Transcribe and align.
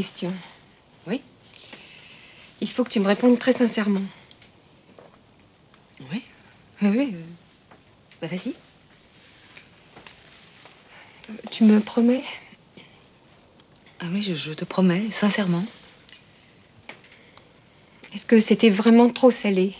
question. 0.00 0.32
Oui 1.06 1.20
Il 2.62 2.70
faut 2.70 2.84
que 2.84 2.88
tu 2.88 3.00
me 3.00 3.06
répondes 3.06 3.38
très 3.38 3.52
sincèrement. 3.52 4.00
Oui 6.10 6.22
Oui, 6.80 6.88
oui. 6.88 7.14
Bah, 8.22 8.28
vas-y. 8.28 8.54
Tu 11.50 11.64
me 11.64 11.80
promets? 11.80 12.24
Ah 13.98 14.06
oui, 14.10 14.22
je, 14.22 14.32
je 14.32 14.54
te 14.54 14.64
promets, 14.64 15.10
sincèrement. 15.10 15.64
Est-ce 18.14 18.24
que 18.24 18.40
c'était 18.40 18.70
vraiment 18.70 19.10
trop 19.10 19.30
salé? 19.30 19.74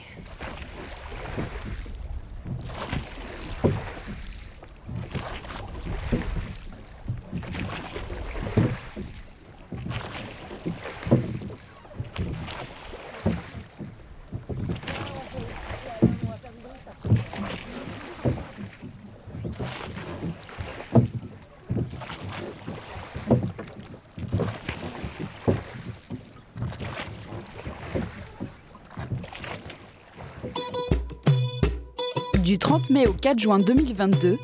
Du 33.01 33.07
30 33.07 33.07
mai 33.07 33.09
au 33.09 33.13
4 33.13 33.39
juin 33.39 33.59
2022, 33.59 34.39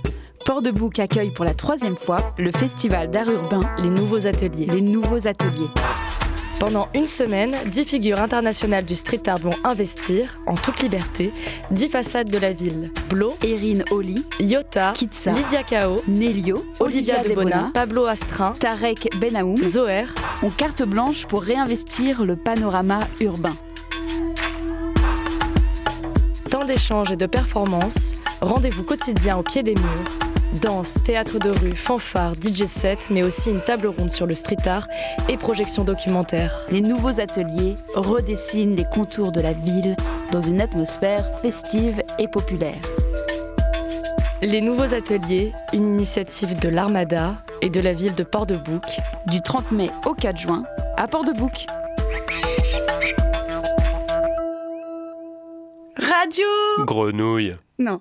Port-de-Bouc 0.47 0.99
accueille 0.99 1.31
pour 1.31 1.45
la 1.45 1.53
troisième 1.53 1.97
fois 1.97 2.33
le 2.39 2.51
festival 2.53 3.11
d'art 3.11 3.29
urbain 3.29 3.61
Les 3.83 3.91
Nouveaux 3.91 4.27
Ateliers. 4.27 4.67
Les 4.67 4.81
Nouveaux 4.81 5.27
Ateliers. 5.27 5.69
Pendant 6.59 6.89
une 6.95 7.07
semaine, 7.07 7.55
dix 7.67 7.85
figures 7.85 8.19
internationales 8.19 8.87
du 8.87 8.95
street 8.95 9.23
art 9.27 9.41
vont 9.41 9.55
investir, 9.65 10.41
en 10.47 10.55
toute 10.55 10.81
liberté, 10.81 11.33
dix 11.71 11.89
façades 11.89 12.31
de 12.31 12.39
la 12.39 12.53
ville. 12.53 12.91
Blo, 13.11 13.35
Erin 13.45 13.81
Oli, 13.91 14.25
Iota, 14.41 14.93
Kitsa, 14.95 15.33
Lydia 15.33 15.63
Kao, 15.63 16.03
Nelio, 16.09 16.65
Olivia 16.81 17.23
de 17.23 17.35
Bona, 17.35 17.71
Pablo 17.75 18.07
Astrin, 18.07 18.55
Tarek 18.59 19.11
Benaoum 19.21 19.63
Zoher. 19.63 20.07
ont 20.43 20.51
carte 20.51 20.83
blanche 20.83 21.27
pour 21.27 21.43
réinvestir 21.43 22.25
le 22.25 22.37
panorama 22.37 23.01
urbain. 23.21 23.57
Tant 26.51 26.65
d'échanges 26.65 27.13
et 27.13 27.17
de 27.17 27.27
performances, 27.27 28.15
rendez-vous 28.47 28.85
quotidien 28.85 29.37
au 29.37 29.43
pied 29.43 29.63
des 29.63 29.75
murs. 29.75 30.19
Danse, 30.61 30.97
théâtre 31.05 31.39
de 31.39 31.51
rue, 31.51 31.75
fanfare, 31.75 32.35
DJ 32.35 32.65
set, 32.65 33.09
mais 33.11 33.23
aussi 33.23 33.51
une 33.51 33.61
table 33.61 33.89
ronde 33.89 34.11
sur 34.11 34.27
le 34.27 34.35
street 34.35 34.67
art 34.67 34.87
et 35.29 35.37
projection 35.37 35.85
documentaire. 35.85 36.65
Les 36.71 36.81
nouveaux 36.81 37.21
ateliers 37.21 37.77
redessinent 37.95 38.77
les 38.77 38.85
contours 38.85 39.33
de 39.33 39.41
la 39.41 39.53
ville 39.53 39.97
dans 40.33 40.41
une 40.41 40.61
atmosphère 40.61 41.25
festive 41.43 42.03
et 42.19 42.29
populaire. 42.29 42.81
Les 44.43 44.61
nouveaux 44.61 44.95
ateliers, 44.95 45.53
une 45.73 45.87
initiative 45.87 46.59
de 46.59 46.69
l'Armada 46.69 47.43
et 47.63 47.71
de 47.71 47.81
la 47.81 47.93
ville 47.93 48.15
de 48.15 48.23
Port-de-Bouc. 48.23 48.85
Du 49.27 49.43
30 49.43 49.73
mai 49.73 49.91
au 50.07 50.15
4 50.15 50.39
juin 50.39 50.63
à 50.97 51.09
Port-de-Bouc. 51.09 51.67
Radio 55.97 56.47
Grenouille. 56.87 57.57
Non. 57.79 58.01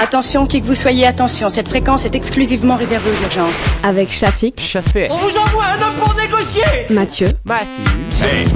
Attention, 0.00 0.46
qui 0.46 0.60
que 0.60 0.66
vous 0.66 0.74
soyez, 0.76 1.06
attention, 1.06 1.48
cette 1.48 1.68
fréquence 1.68 2.04
est 2.04 2.14
exclusivement 2.14 2.76
réservée 2.76 3.10
aux 3.10 3.22
urgences. 3.24 3.54
Avec 3.82 4.12
Shafik, 4.12 4.60
Chafé. 4.60 5.08
On 5.10 5.16
vous 5.16 5.36
envoie 5.36 5.64
un 5.64 5.82
homme 5.82 5.94
pour 6.00 6.14
négocier. 6.14 6.62
Mathieu, 6.88 7.28
Matthew. 7.44 8.22
Hey, 8.22 8.46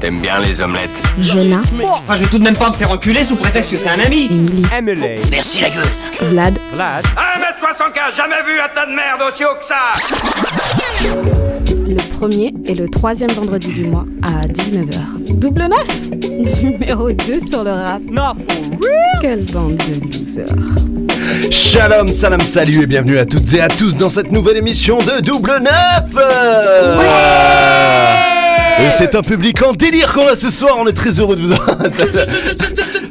t'aimes 0.00 0.20
bien 0.20 0.38
les 0.38 0.60
omelettes? 0.60 0.90
Jonah, 1.18 1.62
Enfin, 1.82 2.16
je 2.16 2.24
vais 2.24 2.30
tout 2.30 2.38
de 2.38 2.44
même 2.44 2.56
pas 2.56 2.68
me 2.68 2.74
faire 2.74 2.90
enculer 2.90 3.24
sous 3.24 3.36
prétexte 3.36 3.70
que 3.70 3.78
c'est 3.78 3.88
un 3.88 4.00
ami. 4.00 4.26
Emily, 4.30 4.66
Emily. 4.76 5.20
Merci 5.30 5.62
la 5.62 5.70
gueuse. 5.70 6.04
Vlad, 6.20 6.58
Vlad. 6.74 7.04
1m75, 7.06 8.14
jamais 8.14 8.42
vu 8.46 8.60
un 8.60 8.68
tas 8.74 8.84
de 8.86 8.92
merde 8.94 9.22
aussi 9.32 9.44
haut 9.44 9.56
que 9.58 9.64
ça 9.64 9.92
le 11.96 12.02
premier 12.16 12.54
et 12.66 12.74
le 12.74 12.88
troisième 12.88 13.30
vendredi 13.30 13.72
du 13.72 13.84
mois 13.84 14.04
à 14.22 14.46
19h. 14.46 15.34
Double 15.34 15.62
neuf 15.62 16.00
Numéro 16.62 17.10
2 17.10 17.40
sur 17.40 17.64
le 17.64 17.70
rap. 17.70 18.02
Not 18.02 18.36
for 18.46 18.78
real. 18.80 19.20
Quelle 19.20 19.44
bande 19.46 19.76
de 19.76 20.18
losers. 20.18 20.46
Shalom, 21.50 22.12
salam, 22.12 22.42
salut 22.42 22.82
et 22.82 22.86
bienvenue 22.86 23.18
à 23.18 23.24
toutes 23.24 23.52
et 23.54 23.60
à 23.60 23.68
tous 23.68 23.96
dans 23.96 24.10
cette 24.10 24.30
nouvelle 24.30 24.58
émission 24.58 24.98
de 25.02 25.20
Double 25.22 25.62
Neuf 25.62 26.12
Et 28.78 28.90
c'est 28.90 29.14
un 29.14 29.22
public 29.22 29.62
en 29.62 29.72
délire 29.72 30.12
qu'on 30.12 30.26
a 30.26 30.36
ce 30.36 30.50
soir, 30.50 30.76
on 30.78 30.86
est 30.86 30.92
très 30.92 31.18
heureux 31.20 31.36
de 31.36 31.40
vous 31.42 31.52
avoir. 31.52 31.76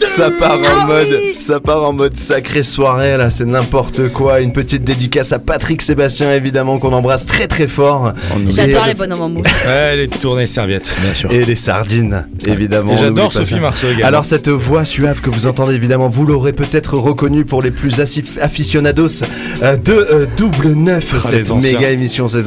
Ça 0.05 0.29
part 0.39 0.59
en 0.59 0.85
mode, 0.87 1.07
ça 1.39 1.59
part 1.59 1.83
en 1.83 1.91
mode 1.91 2.15
sacrée 2.15 2.63
soirée 2.63 3.17
là, 3.17 3.29
c'est 3.31 3.43
n'importe 3.45 4.09
quoi. 4.13 4.39
Une 4.39 4.53
petite 4.53 4.83
dédicace 4.83 5.33
à 5.33 5.39
Patrick 5.39 5.81
Sébastien 5.81 6.31
évidemment 6.33 6.77
qu'on 6.79 6.93
embrasse 6.93 7.25
très 7.25 7.47
très 7.47 7.67
fort. 7.67 8.13
J'adore 8.49 8.85
Et- 8.85 8.89
les 8.89 8.93
bonhommes 8.93 9.21
en. 9.21 9.39
Ouais, 9.41 9.95
les 9.97 10.07
tournées 10.07 10.45
serviettes, 10.45 10.93
bien 11.01 11.13
sûr. 11.13 11.31
Et 11.33 11.43
les 11.43 11.55
sardines, 11.55 12.27
évidemment. 12.45 12.95
J'adore 12.95 13.33
Sophie. 13.33 13.55
Marceau 13.59 13.87
également. 13.87 14.07
Alors 14.07 14.25
cette 14.25 14.47
voix 14.47 14.85
suave 14.85 15.19
que 15.21 15.29
vous 15.29 15.47
entendez 15.47 15.75
évidemment, 15.75 16.07
vous 16.07 16.25
l'aurez 16.25 16.53
peut-être 16.53 16.97
reconnue 16.97 17.43
pour 17.43 17.61
les 17.61 17.71
plus 17.71 17.99
aficionados 17.99 19.21
euh, 19.63 19.75
de 19.75 19.91
euh, 19.93 20.25
Double 20.37 20.73
Neuf, 20.73 21.07
Ah, 21.15 21.19
cette 21.19 21.51
méga 21.55 21.89
émission. 21.89 22.27
c'est- 22.29 22.43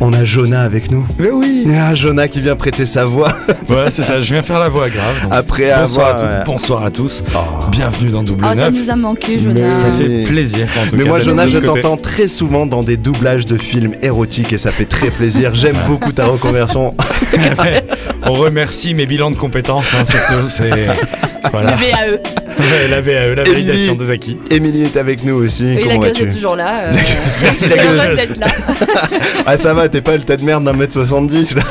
On 0.00 0.12
a 0.14 0.24
Jonah 0.24 0.62
avec 0.62 0.90
nous. 0.90 1.06
Mais 1.18 1.30
oui 1.30 1.66
Ah, 1.78 1.94
Jonah 1.94 2.26
qui 2.28 2.40
vient 2.40 2.53
prêter 2.56 2.86
sa 2.86 3.04
voix 3.04 3.28
Ouais, 3.70 3.90
c'est 3.90 4.02
ça, 4.02 4.20
je 4.20 4.32
viens 4.32 4.42
faire 4.42 4.58
la 4.58 4.68
voix 4.68 4.88
grave. 4.88 5.22
donc 5.24 5.32
après 5.32 5.70
bonsoir, 5.78 6.08
avoir... 6.08 6.24
à 6.30 6.36
toutes, 6.38 6.46
bonsoir 6.46 6.84
à 6.84 6.90
tous, 6.90 7.22
oh. 7.34 7.38
bienvenue 7.70 8.10
dans 8.10 8.22
Double 8.22 8.44
Ah, 8.46 8.54
ça 8.54 8.70
9. 8.70 8.74
nous 8.80 8.90
a 8.90 8.96
manqué, 8.96 9.38
Jonah. 9.38 9.70
Ça 9.70 9.90
fait 9.92 10.08
Mais- 10.08 10.22
plaisir 10.24 10.66
en 10.80 10.88
tout 10.88 10.96
Mais 10.96 11.02
cas, 11.04 11.08
moi, 11.08 11.18
de 11.18 11.48
je 11.50 11.58
t'entends 11.58 11.96
très 11.96 12.28
souvent 12.28 12.66
dans 12.66 12.82
des 12.82 12.96
doublages 12.96 13.46
de 13.46 13.56
films 13.56 13.94
érotiques 14.02 14.52
et 14.52 14.58
ça 14.58 14.70
fait 14.70 14.84
très 14.86 15.10
plaisir. 15.10 15.54
J'aime 15.54 15.78
beaucoup 15.86 16.12
ta 16.12 16.26
reconversion. 16.26 16.94
On 18.26 18.32
remercie 18.32 18.94
mes 18.94 19.06
bilans 19.06 19.30
de 19.30 19.36
compétences, 19.36 19.92
hein, 19.94 20.04
surtout, 20.04 20.48
c'est... 20.48 20.70
Voilà. 21.52 21.72
Le 21.72 21.76
VAE. 21.76 22.10
Ouais, 22.58 22.88
la 22.90 23.00
VAE, 23.02 23.34
la 23.34 23.42
Émilie. 23.42 23.66
validation 23.66 23.94
des 23.96 24.10
acquis. 24.10 24.38
Émilie 24.50 24.84
est 24.84 24.96
avec 24.96 25.22
nous 25.24 25.34
aussi. 25.34 25.66
Et 25.66 25.84
la 25.84 25.98
gueuse 25.98 26.18
est 26.18 26.30
toujours 26.32 26.56
là. 26.56 26.84
euh, 26.84 26.92
La 26.92 27.00
gueuse, 27.02 27.38
merci 27.42 27.68
la 27.68 27.76
gueuse. 27.76 28.38
là. 28.40 28.46
Ah, 29.44 29.56
ça 29.58 29.74
va, 29.74 29.90
t'es 29.90 30.00
pas 30.00 30.16
le 30.16 30.22
tas 30.22 30.38
de 30.38 30.42
merde 30.42 30.64
d'un 30.64 30.72
mètre 30.72 30.94
70 30.94 31.56
là. 31.56 31.62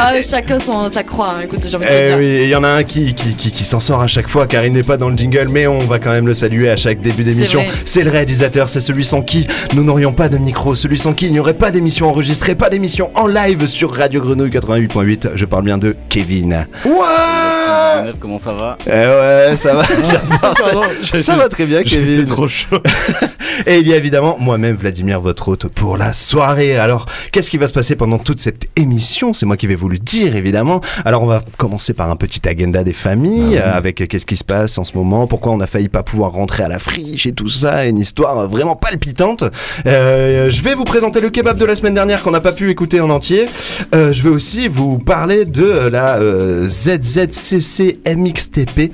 Ah, 0.00 0.12
chacun 0.28 0.60
son, 0.60 0.88
sa 0.88 1.02
croix, 1.02 1.30
hein, 1.38 1.40
écoute, 1.44 1.66
j'ai 1.68 1.76
envie 1.76 1.84
de 1.86 1.90
Eh 1.92 2.06
dire. 2.06 2.16
oui, 2.18 2.24
et 2.26 2.44
il 2.44 2.48
y 2.50 2.54
en 2.54 2.62
a 2.62 2.68
un 2.68 2.84
qui, 2.84 3.14
qui, 3.14 3.34
qui, 3.34 3.50
qui 3.50 3.64
s'en 3.64 3.80
sort 3.80 4.00
à 4.00 4.06
chaque 4.06 4.28
fois 4.28 4.46
car 4.46 4.64
il 4.64 4.72
n'est 4.72 4.84
pas 4.84 4.96
dans 4.96 5.08
le 5.08 5.16
jingle, 5.16 5.48
mais 5.50 5.66
on 5.66 5.86
va 5.86 5.98
quand 5.98 6.10
même 6.10 6.26
le 6.26 6.34
saluer 6.34 6.70
à 6.70 6.76
chaque 6.76 7.00
début 7.00 7.24
d'émission. 7.24 7.62
C'est 7.84 8.04
le 8.04 8.10
réalisateur, 8.10 8.68
c'est 8.68 8.80
celui 8.80 9.04
sans 9.04 9.22
qui 9.22 9.48
nous 9.74 9.82
n'aurions 9.82 10.12
pas 10.12 10.28
de 10.28 10.38
micro, 10.38 10.74
celui 10.76 10.98
sans 11.00 11.14
qui 11.14 11.26
il 11.26 11.32
n'y 11.32 11.40
aurait 11.40 11.54
pas 11.54 11.72
d'émission 11.72 12.08
enregistrée, 12.08 12.54
pas 12.54 12.70
d'émission 12.70 13.10
en 13.16 13.26
live 13.26 13.66
sur 13.66 13.92
Radio 13.92 14.20
Grenouille 14.20 14.50
88.8. 14.50 15.30
Je 15.34 15.44
parle 15.44 15.64
bien 15.64 15.78
de 15.78 15.96
Kevin. 16.08 16.66
Comment 18.20 18.38
ça 18.38 18.52
va 18.52 18.78
Eh 18.86 18.90
ouais, 18.90 19.56
ça 19.56 19.74
va, 19.74 19.84
ça. 20.04 20.20
Pardon, 20.62 20.82
j'ai- 21.02 21.18
Ça 21.18 21.36
va 21.36 21.48
très 21.48 21.66
bien, 21.66 21.82
Kevin. 21.82 22.24
trop 22.26 22.48
chaud. 22.48 22.80
Et 23.66 23.78
il 23.78 23.88
y 23.88 23.92
a 23.92 23.96
évidemment 23.96 24.36
moi-même, 24.38 24.76
Vladimir, 24.76 25.20
votre 25.20 25.48
hôte 25.48 25.66
pour 25.68 25.96
la 25.96 26.12
soirée. 26.12 26.78
Alors, 26.78 27.06
qu'est-ce 27.32 27.50
qui 27.50 27.58
va 27.58 27.66
se 27.66 27.72
passer 27.72 27.96
pendant 27.96 28.18
toute 28.18 28.38
cette 28.40 28.66
émission? 28.76 29.34
C'est 29.34 29.46
moi 29.46 29.56
qui 29.56 29.66
vais 29.66 29.74
vous 29.74 29.88
le 29.88 29.98
dire, 29.98 30.36
évidemment. 30.36 30.80
Alors, 31.04 31.22
on 31.22 31.26
va 31.26 31.42
commencer 31.56 31.92
par 31.92 32.10
un 32.10 32.16
petit 32.16 32.46
agenda 32.48 32.84
des 32.84 32.92
familles, 32.92 33.58
euh, 33.58 33.72
avec 33.76 34.00
euh, 34.00 34.06
qu'est-ce 34.06 34.26
qui 34.26 34.36
se 34.36 34.44
passe 34.44 34.78
en 34.78 34.84
ce 34.84 34.96
moment, 34.96 35.26
pourquoi 35.26 35.52
on 35.52 35.60
a 35.60 35.66
failli 35.66 35.88
pas 35.88 36.02
pouvoir 36.02 36.32
rentrer 36.32 36.62
à 36.62 36.68
la 36.68 36.78
friche 36.78 37.26
et 37.26 37.32
tout 37.32 37.48
ça, 37.48 37.84
une 37.86 37.98
histoire 37.98 38.38
euh, 38.38 38.46
vraiment 38.46 38.76
palpitante. 38.76 39.44
Euh, 39.86 40.50
je 40.50 40.62
vais 40.62 40.74
vous 40.74 40.84
présenter 40.84 41.20
le 41.20 41.30
kebab 41.30 41.58
de 41.58 41.64
la 41.64 41.74
semaine 41.74 41.94
dernière 41.94 42.22
qu'on 42.22 42.30
n'a 42.30 42.40
pas 42.40 42.52
pu 42.52 42.70
écouter 42.70 43.00
en 43.00 43.10
entier. 43.10 43.48
Euh, 43.94 44.12
je 44.12 44.22
vais 44.22 44.30
aussi 44.30 44.68
vous 44.68 44.98
parler 44.98 45.44
de 45.46 45.88
la 45.88 46.18
euh, 46.18 46.64
ZZCC 46.66 47.47
MXTP. 47.54 48.92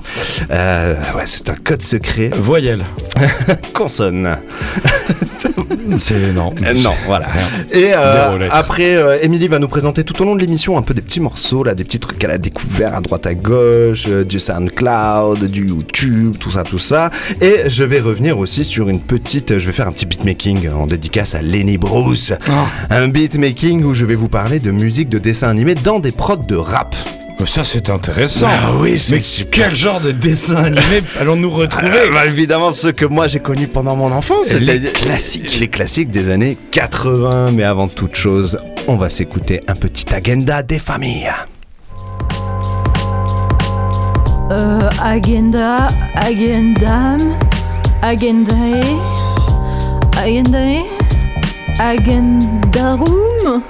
Euh, 0.50 0.94
ouais, 1.16 1.24
c'est 1.26 1.48
un 1.48 1.54
code 1.54 1.82
secret. 1.82 2.30
Voyelle. 2.36 2.84
Consonne. 3.74 4.36
C'est 5.98 6.32
non. 6.32 6.54
Euh, 6.64 6.72
non, 6.74 6.94
voilà. 7.06 7.26
Et 7.70 7.90
euh, 7.94 8.48
après, 8.50 9.22
Émilie 9.22 9.48
va 9.48 9.58
nous 9.58 9.68
présenter 9.68 10.02
tout 10.02 10.20
au 10.22 10.24
long 10.24 10.34
de 10.34 10.40
l'émission 10.40 10.78
un 10.78 10.82
peu 10.82 10.94
des 10.94 11.02
petits 11.02 11.20
morceaux, 11.20 11.62
là, 11.62 11.74
des 11.74 11.84
petits 11.84 12.00
trucs 12.00 12.18
qu'elle 12.18 12.30
a 12.30 12.38
découvert 12.38 12.94
à 12.94 13.00
droite 13.00 13.26
à 13.26 13.34
gauche, 13.34 14.06
du 14.06 14.40
SoundCloud, 14.40 15.50
du 15.50 15.68
YouTube, 15.68 16.36
tout 16.38 16.50
ça, 16.50 16.62
tout 16.62 16.78
ça. 16.78 17.10
Et 17.40 17.68
je 17.68 17.84
vais 17.84 18.00
revenir 18.00 18.38
aussi 18.38 18.64
sur 18.64 18.88
une 18.88 19.00
petite, 19.00 19.58
je 19.58 19.66
vais 19.66 19.72
faire 19.72 19.88
un 19.88 19.92
petit 19.92 20.06
beatmaking 20.06 20.70
en 20.70 20.86
dédicace 20.86 21.34
à 21.34 21.42
Lenny 21.42 21.76
Bruce. 21.76 22.32
Un 22.90 23.08
beatmaking 23.08 23.84
où 23.84 23.94
je 23.94 24.06
vais 24.06 24.14
vous 24.14 24.28
parler 24.28 24.60
de 24.60 24.70
musique 24.70 25.08
de 25.08 25.18
dessin 25.18 25.48
animé 25.48 25.74
dans 25.74 25.98
des 25.98 26.12
prods 26.12 26.36
de 26.36 26.56
rap. 26.56 26.96
Ça 27.46 27.62
c'est 27.62 27.90
intéressant. 27.90 28.46
Ah 28.50 28.70
oui, 28.80 28.98
c'est 28.98 29.16
Mais 29.16 29.20
super. 29.20 29.68
quel 29.68 29.76
genre 29.76 30.00
de 30.00 30.12
dessin 30.12 30.56
animé 30.64 31.02
allons-nous 31.20 31.50
retrouver 31.50 31.90
Euh, 31.92 32.10
bah, 32.10 32.24
évidemment, 32.26 32.72
ceux 32.72 32.92
que 32.92 33.04
moi 33.04 33.28
j'ai 33.28 33.38
connus 33.40 33.66
pendant 33.68 33.94
mon 33.96 34.10
enfance. 34.12 34.54
Les 34.54 34.80
classiques. 34.92 35.58
Les 35.60 35.68
classiques 35.68 36.10
des 36.10 36.30
années 36.30 36.56
80. 36.72 37.50
Mais 37.52 37.64
avant 37.64 37.88
toute 37.88 38.14
chose, 38.14 38.56
on 38.88 38.96
va 38.96 39.10
s'écouter 39.10 39.60
un 39.68 39.74
petit 39.74 40.06
agenda 40.14 40.62
des 40.62 40.78
familles. 40.78 41.30
Euh, 44.50 44.88
agenda, 45.02 45.86
agendam, 46.14 47.18
agendae, 48.02 48.84
agendae, 50.16 50.82
agendarum. 51.78 53.62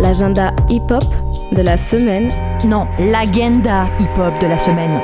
L'agenda 0.00 0.52
hip-hop 0.68 1.04
de 1.52 1.62
la 1.62 1.76
semaine. 1.76 2.30
Non, 2.66 2.86
l'agenda 2.98 3.86
hip-hop 4.00 4.32
de 4.40 4.46
la 4.46 4.58
semaine. 4.58 5.00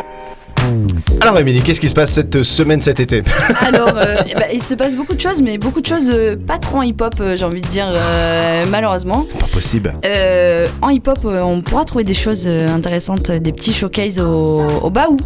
Alors, 1.20 1.38
Émilie, 1.38 1.60
qu'est-ce 1.62 1.80
qui 1.80 1.88
se 1.88 1.94
passe 1.94 2.12
cette 2.12 2.42
semaine, 2.42 2.80
cet 2.80 2.98
été? 2.98 3.22
Alors, 3.60 3.92
euh, 3.96 4.16
eh 4.26 4.34
ben, 4.34 4.46
il 4.52 4.62
se 4.62 4.74
passe 4.74 4.94
beaucoup 4.94 5.14
de 5.14 5.20
choses, 5.20 5.42
mais 5.42 5.58
beaucoup 5.58 5.80
de 5.80 5.86
choses 5.86 6.08
euh, 6.10 6.36
pas 6.36 6.58
trop 6.58 6.78
en 6.78 6.82
hip-hop, 6.82 7.14
euh, 7.20 7.36
j'ai 7.36 7.44
envie 7.44 7.60
de 7.60 7.68
dire, 7.68 7.92
euh, 7.94 8.64
malheureusement. 8.70 9.26
Pas 9.38 9.46
possible. 9.46 9.92
Euh, 10.06 10.66
en 10.80 10.88
hip-hop, 10.88 11.18
euh, 11.26 11.42
on 11.42 11.60
pourra 11.60 11.84
trouver 11.84 12.04
des 12.04 12.14
choses 12.14 12.44
euh, 12.46 12.74
intéressantes, 12.74 13.28
euh, 13.30 13.38
des 13.40 13.52
petits 13.52 13.74
showcases 13.74 14.18
au, 14.20 14.62
au 14.82 14.90
Baou. 14.90 15.18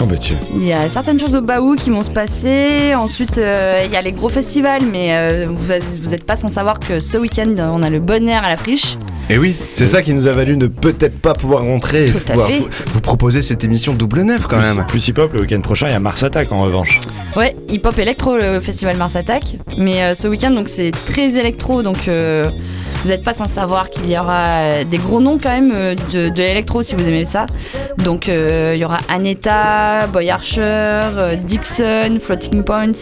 Oh 0.00 0.06
bah 0.06 0.16
tiens. 0.18 0.38
Il 0.54 0.64
y 0.64 0.72
a 0.72 0.88
certaines 0.88 1.18
choses 1.20 1.34
au 1.36 1.40
Baou 1.42 1.74
qui 1.76 1.90
vont 1.90 2.02
se 2.02 2.10
passer. 2.10 2.94
Ensuite, 2.94 3.38
euh, 3.38 3.82
il 3.84 3.90
y 3.92 3.96
a 3.96 4.00
les 4.02 4.12
gros 4.12 4.28
festivals, 4.28 4.82
mais 4.90 5.08
euh, 5.12 5.46
vous 5.48 6.10
n'êtes 6.10 6.24
pas 6.24 6.36
sans 6.36 6.48
savoir 6.48 6.78
que 6.80 7.00
ce 7.00 7.18
week-end, 7.18 7.54
on 7.74 7.82
a 7.82 7.90
le 7.90 8.00
bon 8.00 8.26
air 8.28 8.44
à 8.44 8.48
la 8.48 8.56
friche. 8.56 8.96
Et 9.28 9.38
oui, 9.38 9.54
c'est 9.74 9.86
ça 9.86 10.02
qui 10.02 10.12
nous 10.12 10.26
a 10.26 10.32
valu 10.32 10.56
ne 10.56 10.66
peut-être 10.66 11.20
pas 11.20 11.34
pouvoir 11.34 11.62
rentrer 11.62 12.08
et 12.08 12.12
Tout 12.12 12.18
à 12.18 12.30
pouvoir 12.32 12.48
fait. 12.48 12.58
vous, 12.58 12.68
vous 12.88 13.00
proposer 13.00 13.42
cette 13.42 13.62
émission 13.62 13.92
double 13.94 14.22
neuf 14.22 14.46
quand 14.48 14.58
même. 14.58 14.84
Plus 14.88 15.06
hip-hop, 15.08 15.32
le 15.34 15.42
week-end 15.42 15.60
prochain, 15.60 15.86
il 15.88 15.92
y 15.92 15.96
a 15.96 16.00
Mars 16.00 16.22
Attack 16.24 16.50
en 16.50 16.62
revanche. 16.62 16.98
Ouais, 17.36 17.54
hip-hop 17.68 17.96
électro, 17.98 18.36
le 18.36 18.58
festival 18.60 18.96
Mars 18.96 19.14
Attack. 19.16 19.58
Mais 19.78 20.02
euh, 20.02 20.14
ce 20.14 20.26
week-end, 20.26 20.50
donc 20.50 20.68
c'est 20.68 20.90
très 21.06 21.36
électro, 21.36 21.82
donc 21.82 22.08
euh, 22.08 22.44
vous 23.02 23.08
n'êtes 23.08 23.24
pas 23.24 23.34
sans 23.34 23.46
savoir 23.48 23.88
qu'il 23.90 24.10
y 24.10 24.18
aura 24.18 24.46
euh, 24.46 24.84
des 24.84 24.98
gros 24.98 25.20
noms 25.20 25.38
quand 25.42 25.50
même 25.50 25.72
euh, 25.74 25.94
de, 26.12 26.28
de 26.28 26.36
l'électro 26.42 26.82
si 26.82 26.94
vous 26.94 27.06
aimez 27.06 27.24
ça. 27.24 27.46
Donc 28.04 28.28
euh, 28.28 28.72
il 28.74 28.80
y 28.80 28.84
aura 28.84 28.98
Aneta, 29.08 30.06
Boy 30.08 30.30
Archer, 30.30 31.00
Dixon, 31.44 32.18
Floating 32.22 32.62
Points, 32.62 32.92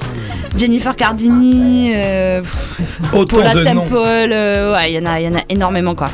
Jennifer 0.56 0.94
Cardini, 0.94 1.92
Paula. 3.10 3.52
Temple, 3.64 3.94
ouais, 3.96 4.92
il 4.92 4.94
y 4.94 4.98
en 4.98 5.06
a, 5.06 5.20
il 5.20 5.26
y 5.26 5.28
en 5.28 5.36
a 5.36 5.42
énormément 5.48 5.94
quoi. 5.94 6.08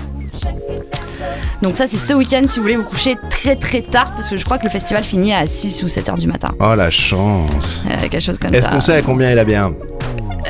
Donc 1.62 1.76
ça 1.76 1.86
c'est 1.86 1.96
ce 1.96 2.12
week-end 2.12 2.42
si 2.48 2.58
vous 2.58 2.62
voulez 2.64 2.76
vous 2.76 2.84
coucher 2.84 3.16
très 3.30 3.56
très 3.56 3.80
tard 3.80 4.12
parce 4.14 4.28
que 4.28 4.36
je 4.36 4.44
crois 4.44 4.58
que 4.58 4.64
le 4.64 4.70
festival 4.70 5.02
finit 5.02 5.32
à 5.32 5.46
6 5.46 5.82
ou 5.82 5.88
7 5.88 6.08
heures 6.10 6.18
du 6.18 6.26
matin. 6.26 6.50
Oh 6.60 6.74
la 6.74 6.90
chance. 6.90 7.82
Euh, 7.86 7.94
quelque 8.02 8.20
chose 8.20 8.38
comme 8.38 8.54
Est-ce 8.54 8.66
ça. 8.66 8.70
qu'on 8.72 8.80
sait 8.80 8.94
à 8.96 9.02
combien 9.02 9.30
est 9.30 9.34
la 9.34 9.44
bière 9.44 9.70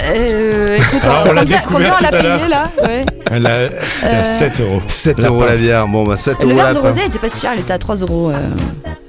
Euh, 0.03 0.77
écoute, 0.77 1.01
Ah, 1.05 1.25
on 1.29 1.33
l'a 1.33 1.43
combien, 1.43 1.59
découvert 1.59 1.65
combien 1.67 1.95
on 1.99 2.03
l'a 2.03 2.09
tout 2.09 2.15
à 2.17 2.23
l'heure. 2.23 2.39
payé 2.39 2.49
là 2.51 2.71
ouais. 2.89 3.39
Là, 3.39 3.69
c'était 3.81 4.07
à 4.15 4.19
Euh, 4.21 4.39
7 4.39 4.61
euros. 4.61 4.83
7 4.89 5.23
La 5.23 5.29
euros 5.29 5.45
la 5.47 5.57
bière. 5.57 5.87
Bon, 5.89 6.05
bah 6.05 6.17
7 6.17 6.43
Le 6.43 6.49
euros 6.49 6.57
verre 6.57 6.67
la 6.67 6.75
de 6.75 6.79
rosé 6.79 7.05
était 7.07 7.19
pas 7.19 7.29
si 7.31 7.41
cher, 7.41 7.53
il 7.55 7.61
était 7.61 7.73
à 7.73 7.79
3 7.79 7.97
euros. 7.97 8.31
euh. 8.31 8.35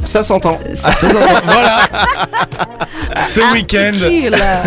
Ça 0.06 0.24
s'entend. 0.24 0.60
voilà. 1.46 1.80
Ce 3.28 3.40
week-end, 3.54 3.92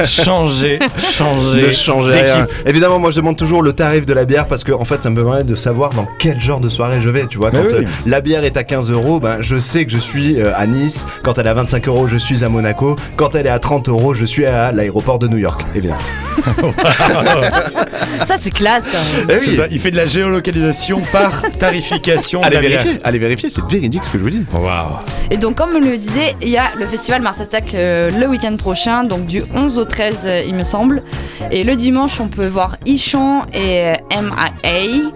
changer, 0.04 0.78
changer, 1.12 2.20
rien. 2.20 2.46
Évidemment, 2.66 2.98
moi 2.98 3.10
je 3.10 3.16
demande 3.16 3.36
toujours 3.36 3.62
le 3.62 3.72
tarif 3.72 4.04
de 4.04 4.12
la 4.12 4.24
bière 4.24 4.46
parce 4.46 4.64
que 4.64 4.72
en 4.72 4.84
fait 4.84 5.02
ça 5.02 5.10
me 5.10 5.22
permet 5.22 5.44
de 5.44 5.54
savoir 5.54 5.90
dans 5.90 6.06
quel 6.18 6.40
genre 6.40 6.60
de 6.60 6.68
soirée 6.68 7.00
je 7.00 7.08
vais. 7.08 7.26
Tu 7.26 7.38
vois, 7.38 7.50
Mais 7.52 7.60
quand 7.60 7.76
oui. 7.76 7.84
euh, 7.84 7.88
la 8.06 8.20
bière 8.20 8.44
est 8.44 8.56
à 8.56 8.64
15 8.64 8.90
euros, 8.90 9.20
ben 9.20 9.38
je 9.40 9.58
sais 9.58 9.84
que 9.84 9.92
je 9.92 9.98
suis 9.98 10.40
euh, 10.40 10.52
à 10.56 10.66
Nice. 10.66 11.06
Quand 11.22 11.38
elle 11.38 11.46
est 11.46 11.50
à 11.50 11.54
25 11.54 11.86
euros, 11.88 12.06
je 12.08 12.16
suis 12.16 12.42
à 12.44 12.48
Monaco. 12.48 12.96
Quand 13.16 13.34
elle 13.34 13.46
est 13.46 13.50
à 13.50 13.58
30 13.58 13.88
euros, 13.88 14.14
je 14.14 14.24
suis 14.24 14.44
à 14.46 14.72
l'aéroport 14.72 15.18
de 15.18 15.28
New 15.28 15.38
York. 15.38 15.64
Évidemment. 15.74 15.98
Ça 18.26 18.36
c'est 18.38 18.50
classe 18.50 18.84
quand 18.90 19.26
même. 19.28 19.38
Eh 19.38 19.48
oui. 19.48 19.56
ça, 19.56 19.64
il 19.70 19.78
fait 19.78 19.90
de 19.90 19.96
la 19.96 20.06
géolocalisation 20.06 21.00
par 21.12 21.42
tarification. 21.58 22.40
Allez 22.42 22.56
de 22.56 22.62
la 22.62 22.68
bière. 22.68 22.82
vérifier, 22.82 22.98
allez 23.04 23.18
vérifier, 23.18 23.50
c'est 23.50 23.64
véridique 23.64 24.04
ce 24.04 24.12
que 24.12 24.18
je 24.18 24.22
vous 24.22 24.30
dis. 24.30 24.44
Waouh. 24.52 24.98
Et 25.30 25.36
donc 25.36 25.56
comme 25.56 25.70
on 25.76 25.80
le 25.80 25.98
disait, 25.98 26.34
il 26.40 26.48
y 26.48 26.56
a 26.56 26.70
le 26.78 26.86
festival 26.86 27.20
Mars 27.22 27.40
Attack 27.40 27.74
euh, 27.74 28.10
le 28.10 28.26
week-end 28.26 28.56
prochain, 28.56 29.04
donc 29.04 29.26
du 29.26 29.42
11 29.54 29.78
au 29.78 29.84
13 29.84 30.22
euh, 30.24 30.42
il 30.46 30.54
me 30.54 30.62
semble. 30.64 31.02
Et 31.50 31.64
le 31.64 31.76
dimanche 31.76 32.20
on 32.20 32.28
peut 32.28 32.46
voir 32.46 32.76
Ichon 32.86 33.42
et 33.52 33.88
euh, 33.88 33.94
MIA. 34.22 35.10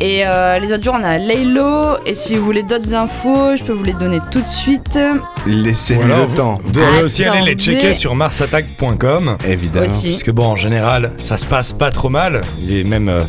Et 0.00 0.26
euh, 0.26 0.58
les 0.58 0.72
autres 0.72 0.82
jours 0.82 0.96
on 0.98 1.04
a 1.04 1.18
Laylo. 1.18 1.96
Et 2.06 2.14
si 2.14 2.34
vous 2.36 2.44
voulez 2.44 2.62
d'autres 2.62 2.94
infos, 2.94 3.54
je 3.56 3.62
peux 3.62 3.72
vous 3.72 3.84
les 3.84 3.92
donner 3.92 4.18
tout 4.30 4.40
de 4.40 4.48
suite. 4.48 4.98
Laissez-lui 5.46 6.02
Ou 6.02 6.06
alors, 6.06 6.18
le 6.20 6.24
vous- 6.26 6.34
temps. 6.34 6.58
Vous 6.64 6.72
pouvez 6.72 7.02
aussi 7.02 7.24
aller 7.24 7.42
les 7.42 7.54
checker 7.54 7.92
sur 7.94 8.14
marsattack.com. 8.14 9.36
Évidemment. 9.46 9.86
Aussi. 9.86 10.10
Parce 10.10 10.22
que 10.22 10.30
bon, 10.30 10.46
en 10.46 10.56
général, 10.56 11.12
ça 11.18 11.36
se 11.36 11.44
passe 11.44 11.72
pas 11.72 11.90
trop 11.90 12.08
mal. 12.08 12.40
Il 12.60 12.74
est 12.76 12.84
même 12.84 13.08
euh, 13.08 13.24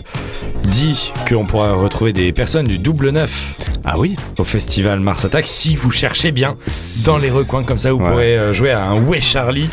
dit 0.76 1.14
qu'on 1.30 1.46
pourra 1.46 1.72
retrouver 1.74 2.12
des 2.12 2.34
personnes 2.34 2.66
du 2.68 2.78
double 2.78 3.10
neuf 3.12 3.54
Ah 3.86 3.98
oui. 3.98 4.16
au 4.38 4.44
festival 4.44 5.00
Mars 5.00 5.24
Attack 5.24 5.48
si 5.48 5.76
vous 5.78 5.90
cherchez 5.90 6.32
bien 6.34 6.58
dans 7.06 7.18
les 7.18 7.30
recoins 7.32 7.64
comme 7.64 7.80
ça. 7.80 7.92
Vous 7.94 8.00
Ouais. 8.00 8.10
pourrez 8.10 8.38
euh, 8.38 8.54
jouer 8.54 8.72
à 8.72 8.84
un 8.84 9.02
Ouais 9.02 9.22
Charlie, 9.22 9.70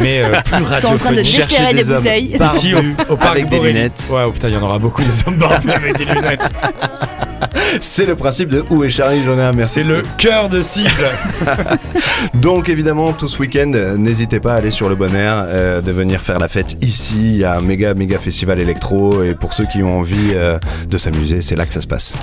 mais 0.00 0.22
euh, 0.22 0.30
plus 0.44 0.56
Ils 0.72 0.78
sont 0.78 0.88
en 0.88 0.96
train 0.96 1.12
de 1.12 1.16
radiophonique. 1.18 1.48
Déterrer 1.48 1.74
des 1.74 1.84
bouteilles. 1.84 2.38
Ici 2.54 2.74
au, 2.74 3.12
au 3.12 3.16
parc 3.16 3.32
avec 3.32 3.48
des 3.50 3.60
lunettes. 3.60 4.04
Ouais, 4.10 4.22
oh 4.26 4.32
putain, 4.32 4.48
il 4.48 4.54
y 4.54 4.56
en 4.56 4.62
aura 4.62 4.78
beaucoup 4.78 5.02
des 5.02 5.26
hommes 5.28 5.36
barbus 5.36 5.70
avec 5.70 5.98
des 5.98 6.04
lunettes. 6.06 6.50
C'est 7.80 8.06
le 8.06 8.16
principe 8.16 8.50
de 8.50 8.64
Où 8.70 8.84
est 8.84 8.90
Charlie 8.90 9.22
J'en 9.24 9.38
ai 9.38 9.42
un 9.42 9.52
merci. 9.52 9.74
C'est 9.74 9.84
le 9.84 10.02
cœur 10.16 10.48
de 10.48 10.62
cible. 10.62 10.88
Donc 12.34 12.68
évidemment, 12.68 13.12
tout 13.12 13.28
ce 13.28 13.38
week-end, 13.38 13.72
euh, 13.74 13.96
n'hésitez 13.96 14.40
pas 14.40 14.54
à 14.54 14.56
aller 14.56 14.70
sur 14.70 14.88
le 14.88 14.94
bon 14.94 15.14
air, 15.14 15.44
euh, 15.46 15.80
de 15.80 15.92
venir 15.92 16.20
faire 16.20 16.38
la 16.38 16.48
fête 16.48 16.76
ici. 16.82 17.16
Il 17.18 17.36
y 17.36 17.44
a 17.44 17.56
un 17.56 17.60
méga 17.60 17.94
méga 17.94 18.18
festival 18.18 18.60
électro 18.60 19.22
et 19.22 19.34
pour 19.34 19.52
ceux 19.52 19.66
qui 19.66 19.82
ont 19.82 19.98
envie 19.98 20.32
euh, 20.32 20.58
de 20.88 20.98
s'amuser, 20.98 21.40
c'est 21.40 21.56
là 21.56 21.66
que 21.66 21.74
ça 21.74 21.80
se 21.80 21.86
passe. 21.86 22.14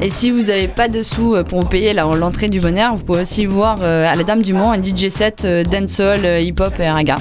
Et 0.00 0.08
si 0.08 0.30
vous 0.30 0.42
n'avez 0.42 0.68
pas 0.68 0.88
de 0.88 1.02
sous 1.02 1.36
pour 1.44 1.62
vous 1.62 1.68
payer 1.68 1.92
là, 1.92 2.06
l'entrée 2.14 2.48
du 2.48 2.60
bonheur, 2.60 2.96
vous 2.96 3.04
pouvez 3.04 3.22
aussi 3.22 3.46
voir 3.46 3.78
euh, 3.82 4.10
à 4.10 4.16
la 4.16 4.24
Dame 4.24 4.42
du 4.42 4.52
Mont 4.52 4.72
un 4.72 4.82
DJ 4.82 5.08
set 5.08 5.44
euh, 5.44 5.62
dancehall, 5.64 6.24
euh, 6.24 6.40
hip-hop 6.40 6.74
et 6.78 6.90
raga. 6.90 7.16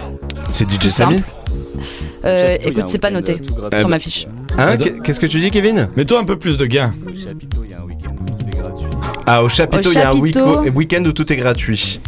C'est 0.50 0.70
DJ 0.70 0.89
Samy. 0.89 1.22
Euh, 2.25 2.58
écoute, 2.63 2.88
c'est 2.88 3.00
pas 3.00 3.12
noté 3.12 3.41
sur 3.77 3.89
ma 3.89 4.00
fiche. 4.00 4.25
Hein 4.57 4.77
Qu'est- 4.77 5.01
Qu'est-ce 5.03 5.19
que 5.19 5.25
tu 5.25 5.39
dis, 5.39 5.51
Kevin? 5.51 5.88
Mets-toi 5.95 6.19
un 6.19 6.24
peu 6.25 6.38
plus 6.38 6.57
de 6.57 6.65
gain. 6.65 6.93
Ah, 9.25 9.43
au 9.43 9.50
chapiteau, 9.50 9.89
Au 9.89 9.93
il 9.93 9.95
y 9.95 10.01
a 10.01 10.10
un 10.10 10.13
chapiteau. 10.13 10.62
week- 10.62 10.75
week-end 10.75 11.03
où 11.05 11.12
tout 11.13 11.31
est 11.31 11.38
gratuit. 11.38 12.01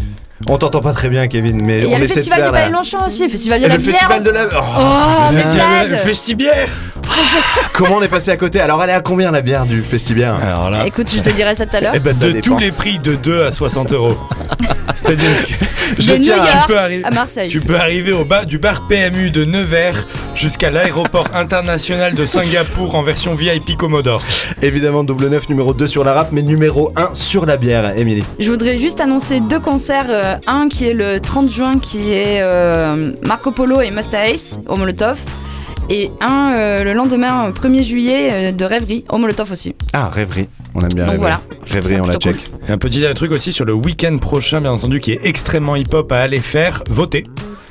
On 0.47 0.57
t'entend 0.57 0.81
pas 0.81 0.91
très 0.91 1.09
bien, 1.09 1.27
Kevin, 1.27 1.61
mais 1.63 1.79
Et 1.79 1.83
il 1.83 1.83
y 1.85 1.87
on 1.87 1.95
a 1.95 1.99
le 1.99 2.03
essaie 2.05 2.15
de 2.15 2.19
festival 2.19 2.39
faire. 2.41 2.51
Paille 2.51 2.71
Longchamp 2.71 3.07
aussi, 3.07 3.23
le 3.23 3.29
festival 3.29 3.61
de 3.61 3.67
la 3.67 3.75
le 3.77 3.81
bière. 3.81 3.93
festival 3.93 4.23
de 4.23 4.29
la. 4.29 4.45
Oh, 4.45 4.63
Oh, 4.77 5.33
festival- 5.33 5.89
le 5.89 5.95
festibière 5.95 6.67
Comment 7.73 7.95
on 7.97 8.01
est 8.01 8.07
passé 8.09 8.31
à 8.31 8.37
côté? 8.37 8.59
Alors, 8.59 8.83
elle 8.83 8.89
est 8.89 8.93
à 8.93 8.99
combien 9.01 9.31
la 9.31 9.41
bière 9.41 9.65
du 9.65 9.81
festival 9.81 10.35
Alors 10.43 10.69
là, 10.69 10.85
Écoute, 10.85 11.09
je 11.09 11.21
te 11.21 11.29
dirai 11.29 11.55
ça 11.55 11.65
tout 11.65 11.75
à 11.77 11.81
l'heure. 11.81 11.93
Eh 11.95 11.99
ben, 11.99 12.13
de 12.17 12.31
dépend. 12.31 12.41
tous 12.41 12.57
les 12.59 12.71
prix 12.71 12.99
de 12.99 13.15
2 13.15 13.43
à 13.45 13.51
60 13.51 13.93
euros. 13.93 14.17
C'est-à-dire 14.95 15.27
que 15.45 16.01
Je 16.01 16.13
de 16.13 16.17
tiens 16.19 16.41
à- 16.41 16.61
tu 16.61 16.67
peux 16.67 16.77
arriver- 16.79 17.03
à 17.05 17.11
Marseille. 17.11 17.49
tu 17.49 17.59
peux 17.59 17.75
arriver 17.75 18.11
au 18.13 18.23
bas 18.25 18.45
du 18.45 18.57
bar 18.57 18.87
PMU 18.87 19.29
de 19.29 19.43
Nevers 19.45 20.07
jusqu'à 20.35 20.69
l'aéroport 20.71 21.27
international 21.33 22.15
de 22.15 22.25
Singapour 22.25 22.95
en 22.95 23.03
version 23.03 23.35
VIP 23.35 23.75
Commodore. 23.77 24.23
Évidemment, 24.61 25.03
double 25.03 25.27
9 25.29 25.49
numéro 25.49 25.73
2 25.73 25.87
sur 25.87 26.03
la 26.03 26.13
rap, 26.13 26.29
mais 26.31 26.41
numéro 26.41 26.91
1 26.95 27.13
sur 27.13 27.45
la 27.45 27.57
bière, 27.57 27.97
Émilie. 27.97 28.23
Je 28.39 28.49
voudrais 28.49 28.77
juste 28.79 28.99
annoncer 29.01 29.39
deux 29.41 29.59
concerts. 29.59 30.05
euh, 30.09 30.35
un 30.47 30.67
qui 30.69 30.87
est 30.87 30.93
le 30.93 31.19
30 31.19 31.51
juin, 31.51 31.79
qui 31.79 32.11
est 32.13 32.41
euh, 32.41 33.11
Marco 33.23 33.51
Polo 33.51 33.81
et 33.81 33.91
Masta 33.91 34.25
Ace 34.27 34.59
au 34.67 34.75
Molotov. 34.75 35.17
Et 35.89 36.10
un 36.20 36.54
euh, 36.56 36.84
le 36.84 36.94
lendemain, 36.94 37.48
euh, 37.48 37.51
1er 37.51 37.84
juillet, 37.84 38.30
euh, 38.32 38.51
de 38.51 38.65
Rêverie 38.65 39.06
au 39.10 39.18
Molotov 39.18 39.51
aussi. 39.51 39.75
Ah, 39.94 40.10
rêverie. 40.10 40.48
On 40.74 40.82
aime 40.82 40.88
bien 40.89 41.04
Donc 41.06 41.12
rêverie. 41.12 41.18
voilà. 41.20 41.42
Rêverie, 41.70 41.96
on 42.01 42.06
la 42.08 42.18
plutôt 42.18 42.32
check. 42.38 42.51
Et 42.68 42.72
un 42.72 42.77
petit 42.80 43.04
truc 43.15 43.32
aussi 43.32 43.54
sur 43.54 43.65
le 43.65 43.74
week-end 43.74 44.18
prochain, 44.18 44.62
bien 44.62 44.72
entendu, 44.72 45.00
qui 45.00 45.12
est 45.12 45.20
extrêmement 45.24 45.75
hip-hop 45.75 46.12
à 46.12 46.22
aller 46.22 46.39
faire, 46.39 46.84
voter 46.89 47.24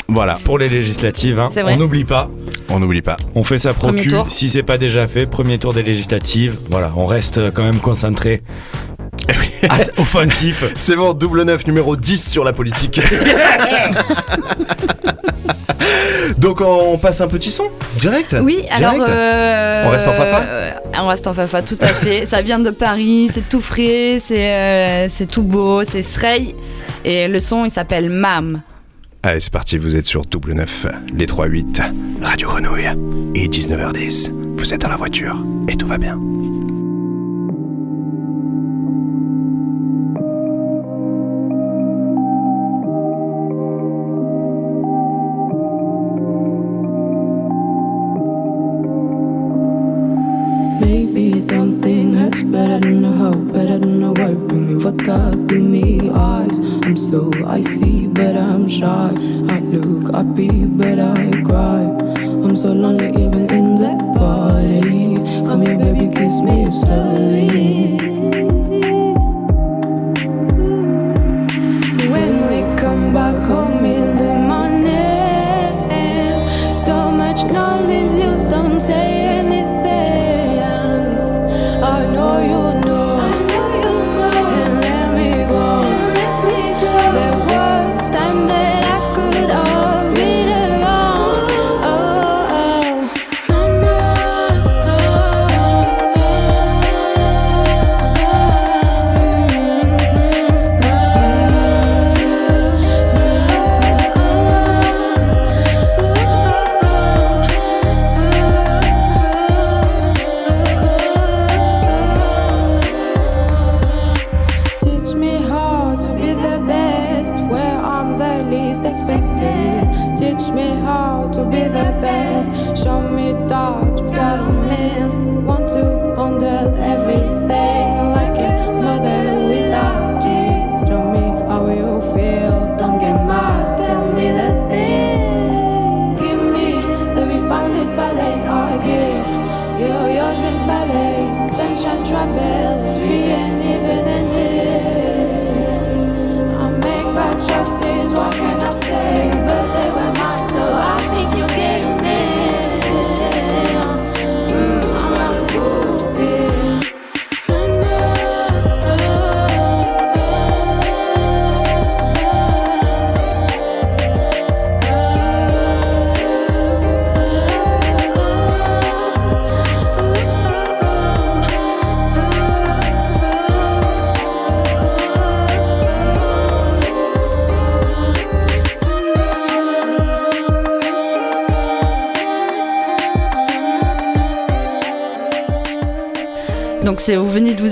Voilà, 0.09 0.39
pour 0.45 0.59
les 0.59 0.69
législatives. 0.69 1.41
hein. 1.41 1.49
C'est 1.51 1.63
vrai. 1.63 1.75
On 1.75 1.79
n'oublie 1.79 2.05
pas, 2.05 2.31
on 2.71 2.79
n'oublie 2.79 3.03
pas. 3.03 3.17
on 3.35 3.43
fait 3.43 3.59
sa 3.59 3.75
Premier 3.75 4.03
procu 4.03 4.11
tour. 4.11 4.27
si 4.31 4.49
c'est 4.49 4.63
pas 4.63 4.79
déjà 4.79 5.07
fait. 5.09 5.27
Premier 5.27 5.59
tour 5.59 5.73
des 5.75 5.83
législatives. 5.83 6.57
Voilà, 6.71 6.93
on 6.97 7.07
reste 7.07 7.51
quand 7.53 7.65
même 7.65 7.81
concentré 7.81 8.43
At- 9.69 9.91
offensif. 9.99 10.65
C'est 10.77 10.95
bon, 10.95 11.15
double 11.15 11.43
9, 11.45 11.67
numéro 11.67 11.97
10 11.97 12.31
sur 12.31 12.45
la 12.45 12.53
politique. 12.53 13.01
Donc 16.39 16.61
on 16.61 16.99
passe 16.99 17.21
un 17.21 17.29
petit 17.29 17.51
son 17.51 17.65
Direct? 18.01 18.37
Oui, 18.43 18.65
alors. 18.71 18.95
Euh, 19.09 19.83
On 19.87 19.91
reste 19.91 20.09
en 20.09 20.13
fafa? 20.13 20.43
euh, 20.47 20.71
On 21.01 21.07
reste 21.07 21.27
en 21.27 21.35
fafa, 21.35 21.63
tout 21.63 21.79
à 21.81 21.89
fait. 21.89 22.27
Ça 22.27 22.43
vient 22.43 22.59
de 22.59 22.71
Paris, 22.71 23.31
c'est 23.33 23.49
tout 23.49 23.61
frais, 23.61 24.19
c'est 24.21 24.53
euh, 24.53 25.09
c'est 25.11 25.27
tout 25.27 25.43
beau, 25.43 25.85
c'est 25.85 26.03
Srey. 26.03 26.55
Et 27.05 27.29
le 27.29 27.41
son, 27.41 27.65
il 27.65 27.71
s'appelle 27.71 28.11
Mam. 28.11 28.63
Allez, 29.23 29.41
c'est 29.41 29.53
parti, 29.53 29.79
vous 29.79 29.97
êtes 29.97 30.05
sur 30.07 30.25
double 30.27 30.53
9, 30.53 30.87
les 31.15 31.27
3-8, 31.27 31.83
Radio 32.23 32.51
Renouille. 32.51 32.91
Et 33.35 33.49
19h10, 33.49 34.31
vous 34.57 34.75
êtes 34.75 34.81
dans 34.83 34.89
la 34.91 34.97
voiture 34.97 35.37
et 35.69 35.77
tout 35.77 35.87
va 35.87 35.97
bien. 35.99 36.19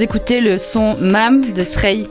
Vous 0.02 0.04
écouter 0.04 0.40
le 0.40 0.58
son 0.58 0.96
Mam 1.00 1.52
de 1.52 1.62
Srey. 1.62 2.02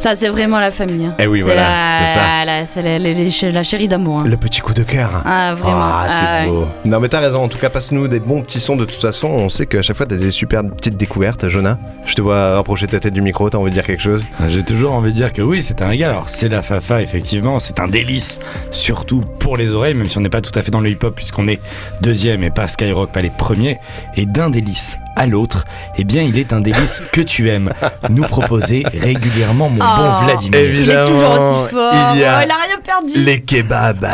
Ça 0.00 0.16
c'est 0.16 0.28
vraiment 0.28 0.58
la 0.58 0.72
famille. 0.72 1.06
hein. 1.06 1.14
Eh 1.20 1.28
oui, 1.28 1.40
voilà, 1.42 1.62
la- 1.62 2.06
c'est 2.06 2.14
ça. 2.18 2.44
la- 2.44 2.66
C'est 2.66 2.82
la, 2.82 2.98
la- 2.98 3.12
la- 3.14 3.50
la 3.52 3.62
chérie 3.62 3.86
d'amour. 3.86 4.20
hein. 4.20 4.24
Le 4.26 4.36
petit 4.36 4.60
coup 4.60 4.74
de 4.74 4.82
cœur. 4.82 5.22
Ah 5.24 5.54
vraiment. 5.54 5.78
Ah, 5.80 6.06
c'est 6.08 6.24
Ah, 6.28 6.40
ouais. 6.42 6.48
beau. 6.48 6.66
Non, 6.84 6.98
mais 6.98 7.08
t'as 7.08 7.20
raison. 7.20 7.44
En 7.44 7.48
tout 7.48 7.58
cas, 7.58 7.70
passe-nous 7.70 8.08
des 8.08 8.18
bons 8.18 8.42
petits 8.42 8.58
sons. 8.58 8.74
De 8.74 8.84
toute 8.84 9.00
façon, 9.00 9.28
on 9.28 9.48
sait 9.48 9.66
qu'à 9.66 9.80
chaque 9.82 9.96
fois, 9.96 10.06
t'as 10.06 10.16
des 10.16 10.32
super 10.32 10.62
petites 10.64 10.96
découvertes. 10.96 11.48
Jonah, 11.48 11.78
je 12.04 12.14
te 12.14 12.20
vois 12.20 12.56
rapprocher 12.56 12.88
ta 12.88 12.98
tête 12.98 13.14
du 13.14 13.22
micro. 13.22 13.48
T'as 13.48 13.58
envie 13.58 13.70
de 13.70 13.74
dire 13.74 13.84
quelque 13.86 14.02
chose? 14.02 14.24
J'ai 14.48 14.64
toujours 14.64 14.92
envie 14.92 15.12
de 15.12 15.16
dire 15.16 15.32
que 15.32 15.40
oui, 15.42 15.62
c'est 15.62 15.80
un 15.82 15.86
régal. 15.88 16.10
Alors, 16.10 16.28
c'est 16.28 16.48
la 16.48 16.62
Fafa, 16.62 17.00
effectivement, 17.00 17.60
c'est 17.60 17.78
un 17.78 17.86
délice, 17.86 18.40
surtout 18.72 19.20
pour 19.38 19.56
les 19.56 19.70
oreilles, 19.72 19.94
même 19.94 20.08
si 20.08 20.18
on 20.18 20.22
n'est 20.22 20.28
pas 20.28 20.40
tout 20.42 20.56
à 20.58 20.62
fait 20.62 20.72
dans 20.72 20.80
le 20.80 20.90
hip-hop, 20.90 21.14
puisqu'on 21.14 21.46
est 21.46 21.60
deuxième 22.00 22.42
et 22.42 22.50
pas 22.50 22.66
Skyrock, 22.66 23.12
pas 23.12 23.22
les 23.22 23.30
premiers. 23.30 23.78
Et 24.16 24.26
d'un 24.26 24.50
délice 24.50 24.98
à 25.16 25.26
l'autre, 25.26 25.64
eh 25.96 26.04
bien, 26.04 26.22
il 26.22 26.38
est 26.38 26.52
un 26.52 26.60
délice 26.60 27.02
que 27.12 27.20
tu 27.20 27.48
aimes 27.50 27.70
nous 28.10 28.22
proposer 28.24 28.84
régulièrement, 28.92 29.68
mon 29.68 29.80
Oh, 29.84 29.96
bon 29.96 30.24
Vladimir. 30.24 30.60
Il 30.60 30.90
est 30.90 31.02
toujours 31.06 31.30
aussi 31.30 31.70
fort. 31.74 31.92
il 32.14 32.20
y 32.20 32.24
a 32.24 32.38
Oh, 32.40 32.44
il 32.44 32.50
a 32.50 32.56
rien 32.56 32.78
perdu. 32.82 33.12
Les 33.24 33.40
kebabs. 33.42 34.06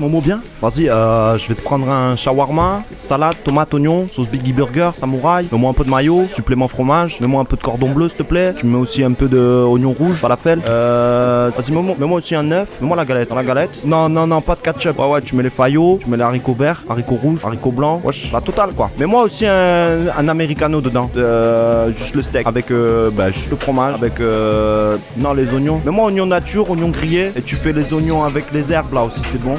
M'en 0.00 0.08
mots 0.08 0.20
bien. 0.20 0.40
Vas-y, 0.60 0.88
euh, 0.88 1.38
je 1.38 1.48
vais 1.48 1.54
te 1.54 1.60
prendre 1.60 1.88
un 1.88 2.16
shawarma, 2.16 2.82
salade, 2.98 3.36
tomate, 3.44 3.72
oignon, 3.72 4.08
sauce 4.10 4.28
Biggie 4.28 4.52
Burger, 4.52 4.90
samouraï. 4.94 5.46
Mets-moi 5.52 5.70
un 5.70 5.74
peu 5.74 5.84
de 5.84 5.90
maillot, 5.90 6.24
supplément 6.28 6.66
fromage. 6.66 7.20
Mets-moi 7.20 7.40
un 7.40 7.44
peu 7.44 7.56
de 7.56 7.62
cordon 7.62 7.90
bleu 7.90 8.08
s'il 8.08 8.18
te 8.18 8.22
plaît. 8.22 8.54
Tu 8.56 8.66
me 8.66 8.72
mets 8.72 8.78
aussi 8.78 9.04
un 9.04 9.12
peu 9.12 9.28
de 9.28 9.38
oignon 9.38 9.92
rouge, 9.92 10.18
falafel. 10.18 10.60
Euh, 10.66 11.50
vas-y, 11.56 11.72
mets-moi 11.72 12.18
aussi 12.18 12.34
un 12.34 12.50
œuf. 12.50 12.68
Mets-moi 12.80 12.96
la 12.96 13.04
galette. 13.04 13.32
La 13.32 13.44
galette 13.44 13.84
Non, 13.84 14.08
non, 14.08 14.26
non, 14.26 14.40
pas 14.40 14.56
de 14.56 14.60
ketchup. 14.60 14.98
Ouais, 14.98 15.08
ouais, 15.08 15.20
tu 15.20 15.36
mets 15.36 15.44
les 15.44 15.50
faillots, 15.50 15.98
tu 16.02 16.10
mets 16.10 16.16
les 16.16 16.22
haricots 16.24 16.54
verts, 16.54 16.82
haricots 16.88 17.18
rouges, 17.22 17.40
haricots 17.44 17.72
blancs. 17.72 18.00
Wesh, 18.04 18.32
la 18.32 18.40
totale 18.40 18.72
quoi. 18.72 18.90
Mets-moi 18.98 19.22
aussi 19.22 19.46
un, 19.46 20.28
americano 20.28 20.80
dedans. 20.80 21.10
Euh, 21.16 21.92
juste 21.92 22.16
le 22.16 22.22
steak. 22.22 22.46
Avec 22.46 22.70
euh, 22.70 23.10
bah, 23.12 23.30
juste 23.30 23.50
le 23.50 23.56
fromage. 23.56 23.94
Avec 23.94 24.20
euh, 24.20 24.96
non, 25.16 25.32
les 25.32 25.46
oignons. 25.54 25.80
Mets-moi 25.84 26.06
oignon 26.06 26.26
nature, 26.26 26.68
oignon 26.70 26.88
grillé. 26.88 27.30
Et 27.36 27.42
tu 27.42 27.56
fais 27.56 27.72
les 27.72 27.92
oignons 27.92 28.24
avec 28.24 28.52
les 28.52 28.72
herbes 28.72 28.92
là 28.92 29.04
aussi, 29.04 29.20
c'est 29.22 29.40
bon. 29.40 29.56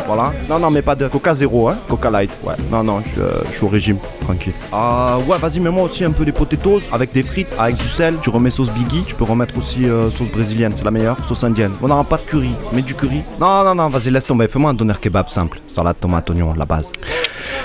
Non, 0.49 0.59
non, 0.59 0.69
mais 0.71 0.81
pas 0.81 0.95
de 0.95 1.07
Coca 1.07 1.33
zéro, 1.33 1.69
hein. 1.69 1.77
Coca 1.89 2.09
light. 2.09 2.31
Ouais. 2.43 2.53
Non, 2.71 2.83
non, 2.83 3.01
je, 3.15 3.21
euh, 3.21 3.31
je 3.51 3.57
suis 3.57 3.65
au 3.65 3.69
régime. 3.69 3.97
Tranquille. 4.21 4.53
Ah, 4.73 5.17
ouais, 5.27 5.37
vas-y, 5.37 5.59
mets-moi 5.59 5.83
aussi 5.83 6.03
un 6.03 6.11
peu 6.11 6.25
des 6.25 6.31
potatoes 6.31 6.81
avec 6.91 7.11
des 7.13 7.23
frites, 7.23 7.47
avec 7.57 7.75
du 7.77 7.85
sel. 7.87 8.15
Tu 8.21 8.29
remets 8.29 8.49
sauce 8.49 8.71
Biggie. 8.71 9.03
Tu 9.07 9.15
peux 9.15 9.23
remettre 9.23 9.57
aussi 9.57 9.85
euh, 9.85 10.09
sauce 10.11 10.29
brésilienne, 10.31 10.73
c'est 10.75 10.83
la 10.85 10.91
meilleure. 10.91 11.17
Sauce 11.27 11.43
indienne. 11.43 11.71
On 11.81 11.87
n'aura 11.87 12.03
pas 12.03 12.17
de 12.17 12.23
curry. 12.23 12.51
Mets 12.73 12.81
du 12.81 12.93
curry. 12.93 13.21
Non, 13.39 13.63
non, 13.63 13.75
non, 13.75 13.87
vas-y, 13.89 14.09
laisse 14.11 14.25
tomber. 14.25 14.47
Fais-moi 14.47 14.71
un 14.71 14.73
doner 14.73 14.93
kebab 14.99 15.27
simple. 15.29 15.59
Salade, 15.67 15.95
tomate, 15.99 16.29
oignon, 16.29 16.53
la 16.57 16.65
base. 16.65 16.91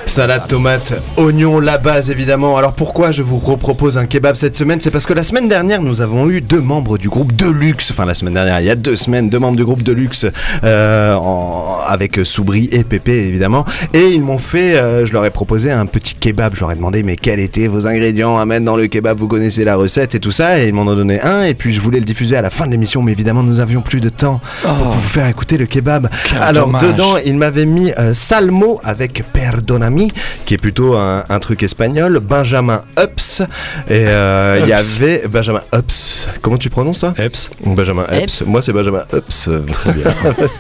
Salade, 0.06 0.47
tomate, 0.49 0.94
oignon, 1.16 1.59
la 1.61 1.78
base 1.78 2.11
évidemment. 2.11 2.56
Alors 2.56 2.73
pourquoi 2.73 3.11
je 3.12 3.23
vous 3.23 3.38
repropose 3.38 3.99
un 3.99 4.06
kebab 4.06 4.35
cette 4.37 4.56
semaine? 4.56 4.80
C'est 4.80 4.90
parce 4.90 5.06
que 5.06 5.12
la 5.12 5.23
semaine 5.25 5.49
dernière, 5.49 5.80
nous 5.82 6.00
avons 6.00 6.28
eu 6.28 6.40
deux 6.40 6.61
membres 6.61 6.99
du 6.99 7.09
groupe 7.09 7.32
Deluxe. 7.32 7.90
Enfin, 7.92 8.04
la 8.04 8.14
semaine 8.14 8.35
dernière, 8.35 8.61
il 8.61 8.66
y 8.66 8.71
a 8.71 8.75
deux 8.75 8.97
semaines, 8.97 9.28
deux 9.30 9.38
membres 9.38 9.56
du 9.56 9.64
groupe 9.64 9.82
Deluxe 9.82 10.26
euh, 10.64 11.14
en- 11.14 11.76
avec 11.87 12.23
Soubri 12.32 12.68
et 12.72 12.84
Pépé 12.84 13.12
évidemment. 13.26 13.64
Et 13.94 14.10
ils 14.12 14.22
m'ont 14.22 14.38
fait, 14.38 14.76
euh, 14.76 15.04
je 15.06 15.12
leur 15.12 15.24
ai 15.24 15.30
proposé 15.30 15.70
un 15.70 15.86
petit 15.86 16.14
kebab. 16.14 16.54
Je 16.54 16.60
leur 16.60 16.72
ai 16.72 16.76
demandé, 16.76 17.02
mais 17.02 17.16
quels 17.16 17.40
étaient 17.40 17.68
vos 17.68 17.86
ingrédients? 17.86 18.38
À 18.38 18.46
mettre 18.46 18.64
dans 18.64 18.76
le 18.76 18.86
kebab 18.86 19.18
Vous 19.18 19.28
connaissez 19.28 19.64
la 19.64 19.76
recette 19.76 20.14
et 20.14 20.20
tout 20.20 20.32
ça. 20.32 20.60
Et 20.60 20.68
ils 20.68 20.74
m'en 20.74 20.82
ont 20.82 20.94
donné 20.94 21.20
un. 21.20 21.42
Et 21.44 21.54
puis 21.54 21.72
je 21.72 21.80
voulais 21.80 21.98
le 21.98 22.04
diffuser 22.04 22.36
à 22.36 22.42
la 22.42 22.50
fin 22.50 22.66
de 22.66 22.70
l'émission, 22.72 23.02
mais 23.02 23.12
évidemment, 23.12 23.42
nous 23.42 23.60
avions 23.60 23.82
plus 23.82 24.00
de 24.00 24.08
temps 24.08 24.40
pour 24.62 24.72
vous 24.90 25.08
faire 25.08 25.26
écouter 25.28 25.58
le 25.58 25.66
kebab. 25.66 26.08
Quel 26.28 26.42
Alors 26.42 26.66
dommage. 26.66 26.82
dedans, 26.82 27.16
il 27.24 27.36
m'avait 27.36 27.66
mis 27.66 27.92
euh, 27.98 28.14
salmo 28.14 28.80
avec 28.84 29.22
perdona 29.32 29.52
Perdonami, 29.52 30.08
qui 30.46 30.54
est 30.54 30.58
plutôt 30.58 30.94
un, 30.96 31.24
un 31.28 31.38
truc 31.38 31.62
espagnol, 31.62 32.20
Benjamin 32.20 32.80
Ups, 32.98 33.40
et 33.88 34.04
euh, 34.06 34.60
il 34.62 34.68
y 34.68 34.72
Ups. 34.72 34.96
avait 34.96 35.24
Benjamin 35.28 35.60
Ups. 35.74 36.28
Comment 36.40 36.56
tu 36.56 36.70
prononces 36.70 37.00
toi? 37.00 37.12
Eps. 37.18 37.50
Benjamin 37.66 38.04
Ups. 38.04 38.40
Ups. 38.40 38.46
Moi 38.46 38.62
c'est 38.62 38.72
Benjamin 38.72 39.02
Ups. 39.12 39.50
Très 39.72 39.92
bien. 39.92 40.04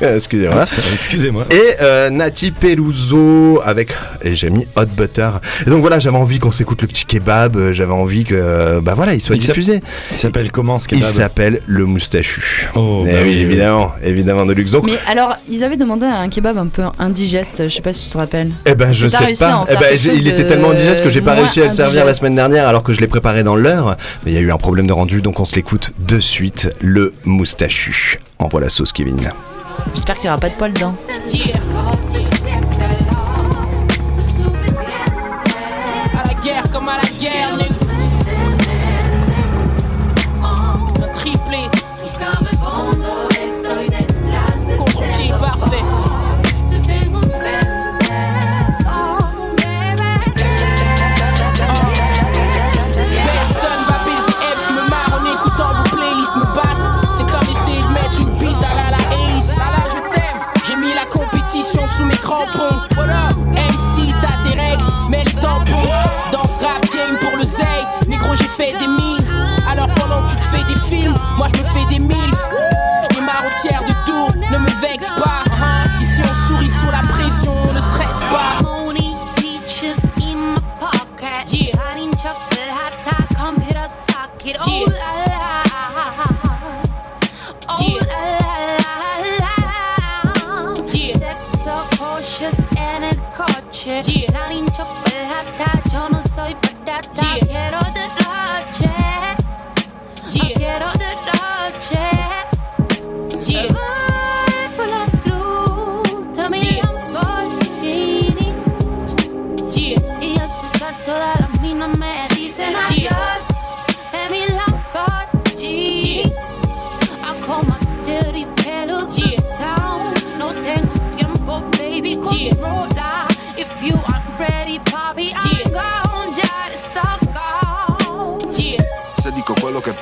Excusez-moi. 0.16 0.62
Ups, 0.62 0.80
Excusez-moi. 0.92 1.44
Et 1.50 1.61
euh, 1.80 2.10
Nati 2.10 2.50
Peluso 2.50 3.60
avec 3.64 3.92
et 4.22 4.34
j'ai 4.34 4.50
mis 4.50 4.66
Hot 4.76 4.86
Butter. 4.86 5.30
Et 5.66 5.70
donc 5.70 5.80
voilà, 5.80 5.98
j'avais 5.98 6.16
envie 6.16 6.38
qu'on 6.38 6.50
s'écoute 6.50 6.82
le 6.82 6.88
petit 6.88 7.04
kebab. 7.06 7.56
euh, 7.56 7.72
J'avais 7.72 7.92
envie 7.92 8.24
que 8.24 8.34
euh, 8.34 8.80
bah 8.80 8.94
voilà, 8.94 9.14
il 9.14 9.20
soit 9.20 9.36
Il 9.36 9.42
diffusé. 9.42 9.80
Il 10.10 10.16
s'appelle 10.16 10.50
comment 10.50 10.78
ce 10.78 10.86
Il 10.92 10.98
kebab 10.98 11.08
s'appelle 11.10 11.60
le 11.66 11.84
moustachu. 11.86 12.68
Oh, 12.74 12.98
Eh 13.02 13.04
bah 13.04 13.10
oui, 13.22 13.22
oui, 13.22 13.28
oui. 13.34 13.40
évidemment, 13.42 13.92
évidemment 14.02 14.46
de 14.46 14.52
luxe. 14.52 14.70
Donc 14.72 14.84
Mais 14.84 14.98
alors, 15.08 15.36
ils 15.48 15.64
avaient 15.64 15.76
demandé 15.76 16.06
un 16.06 16.28
kebab 16.28 16.58
un 16.58 16.66
peu 16.66 16.82
indigeste, 16.98 17.64
je 17.68 17.74
sais 17.74 17.82
pas 17.82 17.92
si 17.92 18.04
tu 18.04 18.10
te 18.10 18.18
rappelles. 18.18 18.50
Eh 18.66 18.74
ben 18.74 18.92
je 18.92 19.08
sais 19.08 19.32
pas. 19.38 19.66
Eh 19.70 19.74
ben 19.76 19.98
il 20.14 20.26
était 20.28 20.46
tellement 20.46 20.70
indigeste 20.70 21.02
que 21.02 21.10
j'ai 21.10 21.22
pas 21.22 21.34
réussi 21.34 21.60
à 21.62 21.66
le 21.66 21.72
servir 21.72 22.04
la 22.04 22.14
semaine 22.14 22.34
dernière 22.34 22.66
alors 22.68 22.82
que 22.82 22.92
je 22.92 23.00
l'ai 23.00 23.08
préparé 23.08 23.42
dans 23.42 23.56
l'heure. 23.56 23.96
Mais 24.24 24.32
il 24.32 24.34
y 24.34 24.38
a 24.38 24.40
eu 24.40 24.50
un 24.52 24.58
problème 24.58 24.86
de 24.86 24.92
rendu 24.92 25.22
donc 25.22 25.40
on 25.40 25.44
se 25.44 25.54
l'écoute 25.54 25.92
de 25.98 26.20
suite. 26.20 26.70
Le 26.80 27.12
moustachu. 27.24 28.18
Envoie 28.38 28.60
la 28.60 28.68
sauce 28.68 28.92
Kevin. 28.92 29.18
J'espère 29.94 30.16
qu'il 30.16 30.26
y 30.26 30.28
aura 30.28 30.38
pas 30.38 30.48
de 30.48 30.54
poils 30.54 30.72
dedans. 30.72 30.94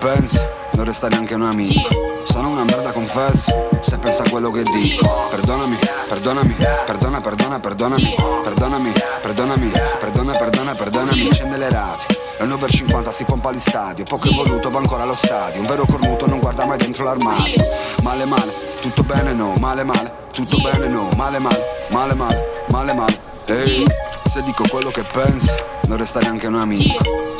Pensi, 0.00 0.40
non 0.72 0.84
resta 0.86 1.08
neanche 1.08 1.34
un 1.34 1.42
amico. 1.42 1.88
Sono 2.26 2.48
una 2.48 2.64
merda, 2.64 2.90
confesso, 2.90 3.68
se 3.82 3.96
pensa 3.98 4.22
a 4.22 4.28
quello 4.28 4.50
che 4.50 4.62
dico. 4.62 5.06
Perdonami, 5.30 5.76
perdonami, 6.08 6.56
perdona, 6.86 7.20
perdona, 7.20 7.60
perdonami. 7.60 8.14
Perdonami, 8.42 8.92
perdonami, 9.20 9.72
perdona, 10.00 10.36
perdona, 10.36 10.74
perdonami. 10.74 11.32
Scende 11.32 11.56
le 11.58 11.70
rate. 11.70 12.18
E 12.38 12.42
un 12.42 12.52
over 12.52 12.70
50 12.70 13.12
si 13.12 13.24
pompa 13.24 13.50
agli 13.50 13.60
stadio. 13.60 14.04
Poco 14.04 14.28
evoluto 14.28 14.70
va 14.70 14.78
ancora 14.78 15.02
allo 15.02 15.14
stadio. 15.14 15.60
Un 15.60 15.66
vero 15.66 15.84
cornuto 15.84 16.26
non 16.26 16.40
guarda 16.40 16.64
mai 16.64 16.78
dentro 16.78 17.04
l'armadio. 17.04 17.62
Male 18.02 18.24
male, 18.24 18.52
tutto 18.80 19.02
bene 19.02 19.32
no. 19.32 19.54
Male 19.58 19.84
male, 19.84 20.10
tutto 20.32 20.56
bene 20.58 20.88
no. 20.88 21.10
Male 21.16 21.38
male, 21.38 21.62
male 21.88 22.14
male, 22.14 22.64
male 22.68 22.92
male. 22.94 23.20
Ehi, 23.46 23.84
se 24.32 24.42
dico 24.44 24.64
quello 24.68 24.90
che 24.90 25.02
pensi 25.02 25.50
Non 25.88 25.96
resta 25.96 26.20
neanche 26.20 26.46
un 26.46 26.54
amico 26.54 27.39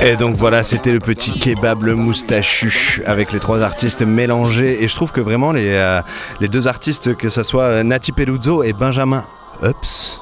Et 0.00 0.16
donc 0.16 0.36
voilà, 0.36 0.64
c'était 0.64 0.92
le 0.92 0.98
petit 0.98 1.38
kebab, 1.38 1.82
le 1.82 1.94
moustachu, 1.94 3.02
avec 3.06 3.32
les 3.32 3.38
trois 3.38 3.60
artistes 3.62 4.02
mélangés. 4.02 4.82
Et 4.82 4.88
je 4.88 4.94
trouve 4.94 5.12
que 5.12 5.20
vraiment 5.20 5.52
les, 5.52 5.70
euh, 5.70 6.00
les 6.40 6.48
deux 6.48 6.66
artistes, 6.68 7.16
que 7.16 7.28
ça 7.28 7.44
soit 7.44 7.84
Nati 7.84 8.12
Peluzzo 8.12 8.62
et 8.62 8.72
Benjamin 8.72 9.24
Ups. 9.62 10.20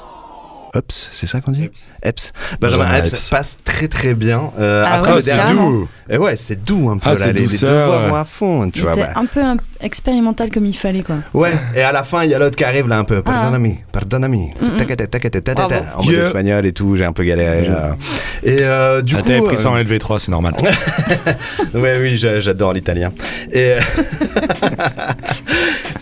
Ups, 0.77 1.09
c'est 1.11 1.27
ça 1.27 1.41
qu'on 1.41 1.51
dit 1.51 1.69
Eps. 2.03 2.31
Benjamin 2.61 2.83
Benjamin 2.85 2.97
Eps 2.99 3.13
Epps. 3.13 3.29
passe 3.29 3.57
très 3.63 3.87
très 3.87 4.13
bien. 4.13 4.51
Euh, 4.59 4.83
Ah 4.87 4.93
après 4.95 5.09
ouais, 5.11 5.15
le 5.17 5.21
c'est 5.23 5.33
dernier. 5.35 5.53
doux. 5.59 5.89
Et 6.09 6.17
ouais, 6.17 6.35
c'est 6.37 6.63
doux 6.63 6.89
un 6.89 6.97
peu 6.97 7.09
Ah, 7.09 7.13
là. 7.15 7.27
Les, 7.27 7.33
les 7.33 7.39
deux 7.41 7.47
douceur, 7.47 7.87
voix 7.87 7.99
ouais. 8.03 8.09
vont 8.09 8.15
à 8.15 8.23
fond, 8.23 8.69
tu 8.71 8.81
vois. 8.81 8.93
était 8.93 9.01
bah. 9.01 9.13
un 9.15 9.25
peu 9.25 9.41
un- 9.43 9.57
expérimental 9.81 10.49
comme 10.51 10.65
il 10.65 10.75
fallait, 10.75 11.03
quoi. 11.03 11.17
Ouais, 11.33 11.51
et 11.75 11.81
à 11.81 11.91
la 11.91 12.03
fin, 12.03 12.23
il 12.23 12.29
y 12.31 12.33
a 12.33 12.39
l'autre 12.39 12.55
qui 12.55 12.63
arrive 12.63 12.87
là 12.87 12.97
un 12.99 13.03
peu. 13.03 13.21
Pardonami, 13.21 13.77
pardonami. 13.91 14.49
Mm-mm. 14.61 14.77
Tacata, 14.77 15.07
tacata, 15.07 15.41
tatata, 15.41 15.67
Bravo. 15.79 15.99
En 15.99 16.03
mode 16.03 16.13
Yeah. 16.13 16.23
espagnol 16.25 16.65
et 16.65 16.73
tout, 16.73 16.95
j'ai 16.95 17.05
un 17.05 17.13
peu 17.13 17.23
galéré. 17.23 17.67
euh. 17.69 17.93
Et 18.43 18.57
euh, 18.61 19.01
du 19.01 19.15
Ah, 19.15 19.21
coup. 19.21 19.27
T'avais 19.27 19.41
pris 19.41 19.57
ça 19.57 19.69
en 19.71 19.75
euh, 19.77 19.83
LV3, 19.83 20.19
c'est 20.19 20.31
normal. 20.31 20.53
ouais, 21.73 21.97
oui, 22.01 22.17
j'a- 22.17 22.39
j'adore 22.39 22.73
l'italien. 22.73 23.11
Et, 23.51 23.73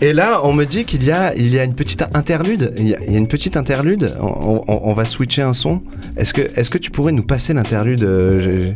et 0.00 0.12
là, 0.12 0.40
on 0.44 0.52
me 0.52 0.64
dit 0.64 0.84
qu'il 0.84 1.04
y 1.04 1.10
a, 1.10 1.34
il 1.34 1.48
y 1.54 1.58
a 1.58 1.64
une 1.64 1.74
petite 1.74 2.02
interlude. 2.14 2.72
Il 2.76 2.88
y 2.88 2.94
a, 2.94 2.98
il 3.06 3.12
y 3.12 3.14
a 3.16 3.18
une 3.18 3.28
petite 3.28 3.56
interlude. 3.56 4.14
On, 4.20 4.62
on- 4.68 4.80
on 4.84 4.92
va 4.94 5.04
switcher 5.04 5.42
un 5.42 5.52
son. 5.52 5.82
Est-ce 6.16 6.32
que, 6.34 6.42
est-ce 6.56 6.70
que 6.70 6.78
tu 6.78 6.90
pourrais 6.90 7.12
nous 7.12 7.24
passer 7.24 7.52
l'interlude 7.54 8.02
euh, 8.04 8.72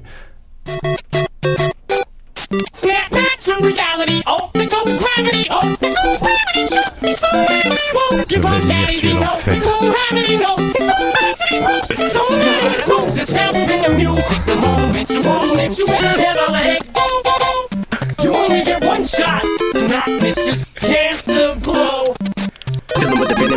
Snap 2.51 3.11
back 3.13 3.39
to 3.39 3.55
reality. 3.63 4.23
Oh, 4.27 4.51
there 4.55 4.67
goes 4.67 4.99
gravity. 4.99 5.47
Oh, 5.51 5.77
there 5.81 5.95
goes 5.95 6.19
gravity. 6.19 6.67
Shoot 6.67 7.03
me 7.03 7.13
somewhere 7.13 7.63
we 7.65 7.79
won't 7.95 8.29
give 8.29 8.45
up. 8.45 8.61
Vladimir, 8.61 8.87
Daddy's 8.87 9.01
tu 9.01 9.07
es 9.07 9.13
he 9.13 9.15
know. 9.15 9.21
l'enfer. 9.21 9.53
We 9.53 9.61
won't 9.61 9.97
have 9.97 10.19
any 10.19 10.37
notes. 10.37 10.75
It's 10.75 10.87
so 10.87 10.97
fast, 11.13 11.43
these 11.49 11.63
ropes. 11.63 11.91
It's 11.93 12.13
so 12.13 12.27
fast. 12.27 12.89
Moves 12.89 13.19
is 13.19 13.31
held 13.31 13.55
in 13.57 13.83
the 13.83 13.91
music. 13.91 14.45
The 14.47 14.57
moment 14.57 15.11
you 15.11 15.23
own 15.31 15.59
it, 15.61 15.79
you 15.79 15.87
will 15.87 16.03
never 16.03 16.51
let 16.51 16.67
it 16.77 16.93
go. 16.93 18.25
You 18.25 18.35
only 18.35 18.65
get 18.65 18.83
one 18.85 19.05
shot. 19.05 19.43
Do 19.73 19.87
not 19.87 20.09
miss 20.21 20.45
your 20.45 20.57
chance 20.75 21.40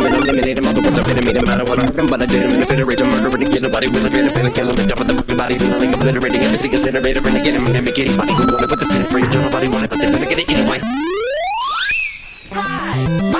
hit 0.02 0.12
him 0.12 0.22
eliminate 0.22 0.58
him. 0.58 0.66
All 0.66 0.74
the 0.74 0.80
ones 0.82 0.98
I've 0.98 1.06
been 1.06 1.18
and 1.18 1.26
made 1.26 1.36
him 1.36 1.48
out 1.48 1.60
of 1.60 1.68
what 1.68 1.78
I'm 1.78 2.06
but 2.06 2.22
I 2.22 2.26
did 2.26 2.42
him 2.42 2.54
in 2.56 2.62
a 2.62 2.66
federation. 2.66 3.06
Murdering, 3.10 3.46
kill 3.46 3.62
nobody 3.62 3.86
with 3.88 4.06
a 4.06 4.10
bit 4.10 4.26
of 4.26 4.34
panic. 4.34 4.54
Killing 4.54 4.76
the 4.76 4.86
top 4.86 5.00
of 5.00 5.06
the 5.06 5.14
fucking 5.14 5.36
bodies 5.36 5.62
and 5.62 5.70
nothing 5.70 5.94
obliterating. 5.94 6.42
Everything 6.42 6.72
incinerator, 6.72 7.20
renegade 7.20 7.54
him, 7.54 7.64
mimic 7.64 7.98
anybody 7.98 8.32
who 8.32 8.44
wanted 8.50 8.70
with 8.70 8.80
the 8.80 8.86
pin 8.86 9.04
frame. 9.06 9.28
Don't 9.30 9.44
nobody 9.46 9.68
want 9.68 9.84
it, 9.84 9.90
but 9.90 9.98
they're 10.00 10.10
gonna 10.10 10.26
it 10.26 10.50
anyway. 10.50 10.78
Hi, 12.54 13.34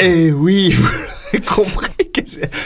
eh 0.00 0.30
oui 0.30 0.72
compris. 1.46 1.88
que 2.14 2.20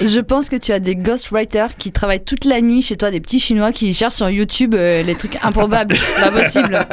Je 0.07 0.21
pense 0.21 0.49
que 0.49 0.57
tu 0.57 0.73
as 0.73 0.79
des 0.81 0.97
ghostwriters 0.97 1.77
qui 1.77 1.93
travaillent 1.93 2.25
toute 2.25 2.45
la 2.45 2.61
nuit 2.61 2.83
chez 2.83 2.97
toi, 2.97 3.11
des 3.11 3.21
petits 3.21 3.41
chinois 3.41 3.73
qui 3.73 3.93
cherchent 3.95 4.15
sur 4.15 4.31
YouTube 4.31 4.75
euh, 4.75 5.03
les 5.03 5.15
trucs 5.15 5.37
improbables. 5.43 5.95
C'est 5.97 6.21
pas 6.23 6.31
possible. 6.31 6.79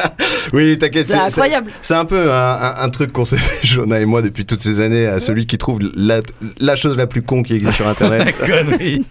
Oui, 0.54 0.78
t'inquiète. 0.80 1.10
C'est 1.10 1.16
incroyable. 1.18 1.70
C'est 1.82 1.94
un 1.94 2.06
peu 2.06 2.32
un, 2.32 2.36
un- 2.36 2.76
un 2.82 2.90
truc 2.90 3.12
qu'on 3.12 3.26
s'est 3.26 3.38
fait, 3.38 3.60
Jonah 3.68 4.00
et 4.00 4.06
moi, 4.06 4.22
depuis 4.24 4.46
toutes 4.46 4.62
ces 4.62 4.80
années, 4.80 5.06
à 5.06 5.20
celui 5.20 5.46
qui 5.46 5.58
trouve 5.60 5.80
la, 5.96 6.22
la 6.60 6.76
chose 6.76 6.98
la 6.98 7.06
plus 7.08 7.22
con 7.22 7.44
qui 7.44 7.54
existe 7.56 7.74
sur 7.76 7.88
Internet. 7.88 8.34
Connerie. 8.46 9.06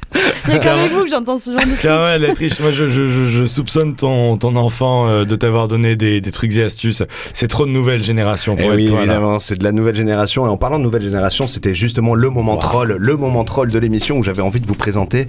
Il 0.49 0.55
y 0.55 0.57
a 0.57 0.59
qu'avec 0.59 0.93
vous 0.93 1.05
que 1.05 1.11
j'entends 1.11 1.39
ce 1.39 1.51
genre 1.51 1.61
de 1.61 1.67
trucs. 1.67 1.79
Tiens, 1.79 2.03
ouais, 2.03 2.19
la 2.19 2.35
triche. 2.35 2.59
Moi, 2.61 2.73
je, 2.73 2.91
je, 2.91 3.09
je, 3.11 3.29
je 3.29 3.47
soupçonne 3.47 3.95
ton, 3.95 4.37
ton 4.39 4.57
enfant 4.57 5.09
euh, 5.09 5.25
de 5.25 5.37
t'avoir 5.37 5.69
donné 5.69 5.95
des, 5.97 6.21
des 6.21 6.33
trucs 6.33 6.57
et 6.57 6.63
astuces. 6.65 7.03
C'est 7.35 7.49
trop 7.49 7.67
de 7.67 7.71
nouvelle 7.71 8.03
génération 8.03 8.57
pour 8.57 8.65
Eh 8.65 8.69
être 8.69 8.75
oui, 8.77 8.87
toi, 8.87 9.01
évidemment, 9.01 9.39
c'est 9.39 9.57
de 9.57 9.65
la 9.65 9.73
nouvelle 9.73 9.97
génération. 9.97 10.47
Et 10.47 10.49
en 10.49 10.57
parlant 10.57 10.79
de 10.79 10.85
nouvelle 10.85 11.03
génération, 11.03 11.47
c'était 11.47 11.75
justement 11.75 12.15
le 12.15 12.31
moment 12.31 12.57
troll, 12.57 12.97
le 12.99 13.17
moment 13.17 13.45
troll 13.45 13.71
de 13.71 13.79
l'émission 13.79 14.17
où 14.19 14.23
j'avais 14.23 14.43
envie 14.43 14.61
de 14.61 14.67
vous 14.67 14.75
présenter. 14.75 15.27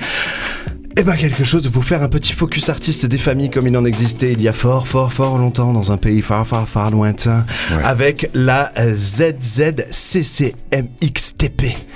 Eh 0.98 1.04
ben 1.04 1.16
quelque 1.16 1.44
chose, 1.46 1.64
de 1.64 1.70
vous 1.70 1.82
faire 1.84 2.04
un 2.04 2.10
petit 2.10 2.34
focus 2.34 2.68
artiste 2.68 3.06
des 3.06 3.18
familles 3.20 3.50
comme 3.50 3.68
il 3.68 3.78
en 3.78 3.86
existait 3.86 4.34
il 4.34 4.42
y 4.42 4.50
a 4.50 4.54
fort, 4.54 4.86
fort, 4.86 5.14
fort 5.14 5.38
longtemps 5.38 5.72
dans 5.72 5.94
un 5.94 5.98
pays 5.98 6.22
far, 6.22 6.46
far, 6.46 6.68
far 6.68 6.92
lointain, 6.92 7.46
avec 7.84 8.30
la 8.34 8.70
ZZCCMXTP. 8.76 10.58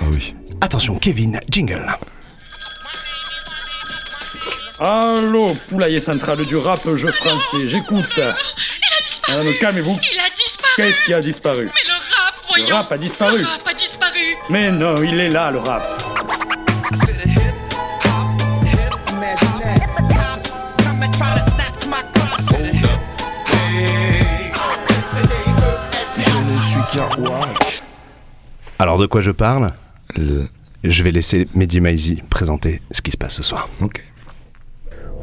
Ah 0.00 0.04
oui. 0.10 0.34
Attention, 0.62 0.96
Kevin, 0.98 1.38
jingle. 1.50 1.84
Allô, 4.80 5.54
poulailler 5.68 6.00
central 6.00 6.44
du 6.44 6.56
rap, 6.56 6.92
jeu 6.94 7.12
français, 7.12 7.68
j'écoute. 7.68 8.20
Madame, 9.28 9.54
calmez-vous. 9.60 9.96
Il 10.12 10.18
a 10.18 10.28
disparu 10.34 10.72
Qu'est-ce 10.76 11.02
qui 11.04 11.14
a 11.14 11.20
disparu 11.20 11.66
Mais 11.66 11.82
le 11.86 11.92
rap, 11.92 12.34
voyons 12.48 12.68
Le 12.68 12.74
rap 12.74 12.90
a 12.92 12.98
disparu. 12.98 13.38
Le 13.38 13.44
rap 13.46 13.62
a 13.66 13.74
disparu 13.74 14.36
Mais 14.50 14.72
non, 14.72 14.96
il 14.96 15.20
est 15.20 15.28
là, 15.28 15.52
le 15.52 15.60
rap. 15.60 16.02
Je 26.16 26.38
ne 26.38 26.60
suis 26.62 26.98
qu'un 26.98 27.08
Alors 28.80 28.98
de 28.98 29.06
quoi 29.06 29.20
je 29.20 29.30
parle 29.30 29.70
Je 30.16 31.02
vais 31.04 31.12
laisser 31.12 31.46
Mehdi 31.54 31.80
Maizi 31.80 32.22
présenter 32.28 32.82
ce 32.90 33.02
qui 33.02 33.12
se 33.12 33.16
passe 33.16 33.36
ce 33.36 33.44
soir. 33.44 33.68
Ok. 33.80 34.02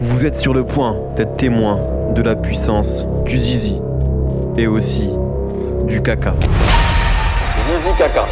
Vous 0.04 0.26
êtes 0.26 0.34
sur 0.34 0.56
le 0.56 0.64
point 0.66 0.98
d'être 1.16 1.38
témoin 1.38 1.80
de 2.16 2.24
la 2.24 2.36
puissance 2.36 3.06
du 3.24 3.38
zizi 3.38 3.80
et 4.58 4.66
aussi 4.66 5.12
du 5.86 6.02
caca. 6.02 6.34
Zizi 7.68 7.96
caca. 8.00 8.26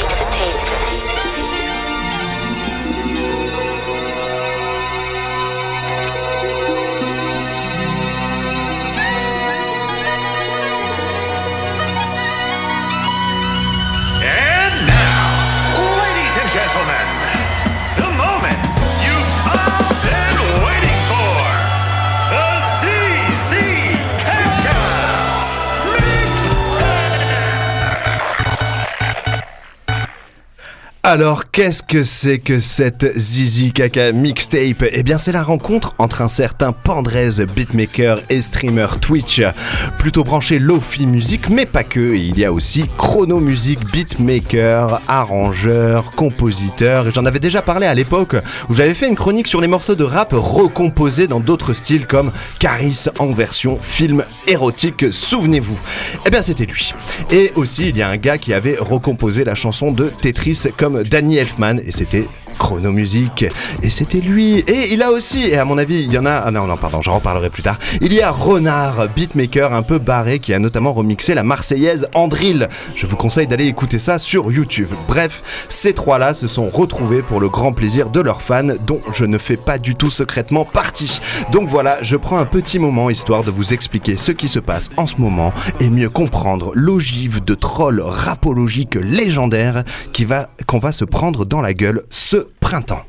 Alors, 31.12 31.50
qu'est-ce 31.50 31.82
que 31.82 32.04
c'est 32.04 32.38
que 32.38 32.60
cette 32.60 33.18
Zizi 33.18 33.72
Kaka 33.72 34.12
mixtape? 34.12 34.86
Eh 34.92 35.02
bien, 35.02 35.18
c'est 35.18 35.32
la 35.32 35.42
rencontre 35.42 35.96
entre 35.98 36.22
un 36.22 36.28
certain 36.28 36.72
Pandrez, 36.72 37.48
beatmaker 37.56 38.22
et 38.30 38.44
streamer 38.44 38.86
Twitch, 39.02 39.42
plutôt 39.98 40.24
branché 40.24 40.60
Lofi 40.60 41.08
musique, 41.08 41.50
mais 41.50 41.66
pas 41.66 41.84
que. 41.84 42.16
Il 42.16 42.38
y 42.38 42.46
a 42.46 42.54
aussi 42.54 42.86
Chrono 42.96 43.40
Music, 43.40 43.80
beatmaker, 43.92 45.02
arrangeur, 45.08 46.12
compositeur. 46.12 47.12
J'en 47.12 47.26
avais 47.26 47.40
déjà 47.40 47.64
parlé 47.64 47.88
à 47.88 47.96
l'époque 47.96 48.36
où 48.70 48.76
j'avais 48.76 48.94
fait 48.94 49.08
une 49.08 49.16
chronique 49.16 49.48
sur 49.48 49.62
les 49.62 49.68
morceaux 49.68 49.96
de 49.96 50.04
rap 50.04 50.34
recomposés 50.34 51.26
dans 51.26 51.40
d'autres 51.40 51.74
styles 51.74 52.06
comme 52.06 52.32
Caris 52.60 53.06
en 53.18 53.34
version 53.34 53.80
film 53.82 54.24
érotique. 54.46 55.12
Souvenez-vous. 55.12 55.80
Eh 56.28 56.30
bien, 56.30 56.44
c'était 56.44 56.68
lui. 56.68 56.94
Et 57.32 57.52
aussi, 57.56 57.90
il 57.90 57.98
y 57.98 58.04
a 58.04 58.10
un 58.10 58.18
gars 58.18 58.38
qui 58.38 58.54
avait 58.54 58.78
recomposé 58.80 59.44
la 59.44 59.56
chanson 59.56 59.92
de 59.92 60.12
Tetris 60.22 60.66
comme 60.78 60.99
Danny 61.04 61.38
Elfman 61.38 61.80
et 61.84 61.92
c'était 61.92 62.26
Chrono 62.60 62.92
Music 62.92 63.46
et 63.82 63.90
c'était 63.90 64.20
lui. 64.20 64.60
Et 64.68 64.94
il 64.94 65.02
a 65.02 65.12
aussi 65.12 65.48
et 65.48 65.58
à 65.58 65.66
mon 65.66 65.78
avis 65.78 66.04
il 66.04 66.12
y 66.12 66.18
en 66.20 66.26
a 66.26 66.34
ah 66.46 66.52
non 66.52 66.68
non 66.68 66.78
pardon 66.78 67.02
j'en 67.02 67.16
reparlerai 67.16 67.50
plus 67.50 67.64
tard. 67.64 67.80
Il 68.02 68.14
y 68.14 68.22
a 68.22 68.30
Renard 68.30 69.10
beatmaker 69.16 69.74
un 69.74 69.82
peu 69.82 69.98
barré 69.98 70.40
qui 70.40 70.54
a 70.54 70.60
notamment 70.60 70.94
remixé 70.94 71.34
la 71.34 71.44
marseillaise 71.44 72.08
Andril. 72.14 72.68
Je 72.96 73.08
vous 73.08 73.16
conseille 73.16 73.48
d'aller 73.48 73.66
écouter 73.66 73.98
ça 73.98 74.20
sur 74.20 74.52
YouTube. 74.52 74.90
Bref 75.08 75.42
ces 75.70 75.94
trois 75.94 76.20
là 76.20 76.34
se 76.34 76.48
sont 76.48 76.68
retrouvés 76.68 77.22
pour 77.22 77.40
le 77.40 77.50
grand 77.50 77.72
plaisir 77.72 78.10
de 78.10 78.20
leurs 78.20 78.42
fans 78.42 78.76
dont 78.86 79.02
je 79.14 79.26
ne 79.26 79.38
fais 79.38 79.58
pas 79.58 79.78
du 79.80 79.96
tout 79.96 80.12
secrètement 80.12 80.66
partie. 80.66 81.22
Donc 81.52 81.70
voilà 81.70 81.98
je 82.02 82.18
prends 82.18 82.38
un 82.38 82.46
petit 82.46 82.78
moment 82.78 83.10
histoire 83.10 83.44
de 83.44 83.52
vous 83.52 83.74
expliquer 83.74 84.18
ce 84.18 84.32
qui 84.32 84.48
se 84.48 84.60
passe 84.60 84.90
en 84.98 85.08
ce 85.08 85.18
moment 85.18 85.54
et 85.80 85.90
mieux 85.90 86.10
comprendre 86.10 86.72
l'ogive 86.76 87.44
de 87.44 87.56
troll 87.56 88.02
rapologique 88.02 88.96
légendaire 88.96 89.84
qui 90.14 90.26
va 90.26 90.50
qu'on 90.68 90.80
va 90.80 90.92
se 90.92 91.06
prendre 91.06 91.46
dans 91.46 91.62
la 91.62 91.74
gueule 91.74 92.04
ce 92.10 92.49
printemps. 92.60 93.06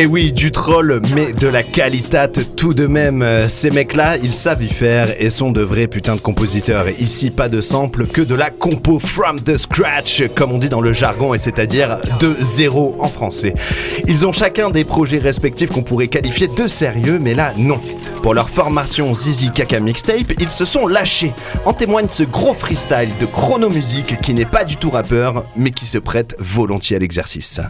Et 0.00 0.06
oui, 0.06 0.32
du 0.32 0.52
troll, 0.52 1.00
mais 1.12 1.32
de 1.32 1.48
la 1.48 1.64
qualité 1.64 2.22
tout 2.54 2.72
de 2.72 2.86
même. 2.86 3.26
Ces 3.48 3.72
mecs-là, 3.72 4.16
ils 4.16 4.32
savent 4.32 4.62
y 4.62 4.68
faire 4.68 5.12
et 5.20 5.28
sont 5.28 5.50
de 5.50 5.60
vrais 5.60 5.88
putains 5.88 6.14
de 6.14 6.20
compositeurs. 6.20 6.86
Et 6.86 6.94
ici, 7.00 7.30
pas 7.30 7.48
de 7.48 7.60
sample, 7.60 8.06
que 8.06 8.20
de 8.20 8.36
la 8.36 8.50
compo 8.50 9.00
from 9.00 9.40
the 9.40 9.56
scratch, 9.56 10.22
comme 10.36 10.52
on 10.52 10.58
dit 10.58 10.68
dans 10.68 10.80
le 10.80 10.92
jargon, 10.92 11.34
et 11.34 11.40
c'est-à-dire 11.40 11.98
de 12.20 12.32
zéro 12.40 12.94
en 13.00 13.08
français. 13.08 13.54
Ils 14.06 14.24
ont 14.24 14.30
chacun 14.30 14.70
des 14.70 14.84
projets 14.84 15.18
respectifs 15.18 15.70
qu'on 15.70 15.82
pourrait 15.82 16.06
qualifier 16.06 16.46
de 16.46 16.68
sérieux, 16.68 17.18
mais 17.20 17.34
là, 17.34 17.52
non. 17.58 17.80
Pour 18.22 18.34
leur 18.34 18.48
formation 18.48 19.12
Zizi 19.16 19.50
Kaka 19.50 19.80
Mixtape, 19.80 20.32
ils 20.38 20.52
se 20.52 20.64
sont 20.64 20.86
lâchés. 20.86 21.32
En 21.64 21.72
témoigne 21.72 22.06
ce 22.08 22.22
gros 22.22 22.54
freestyle 22.54 23.10
de 23.20 23.26
chrono 23.26 23.68
musique 23.68 24.20
qui 24.20 24.32
n'est 24.32 24.46
pas 24.46 24.62
du 24.62 24.76
tout 24.76 24.90
rappeur, 24.90 25.44
mais 25.56 25.70
qui 25.70 25.86
se 25.86 25.98
prête 25.98 26.36
volontiers 26.38 26.94
à 26.94 27.00
l'exercice. 27.00 27.60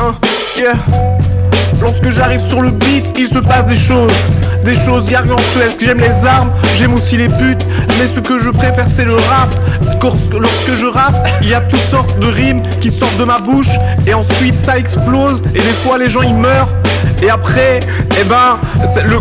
Un, 0.00 0.14
yeah. 0.56 0.74
Lorsque 1.80 2.10
j'arrive 2.10 2.40
sur 2.40 2.62
le 2.62 2.70
beat, 2.70 3.18
il 3.18 3.28
se 3.28 3.38
passe 3.38 3.66
des 3.66 3.76
choses. 3.76 4.12
Des 4.64 4.74
choses 4.74 5.08
gargantuesques. 5.08 5.80
J'aime 5.80 6.00
les 6.00 6.24
armes, 6.24 6.50
j'aime 6.76 6.94
aussi 6.94 7.16
les 7.16 7.28
buts. 7.28 7.58
Mais 7.98 8.08
ce 8.08 8.20
que 8.20 8.38
je 8.38 8.50
préfère, 8.50 8.86
c'est 8.94 9.04
le 9.04 9.14
rap. 9.14 9.54
Lorsque, 10.02 10.70
je 10.78 10.86
rappe, 10.86 11.28
il 11.42 11.48
y 11.48 11.54
a 11.54 11.60
toutes 11.60 11.80
sortes 11.90 12.18
de 12.18 12.26
rimes 12.26 12.62
qui 12.80 12.90
sortent 12.90 13.16
de 13.18 13.24
ma 13.24 13.38
bouche. 13.38 13.70
Et 14.06 14.14
ensuite, 14.14 14.58
ça 14.58 14.78
explose. 14.78 15.42
Et 15.54 15.58
des 15.58 15.76
fois, 15.82 15.98
les 15.98 16.08
gens 16.08 16.22
ils 16.22 16.34
meurent. 16.34 16.70
Et 17.22 17.30
après, 17.30 17.80
eh 18.20 18.24
ben, 18.24 18.58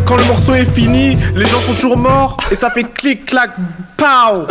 quand 0.06 0.16
le 0.16 0.26
morceau 0.26 0.54
est 0.54 0.66
fini, 0.66 1.18
les 1.36 1.46
gens 1.46 1.60
sont 1.60 1.74
toujours 1.74 1.98
morts. 1.98 2.38
Et 2.52 2.56
ça 2.56 2.70
fait 2.70 2.84
clic, 2.84 3.26
clac, 3.26 3.52
pow. 3.98 4.48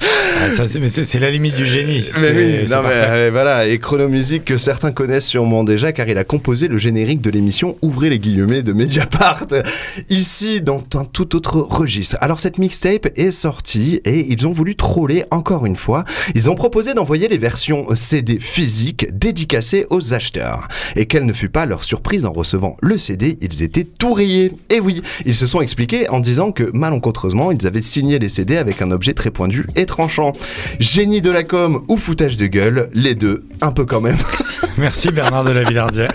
Ah, 0.00 0.50
ça, 0.50 0.64
c'est, 0.66 1.18
la 1.20 1.30
limite 1.30 1.56
du 1.56 1.66
génie. 1.66 2.04
Mais 2.20 2.30
oui, 2.30 2.70
non 2.70 2.82
mais 2.82 2.90
euh, 2.92 3.28
voilà, 3.32 3.66
et 3.66 3.78
Chrono 3.78 4.08
Music 4.08 4.44
que 4.44 4.56
certains 4.56 4.92
connaissent 4.92 5.26
sûrement 5.26 5.64
déjà 5.64 5.92
car 5.92 6.08
il 6.08 6.18
a 6.18 6.24
composé 6.24 6.68
le 6.68 6.78
générique 6.78 7.20
de 7.20 7.30
l'émission 7.30 7.76
Ouvrez 7.82 8.10
les 8.10 8.18
guillemets 8.18 8.62
de 8.62 8.72
Mediapart, 8.72 9.46
ici 10.08 10.60
dans 10.60 10.82
un 10.94 11.04
tout 11.04 11.36
autre 11.36 11.58
registre. 11.58 12.16
Alors 12.20 12.40
cette 12.40 12.58
mixtape 12.58 13.08
est 13.16 13.30
sortie 13.30 14.00
et 14.04 14.32
ils 14.32 14.46
ont 14.46 14.52
voulu 14.52 14.76
troller 14.76 15.24
encore 15.30 15.66
une 15.66 15.76
fois. 15.76 16.04
Ils 16.34 16.50
ont 16.50 16.54
proposé 16.54 16.94
d'envoyer 16.94 17.28
les 17.28 17.38
versions 17.38 17.86
CD 17.94 18.38
physiques 18.38 19.06
dédicacées 19.16 19.86
aux 19.90 20.14
acheteurs. 20.14 20.68
Et 20.96 21.06
quelle 21.06 21.26
ne 21.26 21.32
fut 21.32 21.48
pas 21.48 21.66
leur 21.66 21.84
surprise 21.84 22.24
en 22.24 22.32
recevant 22.32 22.76
le 22.82 22.98
CD, 22.98 23.38
ils 23.40 23.62
étaient 23.62 23.84
tout 23.84 24.12
rayés. 24.12 24.52
Et 24.70 24.80
oui, 24.80 25.02
ils 25.26 25.34
se 25.34 25.46
sont 25.46 25.60
expliqués 25.60 26.08
en 26.10 26.20
disant 26.20 26.52
que 26.52 26.70
malencontreusement 26.72 27.52
ils 27.52 27.66
avaient 27.66 27.82
signé 27.82 28.18
les 28.18 28.28
CD 28.28 28.56
avec 28.56 28.82
un 28.82 28.90
objet 28.90 29.14
très 29.14 29.30
pointu 29.30 29.66
et 29.76 29.81
tranchant. 29.86 30.32
Génie 30.78 31.22
de 31.22 31.30
la 31.30 31.42
com 31.42 31.84
ou 31.88 31.96
foutage 31.96 32.36
de 32.36 32.46
gueule, 32.46 32.88
les 32.92 33.14
deux, 33.14 33.44
un 33.60 33.72
peu 33.72 33.84
quand 33.84 34.00
même. 34.00 34.18
Merci 34.78 35.08
Bernard 35.10 35.44
de 35.44 35.52
la 35.52 35.62
Villardière. 35.62 36.12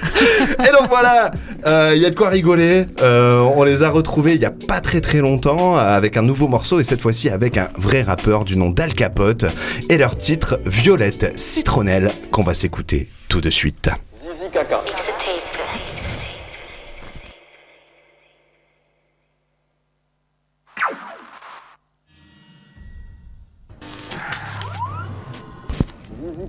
Et 0.59 0.71
donc 0.71 0.89
voilà, 0.89 1.31
euh, 1.65 1.93
il 1.95 2.01
y 2.01 2.05
a 2.05 2.09
de 2.09 2.15
quoi 2.15 2.29
rigoler. 2.29 2.85
Euh, 3.01 3.39
on 3.39 3.63
les 3.63 3.83
a 3.83 3.89
retrouvés 3.89 4.35
il 4.35 4.41
y 4.41 4.45
a 4.45 4.51
pas 4.51 4.81
très 4.81 5.01
très 5.01 5.19
longtemps 5.19 5.77
euh, 5.77 5.81
avec 5.81 6.17
un 6.17 6.23
nouveau 6.23 6.47
morceau 6.47 6.79
et 6.79 6.83
cette 6.83 7.01
fois-ci 7.01 7.29
avec 7.29 7.57
un 7.57 7.69
vrai 7.77 8.01
rappeur 8.01 8.45
du 8.45 8.57
nom 8.57 8.69
d'Al 8.69 8.93
Capote 8.93 9.45
et 9.89 9.97
leur 9.97 10.17
titre 10.17 10.59
Violette 10.65 11.37
Citronnelle 11.37 12.11
qu'on 12.31 12.43
va 12.43 12.53
s'écouter 12.53 13.09
tout 13.29 13.41
de 13.41 13.49
suite. 13.49 13.89
Zizi. 14.21 14.96
Zizi. 26.17 26.47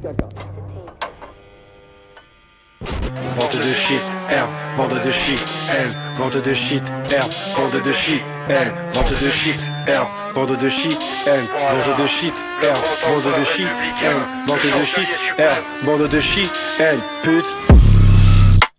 Vente 3.39 3.57
de 3.57 3.75
shit, 3.75 4.01
herbe, 4.31 4.51
bande 4.77 5.03
de 5.05 5.11
shit, 5.11 5.41
elle, 5.71 5.91
vente 6.17 6.37
de 6.43 6.55
shit, 6.55 6.83
herbe, 7.11 7.31
bande 7.57 7.83
de 7.83 7.93
shit, 7.93 8.23
elle, 8.49 8.73
vente 8.95 9.13
de 9.21 9.31
shit, 9.31 9.57
herbe, 9.87 10.09
bande 10.35 10.57
de 10.59 10.69
shit, 10.69 10.99
elle, 11.27 11.45
vente 11.45 11.99
de 12.01 12.07
shit, 12.07 12.33
herbe, 12.63 12.79
bande 13.07 13.39
de 13.39 13.45
shit, 13.45 13.67
elle, 14.03 14.17
vente 14.47 14.81
de 14.81 14.85
shit, 14.85 15.09
herbe, 15.39 15.65
bande 15.85 16.09
de 16.09 16.21
shit, 16.21 16.51
elle, 16.79 17.01
pute. 17.23 17.57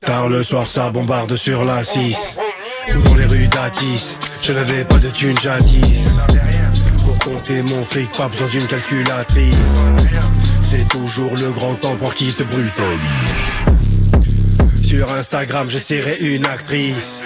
Tard 0.02 0.30
le 0.30 0.43
soir, 0.43 0.65
ça 0.65 0.89
bombarde 0.89 1.36
sur 1.36 1.65
la 1.65 1.84
6. 1.84 2.38
Ou 2.95 3.02
dans 3.02 3.15
les 3.15 3.25
rues 3.25 3.47
d'Atis, 3.47 4.17
je 4.43 4.54
n'avais 4.54 4.86
pas 4.86 4.97
de 4.97 5.10
thune 5.10 5.38
jadis. 5.39 6.19
Pour 7.06 7.19
compter 7.19 7.62
mon 7.62 7.84
fric, 7.86 8.12
pas 8.17 8.28
besoin 8.28 8.47
d'une 8.47 8.65
calculatrice. 8.65 9.56
C'est 10.71 10.88
toujours 10.88 11.36
le 11.36 11.49
grand 11.49 11.84
empereur 11.84 12.13
qui 12.13 12.32
te 12.32 12.43
brutalise. 12.43 13.34
Sur 14.84 15.12
Instagram, 15.12 15.67
je 15.67 15.79
serai 15.79 16.17
une 16.19 16.45
actrice. 16.45 17.23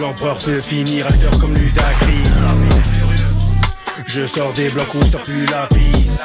L'empereur 0.00 0.36
peut 0.38 0.60
finir 0.60 1.06
acteur 1.06 1.38
comme 1.38 1.54
Ludacris. 1.54 2.28
Je 4.06 4.26
sors 4.26 4.52
des 4.54 4.68
blocs 4.70 4.92
où 4.96 5.04
ça 5.04 5.18
pue 5.18 5.46
la 5.48 5.68
pisse. 5.68 6.22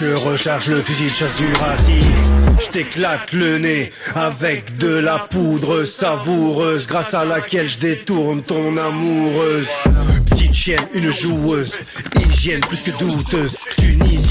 Je 0.00 0.06
recharge 0.06 0.68
le 0.68 0.80
fusil 0.80 1.10
de 1.10 1.16
chasse 1.16 1.34
du 1.34 1.52
raciste. 1.52 2.58
Je 2.58 2.70
t'éclate 2.70 3.30
le 3.34 3.58
nez 3.58 3.92
avec 4.14 4.78
de 4.78 4.96
la 4.96 5.18
poudre 5.18 5.84
savoureuse, 5.84 6.86
grâce 6.86 7.12
à 7.12 7.26
laquelle 7.26 7.68
je 7.68 7.76
détourne 7.76 8.42
ton 8.42 8.78
amoureuse. 8.78 9.68
Petite 10.30 10.54
chienne, 10.54 10.86
une 10.94 11.10
joueuse, 11.10 11.74
hygiène 12.18 12.60
plus 12.60 12.82
que 12.84 12.98
douteuse. 12.98 13.54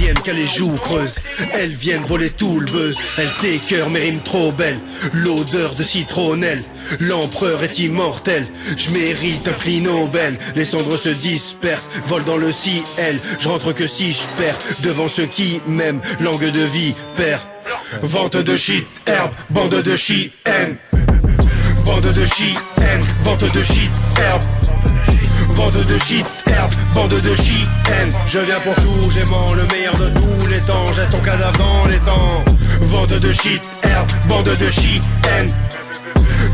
Tunisienne 0.01 0.23
qu'elle 0.23 0.35
les 0.37 0.47
joues 0.47 0.75
creuses, 0.77 1.15
elles 1.53 1.73
viennent 1.73 2.03
voler 2.03 2.31
tout 2.31 2.59
le 2.59 2.65
buzz. 2.65 2.97
Elle 3.17 3.31
t'écœure 3.39 3.89
mes 3.89 3.99
rimes 3.99 4.21
trop 4.21 4.51
belles, 4.51 4.79
l'odeur 5.13 5.75
de 5.75 5.83
citronnelle. 5.83 6.63
L'empereur 6.99 7.63
est 7.63 7.77
immortel, 7.77 8.47
je 8.77 8.89
mérite 8.89 9.47
un 9.47 9.53
prix 9.53 9.79
Nobel. 9.79 10.39
Les 10.55 10.65
cendres 10.65 10.97
se 10.97 11.09
dispersent, 11.09 11.89
volent 12.07 12.25
dans 12.25 12.37
le 12.37 12.51
ciel. 12.51 13.19
Je 13.39 13.47
rentre 13.47 13.73
que 13.73 13.85
si 13.85 14.11
je 14.11 14.23
perds 14.37 14.57
devant 14.81 15.07
ceux 15.07 15.27
qui 15.27 15.61
m'aiment. 15.67 16.01
Langue 16.19 16.51
de 16.51 16.63
vie, 16.63 16.95
père. 17.15 17.45
Vente 18.01 18.37
de 18.37 18.55
shit, 18.55 18.85
herbe, 19.05 19.33
bande 19.51 19.83
de 19.83 19.95
shit. 19.95 20.33
Bande 21.85 22.11
de 22.13 22.25
shit, 22.25 22.57
vente 23.23 23.53
de 23.53 23.63
shit, 23.63 23.91
herbe. 24.17 24.60
Vente 25.53 25.85
de 25.85 25.97
shit, 25.99 26.25
herbe, 26.47 26.73
bande 26.93 27.09
de 27.09 27.35
shit, 27.35 27.67
haine. 27.87 28.11
Je 28.25 28.39
viens 28.39 28.59
pour 28.61 28.75
tout, 28.75 29.09
j'aimant 29.09 29.53
le 29.53 29.63
meilleur 29.67 29.95
de 29.97 30.09
tous 30.09 30.47
les 30.47 30.59
temps. 30.61 30.91
Jette 30.93 31.09
ton 31.09 31.19
cadavre 31.19 31.57
dans 31.57 31.85
les 31.87 31.99
temps. 31.99 32.43
Vente 32.81 33.13
de 33.19 33.33
shit, 33.33 33.61
herbe, 33.83 34.07
bande 34.27 34.45
de 34.45 34.71
shit, 34.71 35.01
haine. 35.23 35.53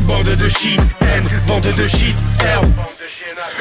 Bande 0.02 0.24
de 0.36 0.48
shit, 0.48 0.80
haine, 1.00 1.24
vente 1.46 1.66
de 1.66 1.88
shit, 1.88 2.16
herbe. 2.40 2.70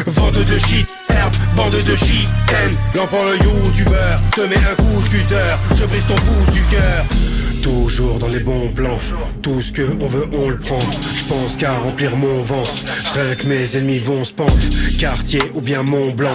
Vente 0.07 0.45
de 0.45 0.57
shit, 0.57 0.87
herbe, 1.09 1.33
bande 1.55 1.71
de 1.71 1.95
shit, 1.95 2.27
haine. 2.49 2.75
L'empereur 2.95 3.31
le 3.31 3.37
youtubeur, 3.37 4.19
te 4.35 4.41
mets 4.41 4.55
un 4.55 4.75
coup 4.75 5.01
de 5.01 5.07
cutter. 5.07 5.55
Je 5.75 5.85
brise 5.85 6.05
ton 6.07 6.17
fou 6.17 6.51
du 6.51 6.61
cœur. 6.63 7.03
Toujours 7.67 8.17
dans 8.17 8.29
les 8.29 8.39
bons 8.39 8.69
plans, 8.69 8.97
tout 9.41 9.59
ce 9.59 9.73
que 9.73 9.81
on 9.99 10.07
veut 10.07 10.25
on 10.31 10.49
le 10.49 10.57
prend. 10.57 10.79
Je 11.13 11.25
pense 11.25 11.57
qu'à 11.57 11.73
remplir 11.73 12.15
mon 12.15 12.41
ventre, 12.41 12.71
je 13.03 13.33
que 13.33 13.45
mes 13.45 13.75
ennemis 13.75 13.99
vont 13.99 14.23
se 14.23 14.31
pendre. 14.31 14.55
Quartier 14.97 15.41
ou 15.53 15.59
bien 15.59 15.83
Mont 15.83 16.11
Blanc, 16.11 16.31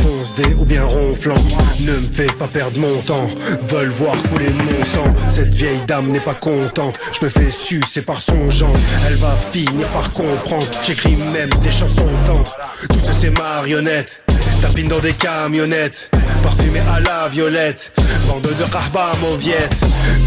fonce 0.00 0.36
des 0.36 0.54
ou 0.54 0.64
bien 0.64 0.84
ronflant. 0.84 1.42
Ne 1.80 1.96
me 1.96 2.06
fais 2.06 2.26
pas 2.26 2.46
perdre 2.46 2.78
mon 2.78 3.00
temps, 3.00 3.26
veulent 3.62 3.88
voir 3.88 4.14
couler 4.30 4.50
mon 4.50 4.84
sang. 4.84 5.12
Cette 5.28 5.52
vieille 5.52 5.80
dame 5.88 6.12
n'est 6.12 6.20
pas 6.20 6.34
contente, 6.34 6.94
je 7.18 7.24
me 7.24 7.30
fais 7.30 7.50
sucer 7.50 8.02
par 8.02 8.22
son 8.22 8.48
genre. 8.48 8.76
Elle 9.08 9.16
va 9.16 9.36
finir 9.52 9.88
par 9.88 10.12
comprendre, 10.12 10.68
j'écris 10.84 11.16
même 11.16 11.50
des 11.64 11.72
chansons 11.72 12.06
tendres. 12.26 12.56
Toutes 12.88 13.12
ces 13.12 13.30
marionnettes 13.30 14.22
tapinent 14.60 14.88
dans 14.88 15.00
des 15.00 15.12
camionnettes, 15.12 16.10
parfumées 16.42 16.82
à 16.94 17.00
la 17.00 17.28
violette. 17.28 17.92
Bande 18.26 18.42
de 18.42 18.64
rahba 18.64 19.12
mauviette, 19.20 19.76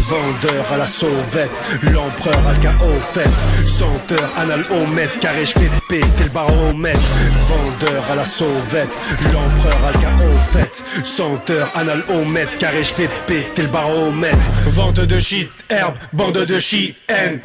vendeur 0.08 0.64
à 0.72 0.78
la 0.78 0.86
sauvette, 0.86 1.50
l'empereur 1.92 2.40
le 2.54 2.62
chaos 2.62 3.00
fait, 3.12 3.28
chanteur 3.66 4.30
anal 4.38 4.64
au 4.70 5.20
carré 5.20 5.44
je 5.44 5.52
fais 5.52 5.70
péter 5.88 6.24
le 6.24 6.30
baromètre. 6.30 7.00
Vendeur 7.48 8.02
à 8.10 8.14
la 8.16 8.24
sauvette, 8.24 8.88
l'empereur 9.32 9.92
le 9.92 10.00
chaos 10.00 10.38
fait, 10.52 10.82
chanteur 11.04 11.70
anal 11.74 12.02
au 12.08 12.24
carré 12.58 12.84
je 12.84 12.94
fais 12.94 13.08
péter 13.26 13.62
le 13.62 13.68
baromètre. 13.68 14.38
Vente 14.68 15.00
de 15.00 15.18
shit, 15.18 15.50
herbe, 15.68 15.94
bande 16.12 16.44
de 16.46 16.58
shit, 16.58 16.96
haine. 17.08 17.40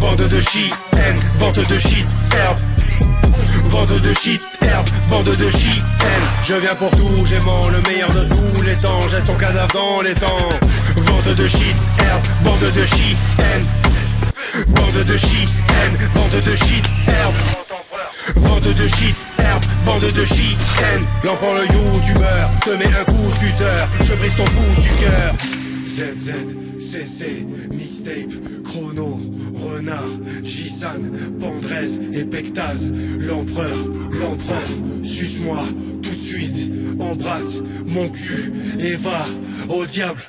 Bande 0.00 0.28
de 0.28 0.40
shit, 0.40 0.72
vente 1.38 1.68
de 1.68 1.78
shit, 1.78 2.06
herbe. 2.32 2.58
Vente 3.72 4.02
de 4.02 4.12
shit, 4.12 4.42
herbe, 4.60 4.86
bande 5.08 5.34
de 5.34 5.50
shit, 5.50 5.82
haine. 6.00 6.26
Je 6.44 6.54
viens 6.56 6.74
pour 6.74 6.90
tout, 6.90 7.24
j'aimant 7.24 7.68
le 7.68 7.80
meilleur 7.88 8.12
de 8.12 8.24
tous 8.24 8.62
les 8.62 8.74
temps. 8.74 9.08
Jette 9.08 9.24
ton 9.24 9.34
cadavre 9.34 9.72
dans 9.72 10.02
les 10.02 10.12
temps. 10.12 10.50
Vente 10.94 11.34
de 11.34 11.48
shit, 11.48 11.74
herbe, 11.98 12.22
bande 12.44 12.70
de 12.70 12.86
shit, 12.86 13.16
haine. 13.38 13.64
Bande 14.68 15.04
de 15.04 15.16
shit, 15.16 15.48
haine, 15.70 16.10
bande 16.14 16.42
de 16.44 16.54
shit, 16.54 16.84
herbe. 17.08 17.34
Vente 18.36 18.74
de 18.76 18.88
shit, 18.88 19.16
herbe, 19.38 19.64
bande 19.86 20.02
de 20.02 20.24
shit, 20.26 20.58
haine. 20.78 21.06
L'empereur 21.24 21.54
le 21.54 21.64
youtubeur, 21.64 22.50
te 22.66 22.70
mets 22.72 22.94
un 22.94 23.04
coup 23.04 23.30
cutter. 23.40 24.04
Je 24.04 24.12
brise 24.12 24.36
ton 24.36 24.44
fou 24.44 24.80
du 24.82 24.90
cœur. 25.00 25.32
ZZ, 25.92 26.32
CC, 26.78 27.44
mixtape, 27.70 28.32
chrono, 28.64 29.20
renard, 29.54 30.08
Gisan, 30.42 31.02
Pandrez 31.38 31.98
et 32.14 32.24
Pectaz, 32.24 32.90
l'empereur, 33.18 33.76
l'empereur, 34.10 34.68
suce-moi 35.04 35.64
tout 36.02 36.14
de 36.14 36.20
suite, 36.22 36.72
embrasse 36.98 37.60
mon 37.86 38.08
cul 38.08 38.52
et 38.78 38.96
va 38.96 39.26
au 39.68 39.84
diable. 39.84 40.22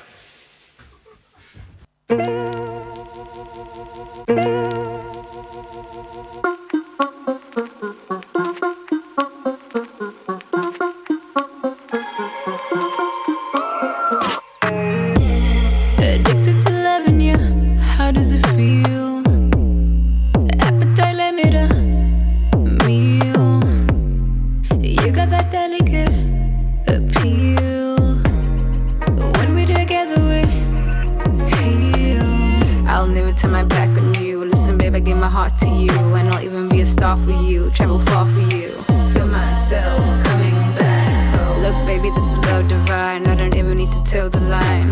Turn 33.36 33.52
my 33.52 33.64
back 33.64 33.88
on 33.98 34.14
you. 34.14 34.44
Listen, 34.44 34.78
babe, 34.78 34.94
I 34.94 35.00
give 35.00 35.16
my 35.16 35.28
heart 35.28 35.56
to 35.58 35.68
you, 35.68 35.90
and 36.14 36.28
I'll 36.28 36.42
even 36.42 36.68
be 36.68 36.80
a 36.80 36.86
star 36.86 37.16
for 37.16 37.30
you. 37.30 37.70
Travel 37.70 37.98
far 38.00 38.26
for 38.26 38.40
you. 38.40 38.70
Feel 39.12 39.26
myself 39.26 40.00
coming 40.24 40.58
back. 40.78 41.38
home. 41.38 41.62
Look, 41.62 41.86
baby, 41.86 42.10
this 42.10 42.24
is 42.24 42.38
love 42.38 42.68
divine. 42.68 43.26
I 43.26 43.34
don't 43.34 43.54
even 43.54 43.76
need 43.76 43.92
to 43.92 44.02
tell 44.04 44.30
the 44.30 44.40
line. 44.40 44.90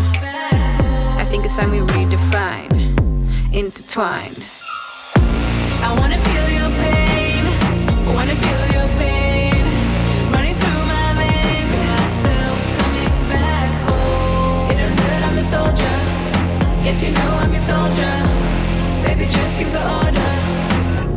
I 1.21 1.25
think 1.29 1.45
it's 1.45 1.55
time 1.55 1.71
we 1.71 1.79
redefine, 1.79 2.71
intertwine. 3.53 4.35
I 5.85 5.95
wanna 5.99 6.19
feel 6.27 6.49
your 6.59 6.69
pain, 6.83 7.43
wanna 8.15 8.35
feel 8.35 8.63
your 8.75 8.87
pain, 8.97 9.13
baby, 19.15 19.31
just 19.31 19.57
give 19.57 19.71
the 19.71 19.83
order. 19.97 20.31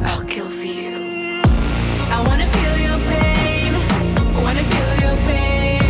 I'll 0.04 0.24
kill 0.24 0.48
for 0.48 0.64
you. 0.64 1.40
I 2.16 2.22
wanna 2.26 2.46
feel 2.56 2.76
your 2.88 2.98
pain. 3.12 3.72
I 4.36 4.42
wanna 4.46 4.64
feel 4.72 4.92
your 5.04 5.16
pain. 5.30 5.80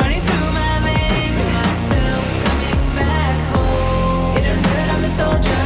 Running 0.00 0.22
through 0.28 0.50
my 0.60 0.74
veins, 0.86 1.44
myself 1.58 2.22
coming 2.46 2.80
back 2.98 3.36
home. 3.52 4.36
You 4.36 4.42
don't 4.46 4.62
know 4.64 4.74
that 4.78 4.88
I'm 4.94 5.04
a 5.04 5.12
soldier. 5.22 5.64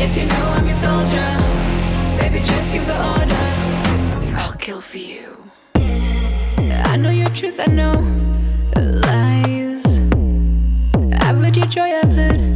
Yes, 0.00 0.16
you 0.16 0.26
know 0.26 0.46
I'm 0.56 0.66
your 0.66 0.80
soldier. 0.88 1.30
Baby, 2.18 2.38
just 2.44 2.72
give 2.72 2.86
the 2.86 2.98
order. 3.14 3.46
I'll 4.40 4.56
kill 4.56 4.80
for 4.80 4.98
you. 4.98 5.28
I 6.92 6.96
know 6.96 7.10
your 7.10 7.32
truth, 7.38 7.58
I 7.58 7.66
know 7.66 7.96
lies. 9.06 9.84
I've 11.24 11.56
your 11.56 11.66
joy, 11.66 11.90
I've 12.00 12.12
heard. 12.12 12.51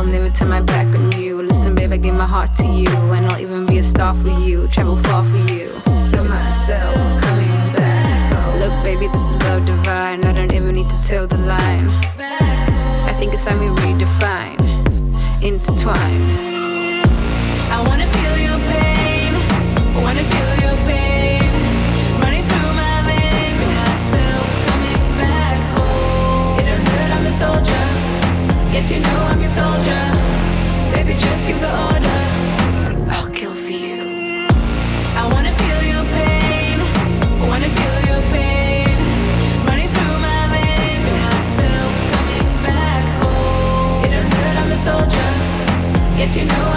I'll 0.00 0.06
never 0.06 0.30
turn 0.30 0.48
my 0.48 0.62
back 0.62 0.86
on 0.96 1.12
you. 1.12 1.42
Listen, 1.42 1.74
babe, 1.74 1.92
I 1.92 1.98
give 1.98 2.14
my 2.14 2.24
heart 2.24 2.54
to 2.56 2.64
you, 2.64 2.88
and 2.88 3.26
I'll 3.26 3.38
even 3.38 3.66
be 3.66 3.76
a 3.80 3.84
star 3.84 4.14
for 4.14 4.30
you. 4.30 4.66
Travel 4.68 4.96
far 4.96 5.22
for 5.22 5.36
you. 5.36 5.78
Feel 6.10 6.24
myself 6.24 6.96
coming 7.20 7.72
back. 7.76 8.58
Look, 8.58 8.72
baby, 8.82 9.08
this 9.08 9.20
is 9.20 9.36
love 9.42 9.66
divine. 9.66 10.24
I 10.24 10.32
don't 10.32 10.54
even 10.54 10.74
need 10.74 10.88
to 10.88 10.98
tell 11.02 11.26
the 11.26 11.36
line. 11.36 11.90
I 12.18 13.14
think 13.18 13.34
it's 13.34 13.44
time 13.44 13.60
we 13.60 13.66
redefine, 13.66 14.56
intertwine. 15.42 16.22
I 17.70 17.84
wanna 17.86 18.06
feel 18.14 18.38
your 18.38 18.58
pain. 18.72 19.34
I 19.34 20.02
wanna 20.02 20.24
feel 20.24 20.49
Yes, 28.72 28.88
you 28.88 29.00
know 29.00 29.18
I'm 29.30 29.40
your 29.40 29.50
soldier. 29.50 30.02
Baby, 30.94 31.14
just 31.18 31.44
give 31.44 31.60
the 31.60 31.70
order. 31.88 32.20
I'll 33.10 33.28
kill 33.30 33.52
for 33.54 33.70
you. 33.70 34.46
I 35.20 35.28
wanna 35.32 35.52
feel 35.60 35.82
your 35.92 36.04
pain. 36.14 36.78
I 37.42 37.48
wanna 37.48 37.68
feel 37.78 37.98
your 38.10 38.22
pain. 38.30 38.96
Running 39.66 39.90
through 39.96 40.18
my 40.28 40.42
veins. 40.54 41.10
Myself 41.26 41.90
coming 42.14 42.46
back 42.62 43.04
home. 43.20 44.04
It 44.04 44.10
don't 44.14 44.34
hurt, 44.34 44.56
I'm 44.62 44.70
a 44.70 44.76
soldier. 44.76 45.30
Yes, 46.16 46.36
you 46.36 46.44
know 46.44 46.69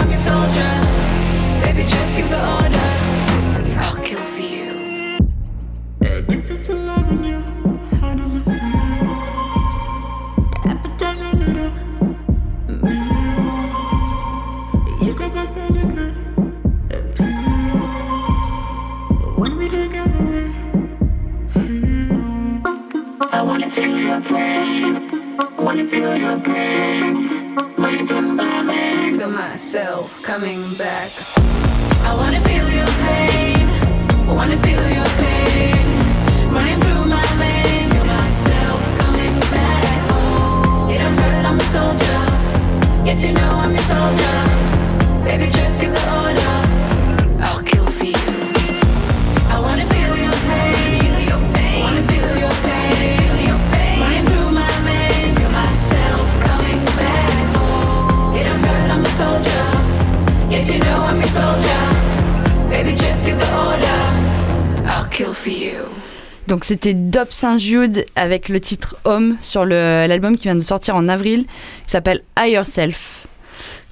Donc 66.64 66.68
c'était 66.68 66.94
Dob 66.94 67.26
Saint-Jude 67.28 68.06
avec 68.16 68.48
le 68.48 68.58
titre 68.58 68.96
Homme 69.04 69.36
sur 69.42 69.66
l'album 69.66 70.34
qui 70.38 70.44
vient 70.44 70.54
de 70.54 70.60
sortir 70.62 70.96
en 70.96 71.10
avril, 71.10 71.44
qui 71.84 71.90
s'appelle 71.90 72.22
I 72.40 72.52
Yourself. 72.52 73.26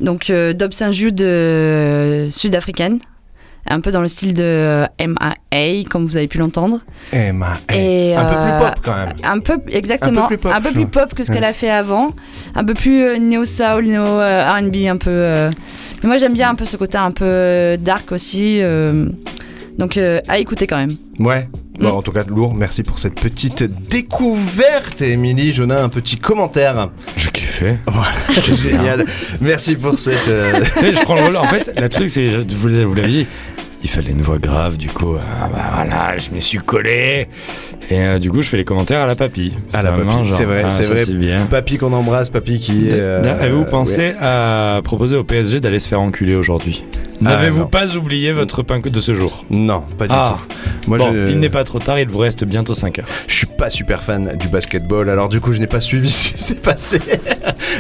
Donc 0.01 0.31
euh, 0.31 0.55
Dob 0.55 0.73
Saint-Jude 0.73 1.21
euh, 1.21 2.31
sud-africaine, 2.31 2.97
un 3.69 3.81
peu 3.81 3.93
dans 3.93 4.01
le 4.01 4.09
style 4.09 4.33
de 4.33 4.43
euh, 4.43 4.87
M.A.A. 4.97 5.85
comme 5.91 6.07
vous 6.07 6.17
avez 6.17 6.29
pu 6.29 6.39
l'entendre. 6.39 6.81
Emma, 7.13 7.59
Et, 7.75 8.15
un 8.17 8.25
peu 8.25 8.35
euh, 8.39 8.57
plus 8.59 8.65
pop 8.67 8.75
quand 8.83 8.97
même. 8.97 9.13
Un 9.23 9.39
peu, 9.41 9.59
exactement. 9.69 10.25
Un 10.25 10.29
peu 10.29 10.39
plus 10.39 10.87
pop, 10.87 11.03
peu 11.03 11.07
plus 11.09 11.15
que 11.17 11.25
ce 11.25 11.31
qu'elle 11.31 11.45
a 11.45 11.53
fait 11.53 11.69
avant. 11.71 12.13
Un 12.55 12.65
peu 12.65 12.73
plus 12.73 13.03
euh, 13.03 13.19
néo-soul, 13.19 13.85
néo-RB, 13.85 14.77
un 14.89 14.97
peu. 14.97 15.11
euh. 15.11 15.51
Mais 16.03 16.07
moi 16.09 16.17
j'aime 16.17 16.33
bien 16.33 16.49
un 16.49 16.55
peu 16.55 16.65
ce 16.65 16.79
côté 16.79 16.97
un 16.97 17.11
peu 17.11 17.27
euh, 17.27 17.77
dark 17.77 18.13
aussi. 18.13 18.61
euh. 18.63 19.11
Donc 19.77 19.99
euh, 19.99 20.21
à 20.27 20.39
écouter 20.39 20.67
quand 20.67 20.79
même. 20.79 20.97
Ouais. 21.19 21.47
Bon, 21.83 21.89
Mm. 21.93 21.97
en 21.97 22.03
tout 22.03 22.13
cas, 22.13 22.25
lourd, 22.25 22.55
merci 22.55 22.83
pour 22.83 22.99
cette 22.99 23.15
petite 23.21 23.65
découverte. 23.91 25.03
Émilie, 25.03 25.53
Jonas, 25.53 25.83
un 25.83 25.89
petit 25.89 26.17
commentaire. 26.17 26.91
Je 27.17 27.29
kiffais. 27.29 27.79
Voilà, 27.87 28.13
génial. 28.57 29.05
Merci 29.41 29.75
pour 29.75 29.99
cette. 29.99 30.29
euh, 30.29 30.61
tu 30.75 30.81
sais, 30.81 30.95
je 30.97 31.03
prends 31.03 31.17
le 31.17 31.23
rôle. 31.23 31.37
En 31.37 31.45
fait, 31.49 31.73
la 31.77 31.89
truc, 31.89 32.09
c'est, 32.11 32.29
vous 32.29 32.69
l'avez 32.69 32.85
vous 32.85 32.95
l'avez 32.95 33.09
dit, 33.09 33.27
il 33.83 33.91
fallait 33.91 34.11
une 34.13 34.23
voix 34.23 34.39
grave. 34.39 34.77
Du 34.79 34.89
coup, 34.89 35.15
ah, 35.19 35.49
bah, 35.53 35.59
voilà, 35.75 36.19
je 36.19 36.31
me 36.31 36.41
suis 36.41 36.59
collé. 36.59 37.29
Et 37.91 37.99
euh, 38.01 38.19
du 38.19 38.31
coup, 38.31 38.43
je 38.43 38.49
fais 38.49 38.57
les 38.57 38.65
commentaires 38.65 39.01
à 39.01 39.07
la 39.07 39.17
papy. 39.17 39.53
À 39.73 39.83
la 39.83 39.91
Vraiment, 39.93 40.19
papy, 40.19 40.31
c'est 40.31 40.45
vrai, 40.45 40.63
ah, 40.67 40.71
c'est 40.71 40.85
vrai. 40.85 41.05
C'est 41.05 41.13
bien. 41.15 41.47
Papy 41.47 41.79
qu'on 41.79 41.93
embrasse, 41.93 42.31
papy 42.31 42.59
qui. 42.59 42.89
euh, 42.91 43.23
Avez-vous 43.41 43.63
ouais. 43.63 43.71
pensé 43.71 44.15
à 44.21 44.81
proposer 44.85 45.17
au 45.17 45.25
PSG 45.25 45.61
d'aller 45.61 45.79
se 45.81 45.89
faire 45.89 46.01
enculer 46.01 46.35
aujourd'hui? 46.35 46.83
N'avez-vous 47.21 47.61
non. 47.61 47.67
pas 47.67 47.95
oublié 47.97 48.33
votre 48.33 48.63
pain 48.65 48.81
de 48.81 49.01
ce 49.01 49.15
jour? 49.15 49.45
Non, 49.49 49.85
pas 49.97 50.09
du 50.09 50.15
Ah. 50.17 50.39
tout. 50.49 50.57
Moi, 50.89 50.99
bon, 50.99 51.13
je... 51.13 51.31
il 51.31 51.39
n'est 51.39 51.51
pas 51.51 51.63
trop 51.63 51.79
tard, 51.79 52.01
il 52.01 52.09
vous 52.09 52.19
reste 52.19 52.43
bientôt 52.45 52.75
5 52.75 52.99
heures. 52.99 53.07
Je 53.29 53.35
suis 53.35 53.47
pas 53.47 53.71
super 53.71 54.03
fan 54.03 54.37
du 54.37 54.49
basketball, 54.49 55.09
alors 55.09 55.29
du 55.29 55.41
coup 55.41 55.53
je 55.53 55.61
n'ai 55.61 55.69
pas 55.69 55.79
suivi 55.79 56.11
ce 56.11 56.33
qui 56.33 56.43
s'est 56.43 56.55
passé 56.57 57.01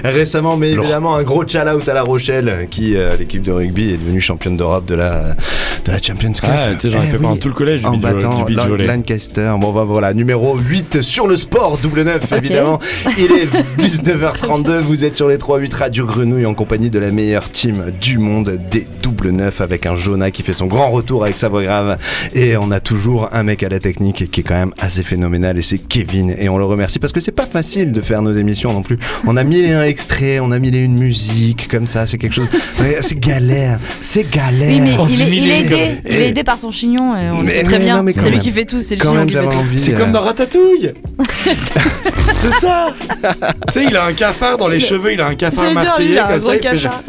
récemment, 0.04 0.56
mais 0.56 0.72
évidemment 0.72 1.16
un 1.16 1.22
gros 1.22 1.46
shout 1.46 1.58
out 1.58 1.88
à 1.88 1.94
La 1.94 2.02
Rochelle, 2.02 2.68
qui 2.70 2.96
euh, 2.96 3.16
l'équipe 3.16 3.42
de 3.42 3.52
rugby 3.52 3.90
est 3.92 3.98
devenue 3.98 4.20
championne 4.20 4.56
d'Europe 4.56 4.84
de 4.86 4.94
la 4.94 5.36
de 5.84 5.90
la 5.92 6.00
Champions 6.00 6.32
Cup. 6.32 6.44
Ah, 6.48 6.68
tu 6.74 6.80
sais, 6.80 6.90
j'en 6.90 7.02
ai 7.02 7.06
Eh 7.08 7.10
fait 7.10 7.16
pendant 7.18 7.32
oui. 7.32 7.38
tout 7.38 7.48
le 7.48 7.54
collège 7.54 7.80
du 7.80 7.86
en 7.86 7.92
beach- 7.92 8.02
battant 8.02 8.38
du 8.38 8.44
beach 8.44 8.56
Lan- 8.56 8.68
volley. 8.68 8.86
Lancaster. 8.86 9.52
Bon 9.60 9.72
bah 9.72 9.84
voilà, 9.84 10.14
numéro 10.14 10.56
8 10.58 11.02
sur 11.02 11.26
le 11.26 11.36
sport, 11.36 11.78
double 11.82 12.02
9 12.02 12.32
évidemment. 12.32 12.78
Il 13.18 13.24
est 13.32 13.48
19h32, 13.78 14.80
vous 14.82 15.04
êtes 15.04 15.16
sur 15.16 15.28
les 15.28 15.36
3-8 15.38 15.74
Radio 15.74 16.06
Grenouille 16.06 16.46
en 16.46 16.54
compagnie 16.54 16.90
de 16.90 16.98
la 16.98 17.10
meilleure 17.10 17.50
team 17.50 17.84
du 18.00 18.18
monde 18.18 18.58
des 18.70 18.86
double 19.02 19.30
9 19.30 19.60
avec 19.60 19.86
un 19.86 19.94
Jonah 19.94 20.30
qui 20.30 20.42
fait 20.42 20.52
son 20.52 20.66
grand 20.66 20.90
retour 20.90 21.24
avec 21.24 21.38
sa 21.38 21.48
voix 21.48 21.62
grave 21.62 21.98
et 22.34 22.56
on 22.56 22.70
a 22.70 22.80
toujours 22.80 23.28
un 23.32 23.42
mec 23.42 23.62
à 23.62 23.68
la 23.68 23.78
technique 23.78 24.30
qui 24.30 24.40
est 24.40 24.44
quand 24.44 24.54
même 24.54 24.72
assez 24.78 25.02
phénoménal 25.02 25.58
et 25.58 25.62
c'est 25.62 25.78
Kevin 25.78 26.34
et 26.38 26.48
on 26.48 26.58
le 26.58 26.64
remercie 26.64 26.98
parce 26.98 27.12
que 27.12 27.20
c'est 27.20 27.32
pas 27.32 27.46
facile 27.46 27.92
de 27.92 28.00
faire 28.00 28.22
nos 28.22 28.32
émissions 28.32 28.72
non 28.72 28.82
plus. 28.82 28.98
On 29.26 29.36
a 29.36 29.44
mis 29.44 29.64
un 29.70 29.84
extrait, 29.92 30.40
on 30.40 30.50
a 30.50 30.58
mis 30.58 30.70
une 30.70 30.98
musique 30.98 31.68
comme 31.68 31.86
ça, 31.86 32.06
c'est 32.06 32.18
quelque 32.18 32.34
chose. 32.34 32.48
C'est 33.00 33.18
galère, 33.18 33.78
c'est 34.00 34.28
galère. 34.28 34.68
Oui, 34.68 34.80
mais 34.80 34.98
On 34.98 35.06
il 35.06 35.22
est, 35.22 35.36
il 35.36 35.50
aidé, 35.50 36.00
il 36.08 36.16
est 36.16 36.28
aidé 36.30 36.42
par 36.44 36.58
son 36.58 36.70
chignon 36.70 37.14
et 37.14 37.30
on 37.30 37.42
le 37.42 37.50
sait 37.50 37.62
très 37.64 37.78
bien. 37.78 38.04
C'est 38.16 38.30
lui 38.30 38.38
qui 38.38 38.50
fait 38.50 38.64
tout, 38.64 38.82
c'est 38.82 38.96
le 38.96 39.02
chignon 39.02 39.26
qui 39.26 39.34
fait 39.34 39.44
tout. 39.44 39.76
C'est 39.76 39.94
euh, 39.94 39.98
comme 39.98 40.12
dans 40.12 40.22
Ratatouille 40.22 40.92
C'est 41.44 42.52
ça 42.54 42.88
Tu 43.68 43.72
sais, 43.72 43.84
il 43.84 43.96
a 43.96 44.06
un 44.06 44.12
cafard 44.12 44.56
dans 44.56 44.68
les 44.68 44.80
cheveux, 44.80 45.12
il 45.12 45.20
a 45.20 45.26
un 45.26 45.34
cafard 45.34 45.72
marseillais 45.72 46.12
il 46.12 46.18
a 46.18 46.26
un 46.26 46.38
comme 46.38 46.78
ça, 46.78 47.02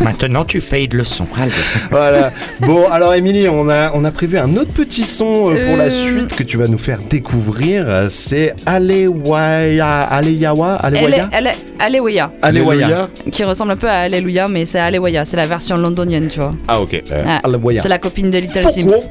Maintenant, 0.00 0.44
tu 0.44 0.60
fais 0.60 0.84
une 0.84 0.94
leçon. 0.94 1.26
Allez. 1.40 1.52
Voilà. 1.90 2.32
Bon, 2.60 2.88
alors 2.90 3.14
Émilie, 3.14 3.48
on 3.48 3.68
a, 3.68 3.92
on 3.94 4.04
a 4.04 4.10
prévu 4.10 4.38
un 4.38 4.56
autre 4.56 4.72
petit 4.72 5.04
son 5.04 5.50
euh, 5.50 5.66
pour 5.66 5.76
la 5.76 5.84
Euh. 5.84 5.90
suite 5.90 6.34
que 6.34 6.42
tu 6.42 6.56
vas 6.56 6.66
nous 6.66 6.78
faire 6.78 6.98
découvrir. 7.08 7.86
C'est 8.10 8.54
Alewaya. 8.66 10.02
Aleyawa 10.02 10.74
Alewaya 10.74 11.28
elle 11.32 11.46
est 11.48 11.56
Alléluia. 11.78 12.32
Alléluia. 12.42 13.08
Qui 13.30 13.44
ressemble 13.44 13.72
un 13.72 13.76
peu 13.76 13.88
à 13.88 14.00
Alléluia, 14.02 14.48
mais 14.48 14.64
c'est 14.64 14.78
Alléluia. 14.80 15.24
C'est 15.24 15.36
la 15.36 15.46
version 15.46 15.76
londonienne, 15.76 16.28
tu 16.28 16.38
vois. 16.40 16.54
Ah, 16.68 16.80
ok. 16.80 17.02
Euh, 17.10 17.24
Ah, 17.26 17.40
Alewaya. 17.44 17.80
c'est 17.82 17.88
la 17.88 17.98
copine 17.98 18.30
de 18.30 18.38
Little 18.38 18.60
Foucault. 18.60 18.72
Sims. 18.72 19.06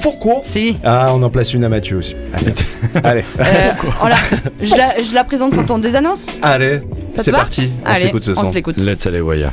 Foucault 0.00 0.42
Si. 0.44 0.76
Ah, 0.84 1.12
on 1.14 1.22
en 1.22 1.30
place 1.30 1.54
une 1.54 1.64
à 1.64 1.68
Mathieu 1.68 1.98
aussi. 1.98 2.14
Allez. 2.32 2.52
Allez. 3.04 3.24
Euh, 3.40 3.44
on 4.02 4.06
la- 4.08 4.16
je, 4.62 4.74
la, 4.74 5.02
je 5.02 5.14
la 5.14 5.24
présente 5.24 5.54
quand 5.54 5.70
on 5.70 5.78
désannonce 5.78 6.26
Allez, 6.42 6.80
c'est 7.14 7.32
parti. 7.32 7.70
On 7.84 7.94
s'écoute 7.94 8.24
ce 8.24 8.30
on 8.32 8.34
son. 8.34 8.50
se 8.50 8.54
l'écoute. 8.54 8.80
Let's 8.80 9.06
Aleluya. 9.06 9.52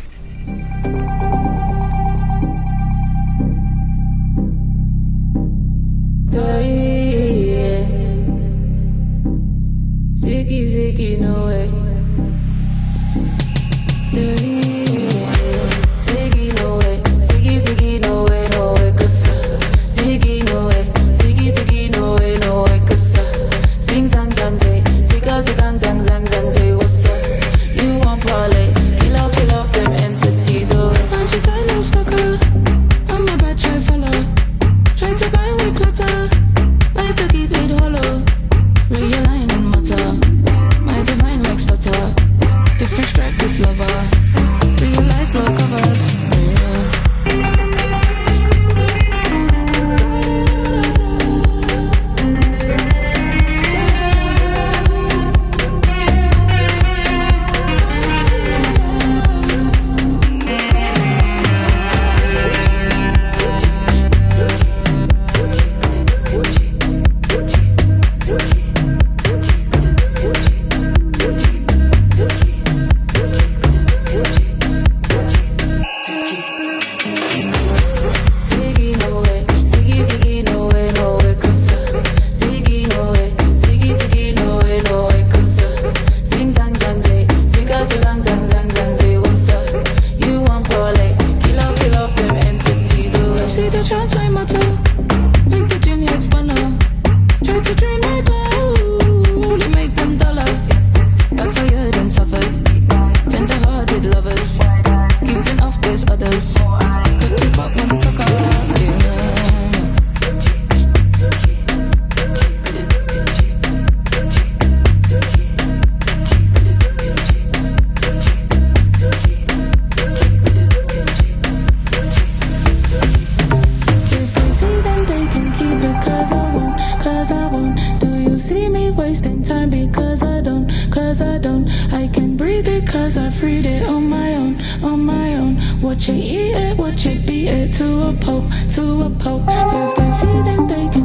I 133.03 133.29
freed 133.29 133.65
it 133.65 133.83
on 133.83 134.09
my 134.09 134.33
own, 134.35 134.61
on 134.81 135.05
my 135.05 135.35
own. 135.35 135.57
Watch 135.81 136.07
it, 136.07 136.15
eat 136.15 136.55
it, 136.55 136.77
watch 136.77 137.05
it, 137.05 137.27
beat 137.27 137.49
it 137.49 137.73
to 137.73 138.07
a 138.07 138.13
pulp, 138.13 138.45
to 138.71 139.03
a 139.03 139.09
pulp. 139.09 139.43
If 139.45 139.95
they 139.95 140.11
see, 140.11 140.41
then 140.47 140.67
they 140.67 140.87
can 140.87 141.02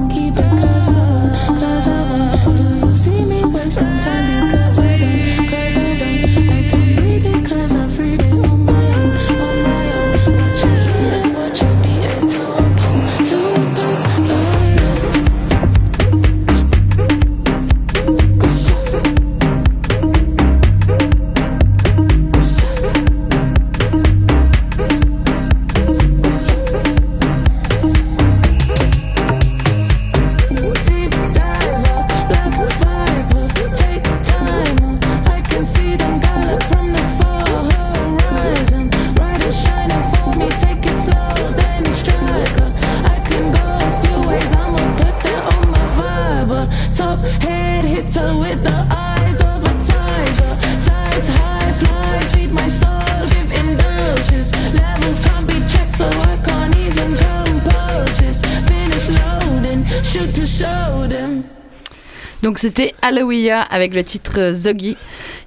Halloween 63.09 63.65
avec 63.71 63.95
le 63.95 64.05
titre 64.05 64.53
Zoggy 64.53 64.97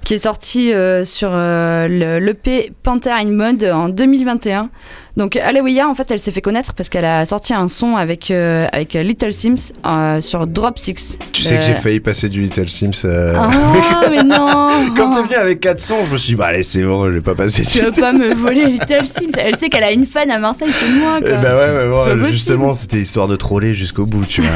qui 0.04 0.14
est 0.14 0.18
sorti 0.18 0.72
euh, 0.72 1.04
sur 1.04 1.30
euh, 1.32 1.86
le- 1.88 2.18
l'EP 2.18 2.72
Panther 2.82 3.10
in 3.12 3.30
Mode 3.30 3.64
en 3.64 3.88
2021. 3.88 4.68
Donc 5.16 5.36
Halloween 5.36 5.82
en 5.82 5.94
fait 5.94 6.10
elle 6.10 6.18
s'est 6.18 6.32
fait 6.32 6.40
connaître 6.40 6.72
parce 6.72 6.88
qu'elle 6.88 7.04
a 7.04 7.26
sorti 7.26 7.52
un 7.52 7.68
son 7.68 7.96
avec, 7.96 8.30
euh, 8.30 8.66
avec 8.72 8.94
Little 8.94 9.32
Sims 9.32 9.72
euh, 9.86 10.20
sur 10.22 10.46
Drop 10.46 10.78
Six. 10.78 11.18
Tu 11.32 11.42
sais 11.42 11.58
que 11.58 11.62
j'ai 11.64 11.72
Euh, 11.72 11.76
failli 11.76 12.00
passer 12.00 12.30
du 12.30 12.40
Little 12.40 12.68
Sims. 12.70 12.90
euh, 13.04 13.34
avec- 13.36 14.10
mais 14.10 14.22
non 14.22 14.70
Quand 14.96 15.14
t'es 15.14 15.22
venu 15.22 15.34
avec 15.34 15.60
4 15.60 15.80
sons, 15.80 16.04
je 16.06 16.12
me 16.12 16.16
suis 16.16 16.28
dit, 16.32 16.34
bah 16.36 16.46
allez, 16.46 16.62
c'est 16.62 16.82
bon, 16.82 17.06
je 17.10 17.14
vais 17.14 17.20
pas 17.20 17.34
passer 17.34 17.62
Tu 17.62 17.78
du 17.80 17.84
vas 17.84 17.90
pas 17.92 18.12
me 18.14 18.34
voler 18.34 18.64
Little 18.66 19.06
Sims 19.06 19.32
Elle 19.38 19.56
sait 19.58 19.68
qu'elle 19.68 19.84
a 19.84 19.92
une 19.92 20.06
fan 20.06 20.30
à 20.30 20.38
Marseille, 20.38 20.70
c'est 20.72 20.88
moi 20.98 21.18
Eh 21.20 21.28
quoi. 21.28 21.38
Bah 21.38 21.56
ouais, 21.56 21.72
mais 21.76 22.16
bon, 22.16 22.26
justement, 22.28 22.72
c'était 22.72 22.96
histoire 22.98 23.28
de 23.28 23.36
troller 23.36 23.74
jusqu'au 23.74 24.06
bout, 24.06 24.24
tu 24.24 24.40
vois. 24.40 24.50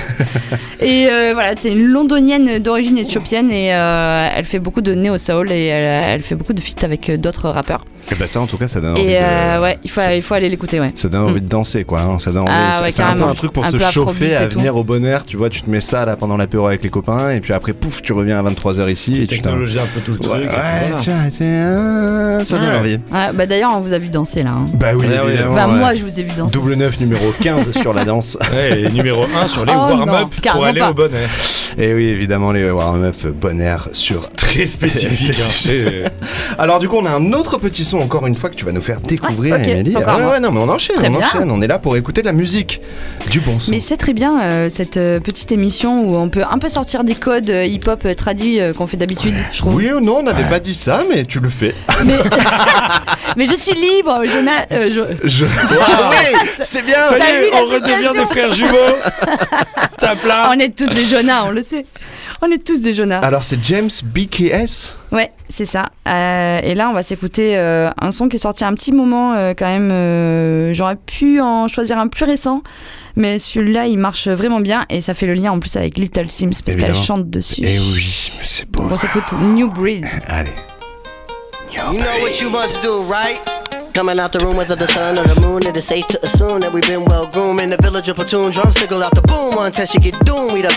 Et 0.80 1.08
euh, 1.10 1.30
voilà, 1.34 1.54
c'est 1.58 1.70
une 1.72 1.86
londonienne 1.86 2.58
d'origine 2.58 2.98
éthiopienne 2.98 3.50
et 3.50 3.72
euh, 3.74 4.28
elle 4.34 4.44
fait 4.44 4.58
beaucoup 4.58 4.82
de 4.82 4.94
néo-soul 4.94 5.50
et 5.50 5.66
elle, 5.66 6.14
elle 6.16 6.22
fait 6.22 6.34
beaucoup 6.34 6.52
de 6.52 6.60
feats 6.60 6.84
avec 6.84 7.08
euh, 7.08 7.16
d'autres 7.16 7.48
rappeurs. 7.48 7.84
Et 8.12 8.14
bah 8.14 8.26
ça, 8.28 8.40
en 8.40 8.46
tout 8.46 8.56
cas, 8.56 8.68
ça 8.68 8.80
donne 8.80 8.92
envie 8.92 9.02
Et 9.02 9.14
de... 9.18 9.18
euh, 9.20 9.60
ouais, 9.62 9.78
il 9.82 9.90
faut, 9.90 10.00
il 10.14 10.22
faut 10.22 10.34
aller 10.34 10.48
l'écouter, 10.48 10.78
ouais. 10.78 10.92
Ça 10.94 11.08
donne 11.08 11.22
envie 11.22 11.40
de 11.40 11.48
danser, 11.48 11.82
quoi. 11.84 12.02
hein. 12.02 12.18
Ça 12.20 12.30
donne 12.30 12.42
envie- 12.42 12.52
Ah 12.54 12.82
ouais, 12.82 12.90
c'est 12.90 13.02
un 13.02 13.14
peu 13.14 13.24
un 13.24 13.34
truc 13.34 13.52
pour 13.52 13.64
Un 13.64 13.70
se 13.70 13.78
chauffer, 13.80 14.28
et 14.28 14.36
à 14.36 14.46
tout. 14.46 14.58
venir 14.58 14.76
au 14.76 14.84
bon 14.84 15.04
air. 15.04 15.24
Tu 15.26 15.36
vois, 15.36 15.48
tu 15.50 15.60
te 15.62 15.68
mets 15.68 15.80
ça 15.80 16.04
là 16.04 16.14
pendant 16.14 16.36
l'apéro 16.36 16.66
avec 16.68 16.84
les 16.84 16.88
copains, 16.90 17.30
et 17.30 17.40
puis 17.40 17.52
après, 17.52 17.72
pouf, 17.72 18.02
tu 18.02 18.12
reviens 18.12 18.38
à 18.38 18.48
23h 18.48 18.88
ici. 18.92 19.14
et 19.22 19.26
tu 19.26 19.38
t'en- 19.38 19.50
technologie 19.50 19.78
un 19.80 19.86
peu 19.92 20.00
tout 20.00 20.12
le 20.12 20.18
truc. 20.18 20.32
Ouais, 20.34 20.44
et 20.44 20.46
voilà. 20.46 20.88
vois, 20.90 21.00
tu 21.00 21.10
vois, 21.10 22.44
ça 22.44 22.58
donne 22.58 22.68
Ouais. 22.70 22.76
envie. 22.78 22.98
Ouais, 23.12 23.32
bah 23.34 23.46
d'ailleurs, 23.46 23.72
on 23.74 23.80
vous 23.80 23.92
a 23.92 23.98
vu 23.98 24.08
danser 24.08 24.42
là. 24.44 24.50
hein. 24.50 24.66
Bah 24.74 24.88
oui, 24.94 25.06
ouais. 25.06 25.66
moi, 25.76 25.94
je 25.94 26.02
vous 26.04 26.20
ai 26.20 26.22
vu 26.22 26.30
danser. 26.36 26.54
Double 26.54 26.74
9 26.74 27.00
numéro 27.00 27.32
15 27.40 27.72
sur 27.72 27.92
la 27.92 28.04
danse. 28.04 28.38
Ouais, 28.52 28.82
et 28.82 28.90
numéro 28.90 29.24
1 29.24 29.48
sur 29.48 29.64
les 29.64 29.72
Oh 29.74 29.78
warm-up 29.78 30.28
pour 30.52 30.64
aller 30.64 30.78
pas. 30.80 30.90
au 30.90 30.94
bon 30.94 31.12
air. 31.12 31.28
Et 31.78 31.92
oui, 31.92 32.04
évidemment, 32.04 32.52
les 32.52 32.70
warm-up 32.70 33.16
bon 33.40 33.60
air 33.60 33.88
sur. 33.92 34.28
Très 34.30 34.64
spécifique. 34.66 35.36
hein. 35.66 36.08
Alors, 36.58 36.78
du 36.78 36.88
coup, 36.88 36.96
on 36.96 37.04
a 37.06 37.10
un 37.10 37.32
autre 37.32 37.58
petit 37.58 37.84
son, 37.84 37.95
encore 38.00 38.26
une 38.26 38.34
fois, 38.34 38.50
que 38.50 38.54
tu 38.54 38.64
vas 38.64 38.72
nous 38.72 38.80
faire 38.82 39.00
découvrir, 39.00 39.54
Ouais, 39.56 39.82
encore 39.96 40.18
Ah 40.20 40.28
ouais, 40.30 40.40
non, 40.40 40.50
mais 40.52 40.60
on 40.60 40.68
enchaîne, 40.68 40.96
Très 40.96 41.08
on 41.08 41.12
bien. 41.18 41.26
enchaîne. 41.26 41.50
On 41.50 41.60
est 41.62 41.66
là 41.66 41.78
pour 41.78 41.96
écouter 41.96 42.20
de 42.22 42.26
la 42.26 42.32
musique. 42.32 42.80
Du 43.30 43.40
bon 43.40 43.58
son. 43.58 43.70
Mais 43.70 43.80
c'est 43.80 43.96
très 43.96 44.12
bien 44.12 44.40
euh, 44.42 44.68
cette 44.70 44.96
euh, 44.96 45.20
petite 45.20 45.50
émission 45.52 46.02
où 46.08 46.16
on 46.16 46.28
peut 46.28 46.44
un 46.48 46.58
peu 46.58 46.68
sortir 46.68 47.04
des 47.04 47.14
codes 47.14 47.50
euh, 47.50 47.64
hip-hop 47.64 48.02
euh, 48.04 48.14
tradis 48.14 48.60
euh, 48.60 48.72
qu'on 48.72 48.86
fait 48.86 48.96
d'habitude, 48.96 49.34
je 49.52 49.58
trouve. 49.58 49.74
Oui 49.74 49.90
ou 49.92 50.00
non, 50.00 50.18
on 50.18 50.22
n'avait 50.22 50.48
pas 50.48 50.60
dit 50.60 50.74
ça, 50.74 51.02
mais 51.12 51.24
tu 51.24 51.40
le 51.40 51.48
fais. 51.48 51.74
Mais 53.36 53.46
je 53.50 53.54
suis 53.54 53.74
libre, 53.74 54.22
je 54.24 54.74
euh, 54.74 54.90
je- 55.22 55.28
Je... 55.28 55.44
oui, 55.46 56.38
c'est 56.62 56.84
bien. 56.84 56.98
On 57.52 57.64
redevient 57.64 58.12
des 58.18 58.26
frères 58.26 58.52
jumeaux. 58.52 58.70
Tape 59.98 60.24
là. 60.26 60.50
On 60.54 60.58
est 60.58 60.74
tous 60.76 60.86
des 60.88 61.04
Jonas, 61.04 61.44
on 61.46 61.50
le 61.50 61.62
sait. 61.62 61.86
On 62.42 62.50
est 62.50 62.62
tous 62.62 62.80
des 62.80 62.92
Jonas. 62.92 63.20
Alors, 63.20 63.44
c'est 63.44 63.58
James 63.64 63.88
BKS. 64.04 64.94
Ouais, 65.10 65.30
c'est 65.48 65.64
ça. 65.64 65.86
Euh, 66.06 66.60
et 66.62 66.74
là, 66.74 66.88
on 66.90 66.92
va 66.92 67.02
s'écouter 67.02 67.56
euh, 67.56 67.85
un 68.00 68.12
son 68.12 68.28
qui 68.28 68.36
est 68.36 68.40
sorti 68.40 68.64
un 68.64 68.74
petit 68.74 68.92
moment 68.92 69.34
euh, 69.34 69.54
quand 69.56 69.66
même. 69.66 69.90
euh, 69.92 70.72
J'aurais 70.74 70.96
pu 70.96 71.40
en 71.40 71.68
choisir 71.68 71.98
un 71.98 72.08
plus 72.08 72.24
récent, 72.24 72.62
mais 73.16 73.38
celui-là, 73.38 73.86
il 73.86 73.98
marche 73.98 74.28
vraiment 74.28 74.60
bien 74.60 74.84
et 74.90 75.00
ça 75.00 75.14
fait 75.14 75.26
le 75.26 75.34
lien 75.34 75.52
en 75.52 75.58
plus 75.60 75.76
avec 75.76 75.98
Little 75.98 76.30
Sims 76.30 76.50
parce 76.64 76.76
qu'elle 76.76 76.94
chante 76.94 77.28
dessus. 77.30 77.60
Eh 77.64 77.78
oui, 77.78 78.30
mais 78.38 78.44
c'est. 78.44 78.70
Donc 78.70 78.90
on 78.90 78.96
s'écoute 78.96 79.24
New 79.54 79.68
Breed. 79.70 80.06
Allez. 80.28 80.50
You 81.72 81.98
know 81.98 82.22
what 82.22 82.40
you 82.40 82.48
must 82.50 82.82
do, 82.82 83.02
right? 83.02 83.38
Coming 83.92 84.18
out 84.18 84.32
the 84.32 84.42
room 84.42 84.56
whether 84.56 84.76
the 84.76 84.86
sun 84.86 85.18
or 85.18 85.24
the 85.24 85.38
moon, 85.40 85.62
it 85.66 85.76
is 85.76 85.82
safe 85.86 86.06
to 86.08 86.18
assume 86.22 86.60
that 86.60 86.72
we've 86.72 86.86
been 86.86 87.04
well 87.06 87.26
groomed 87.26 87.60
in 87.62 87.70
the 87.70 87.76
village 87.82 88.08
of 88.10 88.16
platoon. 88.16 88.50
Drum 88.50 88.70
signal 88.72 89.02
out 89.02 89.14
the 89.14 89.22
boom, 89.22 89.56
one 89.56 89.72
test 89.72 89.94
you 89.94 90.00
get 90.00 90.18
doomed. 90.26 90.52
We 90.52 90.62
the 90.62 90.68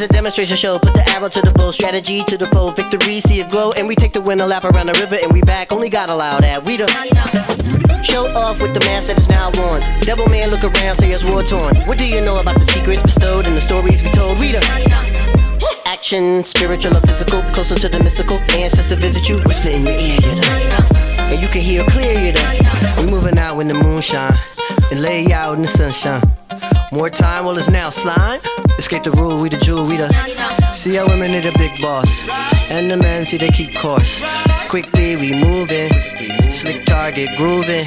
here's 0.00 0.10
a 0.10 0.12
demonstration 0.12 0.56
show. 0.56 0.78
Put 0.78 0.94
the 0.94 1.04
arrow 1.10 1.28
to 1.28 1.40
the 1.40 1.52
bow, 1.52 1.70
strategy 1.70 2.22
to 2.24 2.36
the 2.36 2.46
foe, 2.46 2.70
victory 2.70 3.20
see 3.20 3.40
it 3.40 3.50
glow, 3.50 3.72
and 3.76 3.86
we 3.86 3.94
take 3.94 4.12
the 4.12 4.20
win 4.20 4.40
a 4.40 4.46
lap 4.46 4.64
around 4.64 4.86
the 4.86 4.96
river 4.96 5.16
and 5.20 5.32
we 5.32 5.42
back. 5.42 5.72
Only 5.72 5.88
God 5.88 6.08
allow 6.08 6.38
that. 6.40 6.64
We 6.64 6.76
the 6.76 6.88
Show 8.02 8.24
off 8.32 8.62
with 8.62 8.72
the 8.72 8.80
mask 8.80 9.08
that 9.08 9.18
is 9.18 9.28
now 9.28 9.52
worn. 9.60 9.80
Devil 10.02 10.26
man 10.28 10.48
look 10.50 10.64
around, 10.64 10.96
say 10.96 11.12
it's 11.12 11.24
war 11.28 11.42
torn. 11.42 11.76
What 11.84 11.98
do 11.98 12.08
you 12.08 12.24
know 12.24 12.40
about 12.40 12.56
the 12.56 12.64
secrets 12.64 13.02
bestowed 13.02 13.46
and 13.46 13.56
the 13.56 13.60
stories 13.60 14.02
we 14.02 14.08
told? 14.10 14.38
We 14.40 14.52
the 14.52 14.62
action, 15.84 16.42
spiritual 16.42 16.96
or 16.96 17.04
physical, 17.04 17.42
closer 17.52 17.76
to 17.76 17.88
the 17.88 17.98
mystical. 18.00 18.38
Ancestor 18.56 18.96
visit 18.96 19.28
you, 19.28 19.36
whisper 19.44 19.68
in 19.68 19.84
your 19.84 19.96
ear, 20.00 20.20
you 20.24 20.34
know. 20.40 21.28
And 21.28 21.38
you 21.40 21.48
can 21.48 21.60
hear 21.60 21.84
clear, 21.92 22.16
you 22.16 22.32
know. 22.32 22.48
We 22.96 23.10
moving 23.10 23.36
out 23.36 23.56
when 23.56 23.68
the 23.68 23.76
moon 23.76 24.00
shine 24.00 24.32
and 24.90 25.02
lay 25.02 25.30
out 25.32 25.56
in 25.56 25.62
the 25.62 25.68
sunshine. 25.68 26.24
More 26.92 27.08
time, 27.08 27.44
well, 27.44 27.56
it's 27.56 27.70
now 27.70 27.88
slime. 27.88 28.40
Escape 28.76 29.04
the 29.04 29.12
rule, 29.12 29.40
we 29.40 29.48
the 29.48 29.58
jewel, 29.58 29.86
we 29.86 29.96
the. 29.96 30.08
See 30.72 30.96
how 30.96 31.06
women 31.06 31.32
are 31.36 31.40
the 31.40 31.56
big 31.56 31.80
boss. 31.80 32.28
And 32.68 32.90
the 32.90 32.96
men 32.96 33.24
see 33.26 33.36
they 33.36 33.48
keep 33.48 33.76
course. 33.76 34.24
Quickly 34.68 35.14
we 35.14 35.32
moving. 35.32 35.92
Slick 36.50 36.84
target 36.86 37.30
grooving. 37.36 37.84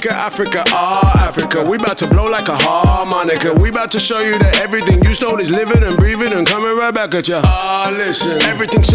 Africa, 0.00 0.16
Africa, 0.16 0.64
ah, 0.68 1.28
Africa. 1.28 1.62
We 1.62 1.76
about 1.76 1.98
to 1.98 2.06
blow 2.06 2.24
like 2.26 2.48
a 2.48 2.56
harmonica. 2.56 3.52
We 3.52 3.68
about 3.68 3.90
to 3.90 4.00
show 4.00 4.20
you 4.20 4.38
that 4.38 4.58
everything 4.58 5.04
you 5.04 5.12
stole 5.12 5.38
is 5.40 5.50
living 5.50 5.82
and 5.82 5.94
breathing 5.96 6.32
and 6.32 6.46
coming 6.46 6.74
right 6.74 6.94
back 6.94 7.14
at 7.14 7.28
ya. 7.28 7.42
Ah, 7.44 7.92
listen, 7.94 8.40
everything's 8.42 8.88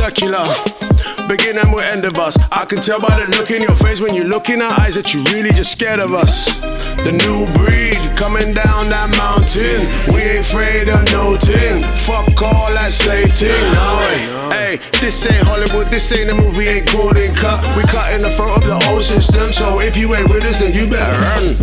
circular. 1.26 1.36
Beginning 1.36 1.72
will 1.72 1.82
end 1.82 2.06
of 2.06 2.18
us. 2.20 2.38
I 2.52 2.66
can 2.66 2.80
tell 2.80 3.00
by 3.00 3.20
the 3.20 3.28
look 3.38 3.52
in 3.52 3.62
your 3.62 3.76
face 3.76 4.02
when 4.02 4.16
you 4.16 4.24
look 4.24 4.50
in 4.50 4.62
our 4.62 4.72
eyes 4.82 4.96
that 4.96 5.14
you 5.14 5.24
really 5.34 5.52
just 5.52 5.72
scared 5.72 6.00
of 6.00 6.14
us. 6.14 6.56
The 7.04 7.12
new 7.12 7.46
breed 7.54 7.98
coming 8.18 8.54
down 8.54 8.90
that 8.90 9.10
mountain. 9.18 9.88
We 10.14 10.22
ain't 10.22 10.46
afraid 10.46 10.90
of 10.90 11.04
no 11.12 11.36
thing. 11.38 11.84
Fuck 11.96 12.42
all 12.42 12.74
that 12.74 12.92
slave 12.92 13.34
thing. 13.34 13.52
No 13.74 14.00
way. 14.00 14.18
Hey, 14.52 14.80
this 15.02 15.26
ain't 15.26 15.46
Hollywood, 15.46 15.90
this 15.90 16.12
ain't 16.12 16.30
a 16.30 16.36
movie, 16.36 16.68
ain't 16.68 16.92
golden 16.92 17.34
cut. 17.36 17.62
We 17.76 17.84
cut 17.84 18.14
in 18.14 18.22
the 18.22 18.32
front 18.32 18.58
of 18.58 18.64
the 18.64 18.78
old 18.90 19.02
system. 19.02 19.52
So 19.52 19.80
if 19.82 19.98
you 19.98 20.16
ain't 20.16 20.30
with 20.30 20.46
us, 20.46 20.60
then 20.60 20.74
you 20.74 20.88
better 20.88 21.20
run. 21.22 21.58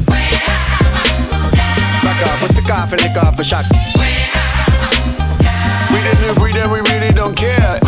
Back 2.03 2.19
off 2.27 2.43
with 2.43 2.55
the 2.55 2.65
coffin, 2.67 2.99
lick 2.99 3.17
off 3.17 3.39
a 3.39 3.45
shot. 3.45 3.65
We 5.91 5.99
the 6.03 6.15
new 6.27 6.35
breed 6.41 6.57
and 6.57 6.71
we 6.73 6.81
really 6.81 7.13
don't 7.15 7.37
care. 7.37 7.81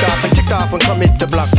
Pissed 0.00 0.12
off 0.12 0.24
and 0.24 0.34
ticked 0.34 0.52
off 0.52 0.72
and 0.72 0.80
come 0.82 1.00
hit 1.00 1.18
the 1.18 1.26
block. 1.26 1.50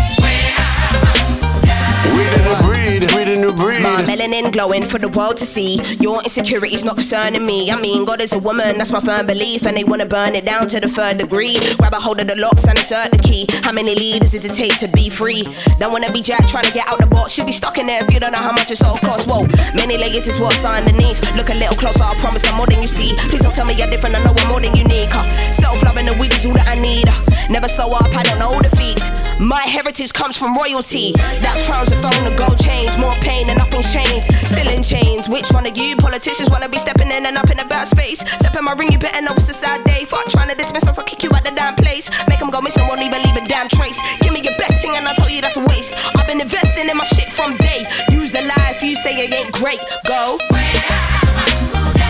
We 2.17 2.23
the 2.25 2.41
new 2.41 2.80
breed, 2.99 3.37
new 3.39 3.53
breed. 3.53 3.81
My 3.81 4.03
melanin 4.03 4.51
glowing 4.51 4.85
for 4.85 4.99
the 4.99 5.09
world 5.09 5.37
to 5.37 5.45
see. 5.45 5.79
Your 5.99 6.21
insecurities 6.21 6.83
not 6.83 6.95
concerning 6.95 7.45
me. 7.45 7.71
I 7.71 7.79
mean, 7.79 8.05
God 8.05 8.21
is 8.21 8.33
a 8.33 8.39
woman, 8.39 8.77
that's 8.77 8.91
my 8.91 8.99
firm 8.99 9.27
belief. 9.27 9.65
And 9.65 9.77
they 9.77 9.83
wanna 9.83 10.05
burn 10.05 10.35
it 10.35 10.45
down 10.45 10.67
to 10.67 10.79
the 10.79 10.89
third 10.89 11.17
degree. 11.17 11.57
Grab 11.77 11.93
a 11.93 11.99
hold 11.99 12.19
of 12.19 12.27
the 12.27 12.35
locks 12.35 12.67
and 12.67 12.77
insert 12.77 13.11
the 13.11 13.17
key. 13.17 13.45
How 13.63 13.71
many 13.71 13.95
leaders 13.95 14.31
does 14.31 14.45
it 14.45 14.53
take 14.53 14.77
to 14.79 14.87
be 14.93 15.09
free? 15.09 15.43
Don't 15.79 15.91
wanna 15.91 16.11
be 16.11 16.21
Jack 16.21 16.47
trying 16.47 16.65
to 16.65 16.73
get 16.73 16.87
out 16.87 16.99
the 16.99 17.07
box. 17.07 17.33
Should 17.33 17.45
be 17.45 17.51
stuck 17.51 17.77
in 17.77 17.87
there 17.87 18.03
if 18.03 18.13
you 18.13 18.19
don't 18.19 18.31
know 18.31 18.43
how 18.43 18.51
much 18.51 18.71
it's 18.71 18.83
all 18.83 18.97
cost. 18.97 19.27
Whoa, 19.27 19.47
many 19.75 19.97
layers 19.97 20.27
is 20.27 20.39
what's 20.39 20.65
underneath. 20.65 21.19
Look 21.35 21.49
a 21.49 21.55
little 21.55 21.75
closer, 21.75 22.03
I 22.03 22.15
promise 22.19 22.45
I'm 22.47 22.55
more 22.57 22.67
than 22.67 22.81
you 22.81 22.87
see. 22.87 23.15
Please 23.29 23.41
don't 23.41 23.55
tell 23.55 23.65
me 23.65 23.73
you're 23.73 23.87
different, 23.87 24.15
I 24.15 24.23
know 24.23 24.33
I'm 24.35 24.49
more 24.49 24.61
than 24.61 24.75
unique. 24.75 25.11
Huh? 25.11 25.29
Self 25.51 25.81
loving 25.83 26.05
the 26.05 26.15
weed 26.19 26.33
is 26.33 26.45
all 26.45 26.53
that 26.53 26.67
I 26.67 26.75
need. 26.75 27.07
Never 27.49 27.67
slow 27.67 27.91
up, 27.93 28.07
I 28.15 28.23
don't 28.23 28.39
know 28.39 28.59
defeat. 28.61 29.01
My 29.39 29.61
heritage 29.61 30.13
comes 30.13 30.37
from 30.37 30.55
royalty. 30.55 31.13
That's 31.41 31.65
crowns, 31.67 31.91
a 31.91 31.95
throne, 32.01 32.31
a 32.31 32.35
gold 32.37 32.57
chains. 32.81 32.97
More 32.97 33.13
pain 33.21 33.49
and 33.49 33.57
nothing's 33.57 33.91
changed. 33.93 34.33
Still 34.45 34.69
in 34.69 34.83
chains. 34.83 35.29
Which 35.29 35.49
one 35.51 35.65
of 35.65 35.77
you 35.77 35.95
politicians 35.95 36.49
wanna 36.49 36.69
be 36.69 36.77
stepping 36.77 37.11
in 37.11 37.25
and 37.25 37.37
up 37.37 37.49
in 37.49 37.59
a 37.59 37.65
bad 37.65 37.87
space? 37.87 38.19
Step 38.19 38.55
in 38.55 38.63
my 38.65 38.73
ring, 38.73 38.91
you 38.91 38.99
better 38.99 39.21
know 39.21 39.33
it's 39.35 39.49
a 39.49 39.53
sad 39.53 39.83
day. 39.83 40.05
Fuck 40.05 40.27
trying 40.27 40.49
to 40.49 40.55
dismiss 40.55 40.87
us, 40.87 40.97
I'll 40.97 41.05
kick 41.05 41.23
you 41.23 41.29
out 41.33 41.43
the 41.43 41.51
damn 41.51 41.75
place. 41.75 42.09
Make 42.27 42.39
them 42.39 42.49
go 42.49 42.61
missing, 42.61 42.87
won't 42.87 43.01
even 43.01 43.21
leave 43.23 43.37
a 43.37 43.45
damn 43.47 43.67
trace. 43.69 43.99
Give 44.21 44.33
me 44.33 44.41
your 44.41 44.57
best 44.57 44.81
thing 44.81 44.95
and 44.95 45.07
I'll 45.07 45.15
tell 45.15 45.29
you 45.29 45.41
that's 45.41 45.57
a 45.57 45.65
waste. 45.65 45.93
I've 46.15 46.27
been 46.27 46.41
investing 46.41 46.89
in 46.89 46.97
my 46.97 47.05
shit 47.05 47.31
from 47.31 47.55
day. 47.57 47.85
Use 48.11 48.33
a 48.35 48.41
lie 48.41 48.71
if 48.75 48.81
you 48.83 48.95
say 48.95 49.13
it 49.15 49.33
ain't 49.33 49.51
great. 49.51 49.81
Go. 50.07 50.37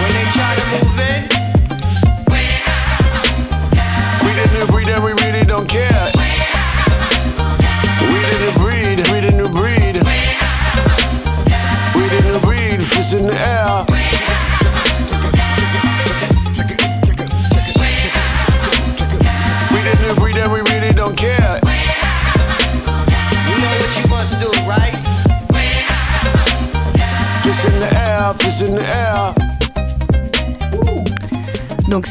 When 0.02 0.12
they 0.18 0.26
try 0.34 0.56
to 0.56 0.66
move 0.74 1.00
in, 1.00 1.41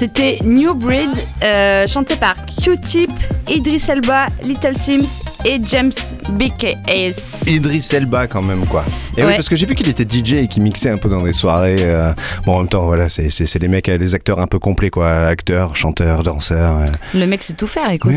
c'était 0.00 0.38
New 0.44 0.72
Breed, 0.72 1.10
euh, 1.44 1.86
chanté 1.86 2.16
par 2.16 2.34
Q-Tip, 2.46 3.10
Idris 3.50 3.84
Elba, 3.86 4.28
Little 4.42 4.74
Sims 4.74 5.20
et 5.44 5.60
James 5.62 5.92
BKS. 6.30 7.46
Idris 7.46 7.86
Elba 7.92 8.26
quand 8.26 8.40
même 8.40 8.64
quoi. 8.64 8.82
Et 9.16 9.24
oui 9.24 9.32
parce 9.34 9.48
que 9.48 9.56
j'ai 9.56 9.66
vu 9.66 9.74
qu'il 9.74 9.88
était 9.88 10.04
DJ 10.08 10.34
et 10.34 10.48
qu'il 10.48 10.62
mixait 10.62 10.90
un 10.90 10.96
peu 10.96 11.08
dans 11.08 11.22
des 11.22 11.32
soirées. 11.32 11.76
euh, 11.80 12.12
Bon 12.46 12.54
en 12.54 12.58
même 12.60 12.68
temps 12.68 12.84
voilà 12.86 13.08
c'est 13.08 13.58
les 13.60 13.68
mecs 13.68 13.88
euh, 13.88 13.98
les 13.98 14.14
acteurs 14.14 14.38
un 14.38 14.46
peu 14.46 14.58
complets 14.58 14.90
quoi, 14.90 15.10
acteurs, 15.26 15.76
chanteurs, 15.76 16.22
danseurs. 16.22 16.78
euh. 16.78 16.86
Le 17.14 17.26
mec 17.26 17.42
sait 17.42 17.54
tout 17.54 17.66
faire, 17.66 17.90
écoute. 17.90 18.12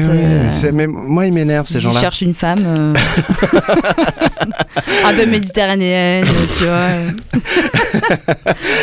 Mais 0.73 0.87
moi 0.87 1.25
il 1.25 1.33
m'énerve 1.33 1.67
ces 1.67 1.79
gens-là. 1.79 1.99
cherche 1.99 2.21
une 2.21 2.33
femme 2.33 2.93
un 5.05 5.13
peu 5.13 5.25
méditerranéenne, 5.25 6.25
tu 6.57 6.65
vois. 6.65 6.87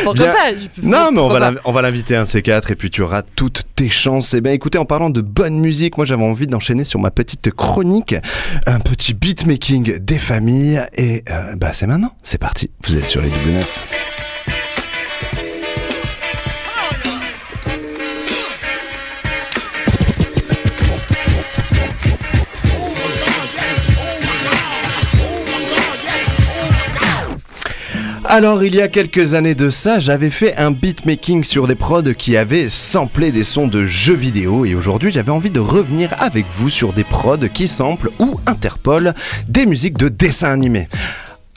Pourquoi 0.05 0.25
Bien. 0.25 0.33
pas 0.33 0.53
je- 0.53 0.83
Non, 0.87 1.11
mais 1.13 1.21
on 1.21 1.29
va, 1.29 1.53
on 1.65 1.73
va 1.73 1.83
l'inviter 1.83 2.17
un 2.17 2.25
de 2.25 2.29
ces 2.29 2.43
quatre 2.43 2.71
et 2.71 2.77
puis 2.77 2.91
tu 2.91 3.03
auras 3.03 3.23
toutes 3.23 3.65
tes 3.75 3.89
chances. 3.89 4.35
Et 4.35 4.41
bien 4.41 4.53
écoutez, 4.53 4.79
en 4.79 4.85
parlant 4.85 5.11
de 5.11 5.21
bonne 5.21 5.59
musique, 5.61 5.97
moi 5.97 6.07
j'avais 6.07 6.25
envie 6.25 6.47
d'enchaîner 6.47 6.85
sur 6.85 7.01
ma 7.01 7.11
petite 7.11 7.51
chronique, 7.53 8.15
un 8.67 8.81
petit 8.81 9.15
beatmaking 9.15 9.99
des 9.99 10.19
familles. 10.19 10.83
Et 10.97 11.23
euh, 11.31 11.55
bah 11.57 11.71
c'est 11.73 11.87
maintenant, 11.87 12.00
c'est 12.23 12.39
parti, 12.39 12.71
vous 12.87 12.97
êtes 12.97 13.07
sur 13.07 13.23
les 13.23 13.31
double 13.31 13.51
neuf. 13.51 13.87
Alors, 28.33 28.63
il 28.63 28.77
y 28.77 28.81
a 28.81 28.87
quelques 28.87 29.35
années 29.35 29.57
de 29.57 29.71
ça, 29.71 29.99
j'avais 29.99 30.31
fait 30.31 30.57
un 30.57 30.71
beatmaking 30.71 31.43
sur 31.43 31.67
des 31.67 31.75
prods 31.75 32.15
qui 32.17 32.37
avaient 32.37 32.69
samplé 32.69 33.33
des 33.33 33.43
sons 33.43 33.67
de 33.67 33.85
jeux 33.85 34.15
vidéo 34.15 34.65
et 34.65 34.77
aujourd'hui, 34.77 35.11
j'avais 35.11 35.33
envie 35.33 35.51
de 35.51 35.59
revenir 35.59 36.15
avec 36.17 36.47
vous 36.49 36.71
sur 36.71 36.93
des 36.93 37.03
prods 37.03 37.49
qui 37.53 37.67
samplent 37.67 38.11
ou 38.21 38.39
interpolent 38.47 39.15
des 39.49 39.67
musiques 39.67 39.99
de 39.99 40.09
dessins 40.09 40.53
animés. 40.53 40.89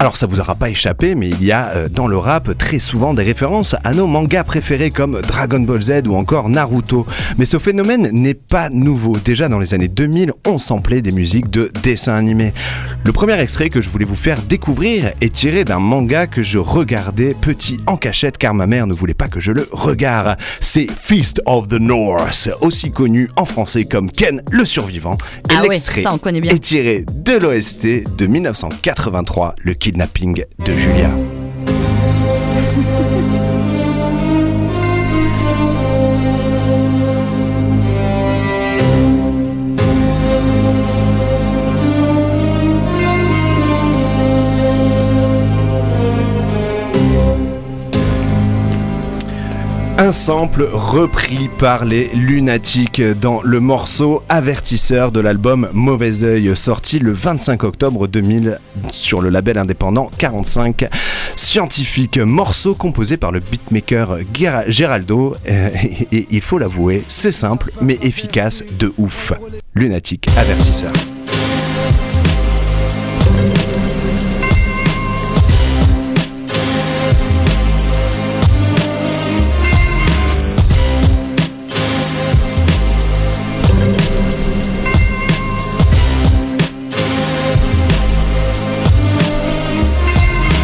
Alors 0.03 0.17
ça 0.17 0.27
vous 0.27 0.41
aura 0.41 0.55
pas 0.55 0.69
échappé, 0.69 1.15
mais 1.15 1.29
il 1.29 1.41
y 1.45 1.53
a 1.53 1.69
euh, 1.69 1.87
dans 1.87 2.07
le 2.07 2.17
rap 2.17 2.57
très 2.57 2.79
souvent 2.79 3.13
des 3.13 3.23
références 3.23 3.73
à 3.85 3.93
nos 3.93 4.05
mangas 4.05 4.43
préférés 4.43 4.89
comme 4.89 5.21
Dragon 5.21 5.61
Ball 5.61 5.81
Z 5.81 6.01
ou 6.07 6.15
encore 6.15 6.49
Naruto. 6.49 7.07
Mais 7.37 7.45
ce 7.45 7.57
phénomène 7.57 8.09
n'est 8.11 8.33
pas 8.33 8.69
nouveau. 8.69 9.15
Déjà 9.23 9.47
dans 9.47 9.59
les 9.59 9.73
années 9.73 9.87
2000, 9.87 10.33
on 10.45 10.57
samplait 10.57 11.01
des 11.01 11.13
musiques 11.13 11.49
de 11.49 11.71
dessins 11.83 12.15
animés. 12.15 12.53
Le 13.05 13.13
premier 13.13 13.39
extrait 13.39 13.69
que 13.69 13.79
je 13.79 13.89
voulais 13.89 14.03
vous 14.03 14.17
faire 14.17 14.41
découvrir 14.41 15.13
est 15.21 15.33
tiré 15.33 15.63
d'un 15.63 15.79
manga 15.79 16.27
que 16.27 16.43
je 16.43 16.59
regardais 16.59 17.33
petit 17.39 17.79
en 17.87 17.95
cachette 17.95 18.37
car 18.37 18.53
ma 18.53 18.67
mère 18.67 18.87
ne 18.87 18.93
voulait 18.93 19.13
pas 19.13 19.29
que 19.29 19.39
je 19.39 19.53
le 19.53 19.69
regarde. 19.71 20.37
C'est 20.59 20.87
Feast 20.91 21.41
of 21.45 21.69
the 21.69 21.79
North, 21.79 22.49
aussi 22.59 22.91
connu 22.91 23.29
en 23.37 23.45
français 23.45 23.85
comme 23.85 24.11
Ken 24.11 24.41
le 24.51 24.65
survivant. 24.65 25.17
Et 25.49 25.53
Ah 25.55 25.61
ouais, 25.61 25.69
l'extrait 25.69 26.01
ça, 26.01 26.13
on 26.13 26.17
connaît 26.17 26.41
bien. 26.41 26.53
est 26.53 26.59
tiré 26.59 27.05
de 27.07 27.37
l'OST 27.37 28.17
de 28.17 28.25
1983, 28.25 29.55
le 29.59 29.73
kidnapping 29.93 30.45
de 30.57 30.73
Julia. 30.73 31.32
Un 50.03 50.11
sample 50.11 50.67
repris 50.73 51.47
par 51.57 51.85
les 51.85 52.09
Lunatiques 52.13 53.01
dans 53.01 53.41
le 53.41 53.61
morceau 53.61 54.21
avertisseur 54.27 55.13
de 55.13 55.21
l'album 55.21 55.69
Mauvais 55.71 56.25
Oeil, 56.25 56.53
sorti 56.57 56.99
le 56.99 57.13
25 57.13 57.63
octobre 57.63 58.07
2000 58.09 58.59
sur 58.91 59.21
le 59.21 59.29
label 59.29 59.57
indépendant 59.57 60.11
45 60.17 60.89
Scientifique. 61.37 62.17
Morceau 62.17 62.75
composé 62.75 63.15
par 63.15 63.31
le 63.31 63.39
beatmaker 63.39 64.17
Gera- 64.33 64.69
Geraldo. 64.69 65.35
euh, 65.49 65.69
et 66.11 66.27
il 66.29 66.41
faut 66.41 66.57
l'avouer, 66.57 67.01
c'est 67.07 67.31
simple 67.31 67.71
mais 67.79 67.97
efficace 68.01 68.65
de 68.77 68.91
ouf. 68.97 69.31
Lunatique 69.73 70.27
avertisseur. 70.35 70.91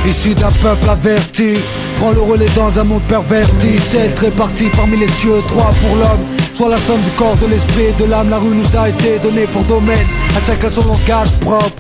Issu 0.06 0.34
d'un 0.34 0.52
peuple 0.52 0.90
averti, 0.90 1.58
prends 1.98 2.12
le 2.12 2.22
relais 2.22 2.50
dans 2.56 2.80
un 2.80 2.84
monde 2.84 3.02
perverti. 3.08 3.78
C'est 3.78 4.18
réparti 4.18 4.66
parmi 4.76 4.98
les 4.98 5.08
cieux, 5.08 5.40
trois 5.48 5.72
pour 5.82 5.96
l'homme. 5.96 6.26
Soit 6.54 6.70
la 6.70 6.80
somme 6.80 7.02
du 7.02 7.10
corps, 7.12 7.36
de 7.36 7.48
l'esprit 7.48 7.94
de 7.98 8.06
l'âme. 8.06 8.30
La 8.30 8.38
rue 8.38 8.56
nous 8.56 8.76
a 8.76 8.90
été 8.90 9.20
donnée 9.20 9.46
pour 9.48 9.62
domaine. 9.64 10.08
À 10.36 10.42
chacun 10.42 10.70
son 10.70 10.88
langage 10.88 11.32
propre. 11.40 11.72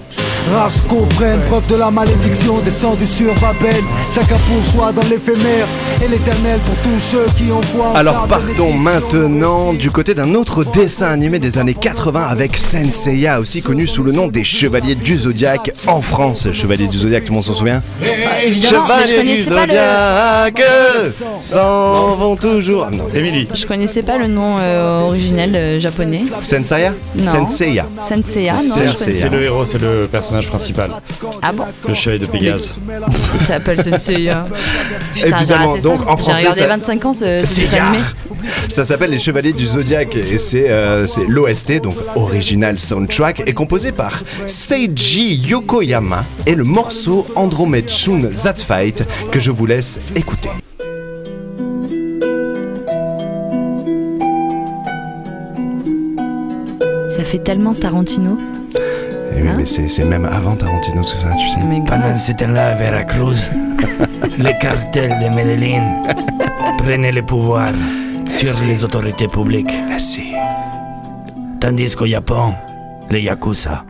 Rares 0.47 0.71
se 0.71 0.81
comprennent, 0.87 1.41
preuve 1.41 1.67
de 1.67 1.75
la 1.75 1.91
malédiction 1.91 2.57
descendue 2.59 3.05
sur 3.05 3.33
Babel. 3.35 3.83
Chacun 4.15 4.35
pour 4.47 4.65
soi 4.65 4.91
dans 4.91 5.03
l'éphémère 5.03 5.67
et 6.03 6.07
l'éternel 6.07 6.59
pour 6.61 6.75
tous 6.77 6.97
ceux 6.97 7.25
qui 7.37 7.51
ont 7.51 7.61
foi. 7.61 7.89
en 7.89 7.95
Alors 7.95 8.25
partons 8.25 8.71
maintenant 8.73 9.73
du 9.73 9.91
côté 9.91 10.15
d'un 10.15 10.33
autre 10.33 10.63
dessin 10.63 11.07
animé 11.07 11.37
des 11.37 11.59
années 11.59 11.75
80 11.75 12.23
avec 12.23 12.57
Senseiya, 12.57 13.39
aussi 13.39 13.61
connu 13.61 13.85
sous 13.85 14.01
le 14.01 14.11
nom 14.11 14.27
des 14.27 14.43
Chevaliers 14.43 14.95
du 14.95 15.19
Zodiaque 15.19 15.71
en 15.85 16.01
France. 16.01 16.47
Chevaliers 16.51 16.87
du 16.87 16.97
Zodiaque, 16.97 17.25
tout 17.25 17.31
le 17.31 17.35
monde 17.35 17.45
s'en 17.45 17.53
souvient 17.53 17.83
Bah, 18.01 18.07
évidemment, 18.43 18.85
mais 18.87 19.03
je 19.03 19.13
Chevaliers 19.13 19.35
du 19.43 19.49
le- 19.49 19.55
Zodiaque 19.59 20.63
s'en 21.39 22.15
vont 22.15 22.35
toujours. 22.35 22.87
Ah, 22.87 22.95
Non. 22.95 23.05
Émilie. 23.13 23.47
Je 23.53 23.65
connaissais 23.67 24.01
pas 24.03 24.17
le 24.17 24.27
nom 24.27 24.55
euh, 24.59 25.01
originel 25.01 25.51
euh, 25.55 25.79
japonais. 25.79 26.23
Senseiya 26.41 26.93
Non. 27.15 27.31
Senseiya. 27.31 27.85
Senseiya, 28.01 28.53
non, 28.53 28.93
C'est 28.95 29.29
le 29.29 29.43
héros, 29.43 29.65
c'est 29.65 29.77
le 29.79 30.01
personnage 30.09 30.28
personnage 30.29 30.47
principal. 30.49 30.91
Ah 31.41 31.51
bon 31.51 31.63
Le 31.87 31.93
chevalier 31.93 32.19
de 32.19 32.25
Pégase. 32.27 32.79
Il 33.39 33.45
s'appelle 33.45 33.83
Sensei. 33.83 34.29
hein. 34.29 34.45
J'ai 35.15 35.27
Évidemment, 35.27 35.77
donc 35.77 35.99
ça. 35.99 36.05
en 36.11 36.17
J'ai 36.17 36.23
français, 36.23 36.33
regardé 36.39 36.59
ça- 36.61 36.67
25 36.67 37.05
ans 37.05 37.13
ce, 37.13 37.39
ce 37.39 37.45
C'est 37.47 37.61
dessin 37.63 37.77
animé. 37.85 38.03
Ça 38.67 38.85
s'appelle 38.85 39.09
Les 39.11 39.19
Chevaliers 39.19 39.53
du 39.53 39.65
Zodiac 39.65 40.15
et 40.15 40.37
c'est 40.37 40.65
euh, 40.69 41.05
l'OST, 41.27 41.81
donc 41.81 41.95
Original 42.15 42.77
Soundtrack, 42.79 43.41
est 43.47 43.53
composé 43.53 43.91
par 43.91 44.19
Seiji 44.45 45.35
Yokoyama 45.35 46.23
et 46.45 46.55
le 46.55 46.63
morceau 46.63 47.25
Andromeda 47.35 47.87
Shun 47.87 48.29
That 48.43 48.55
Fight 48.57 49.03
que 49.31 49.39
je 49.39 49.51
vous 49.51 49.65
laisse 49.65 49.99
écouter. 50.15 50.49
Ça 57.09 57.23
fait 57.25 57.39
tellement 57.39 57.73
Tarantino. 57.73 58.37
Oui, 59.41 59.49
mais 59.55 59.65
c'est 59.65 59.87
c'est 59.87 60.05
même 60.05 60.25
avant 60.25 60.55
Tarantino 60.55 61.01
tout 61.01 61.17
ça, 61.17 61.29
tu 61.39 61.47
sais. 61.49 61.61
Pendant 61.87 62.17
ce 62.17 62.31
temps-là, 62.33 62.69
à 62.69 62.75
Veracruz, 62.75 63.49
les 64.37 64.57
cartels 64.59 65.17
de 65.21 65.29
Medellín 65.33 66.03
prenaient 66.77 67.11
le 67.11 67.23
pouvoir 67.23 67.71
sur 68.27 68.63
les 68.65 68.83
autorités 68.83 69.27
publiques. 69.27 69.73
Tandis 71.59 71.95
qu'au 71.95 72.05
Japon, 72.05 72.53
les 73.09 73.21
Yakuza, 73.21 73.83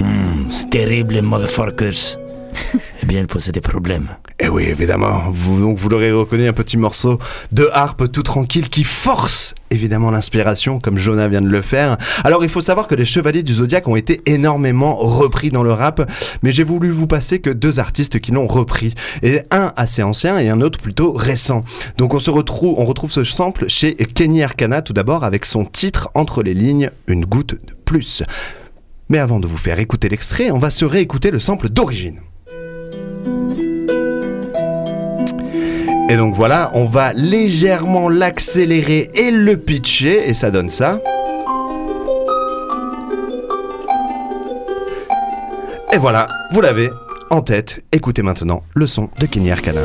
hmm, 0.00 0.50
ces 0.50 0.68
terribles 0.68 1.22
motherfuckers, 1.22 2.16
bien, 3.08 3.20
ils 3.20 3.26
posaient 3.26 3.52
des 3.52 3.60
problèmes. 3.60 4.08
Eh 4.38 4.48
oui, 4.48 4.64
évidemment, 4.64 5.30
vous, 5.32 5.60
donc 5.60 5.78
vous 5.78 5.88
l'aurez 5.88 6.12
reconnu, 6.12 6.46
un 6.46 6.52
petit 6.52 6.76
morceau 6.76 7.18
de 7.50 7.68
harpe 7.72 8.12
tout 8.12 8.22
tranquille 8.22 8.68
qui 8.68 8.84
force 8.84 9.54
évidemment 9.70 10.10
l'inspiration, 10.10 10.78
comme 10.78 10.98
Jonah 10.98 11.26
vient 11.28 11.40
de 11.40 11.48
le 11.48 11.62
faire. 11.62 11.96
Alors 12.22 12.44
il 12.44 12.50
faut 12.50 12.60
savoir 12.60 12.86
que 12.86 12.94
les 12.94 13.04
Chevaliers 13.04 13.42
du 13.42 13.54
Zodiac 13.54 13.88
ont 13.88 13.96
été 13.96 14.20
énormément 14.26 14.94
repris 14.94 15.50
dans 15.50 15.62
le 15.62 15.72
rap, 15.72 16.08
mais 16.42 16.52
j'ai 16.52 16.64
voulu 16.64 16.90
vous 16.90 17.06
passer 17.06 17.40
que 17.40 17.50
deux 17.50 17.80
artistes 17.80 18.20
qui 18.20 18.30
l'ont 18.30 18.46
repris, 18.46 18.94
et 19.22 19.40
un 19.50 19.72
assez 19.76 20.02
ancien 20.02 20.38
et 20.38 20.48
un 20.48 20.60
autre 20.60 20.78
plutôt 20.78 21.12
récent. 21.12 21.64
Donc 21.96 22.14
on 22.14 22.20
se 22.20 22.30
retrouve, 22.30 22.74
on 22.78 22.84
retrouve 22.84 23.10
ce 23.10 23.24
sample 23.24 23.68
chez 23.68 23.96
Kenny 23.96 24.42
Arcana 24.42 24.82
tout 24.82 24.92
d'abord 24.92 25.24
avec 25.24 25.46
son 25.46 25.64
titre 25.64 26.10
entre 26.14 26.42
les 26.42 26.54
lignes, 26.54 26.90
une 27.06 27.24
goutte 27.24 27.54
de 27.54 27.74
plus. 27.84 28.22
Mais 29.08 29.18
avant 29.18 29.40
de 29.40 29.48
vous 29.48 29.56
faire 29.56 29.78
écouter 29.78 30.08
l'extrait, 30.08 30.50
on 30.50 30.58
va 30.58 30.70
se 30.70 30.84
réécouter 30.84 31.30
le 31.30 31.40
sample 31.40 31.70
d'origine. 31.70 32.20
Et 36.10 36.16
donc 36.16 36.34
voilà, 36.34 36.70
on 36.72 36.86
va 36.86 37.12
légèrement 37.12 38.08
l'accélérer 38.08 39.10
et 39.14 39.30
le 39.30 39.58
pitcher, 39.58 40.28
et 40.28 40.32
ça 40.32 40.50
donne 40.50 40.70
ça. 40.70 41.00
Et 45.92 45.98
voilà, 45.98 46.28
vous 46.52 46.62
l'avez 46.62 46.90
en 47.28 47.42
tête. 47.42 47.84
Écoutez 47.92 48.22
maintenant 48.22 48.62
le 48.74 48.86
son 48.86 49.10
de 49.18 49.26
Kenny 49.26 49.50
Arcana. 49.50 49.82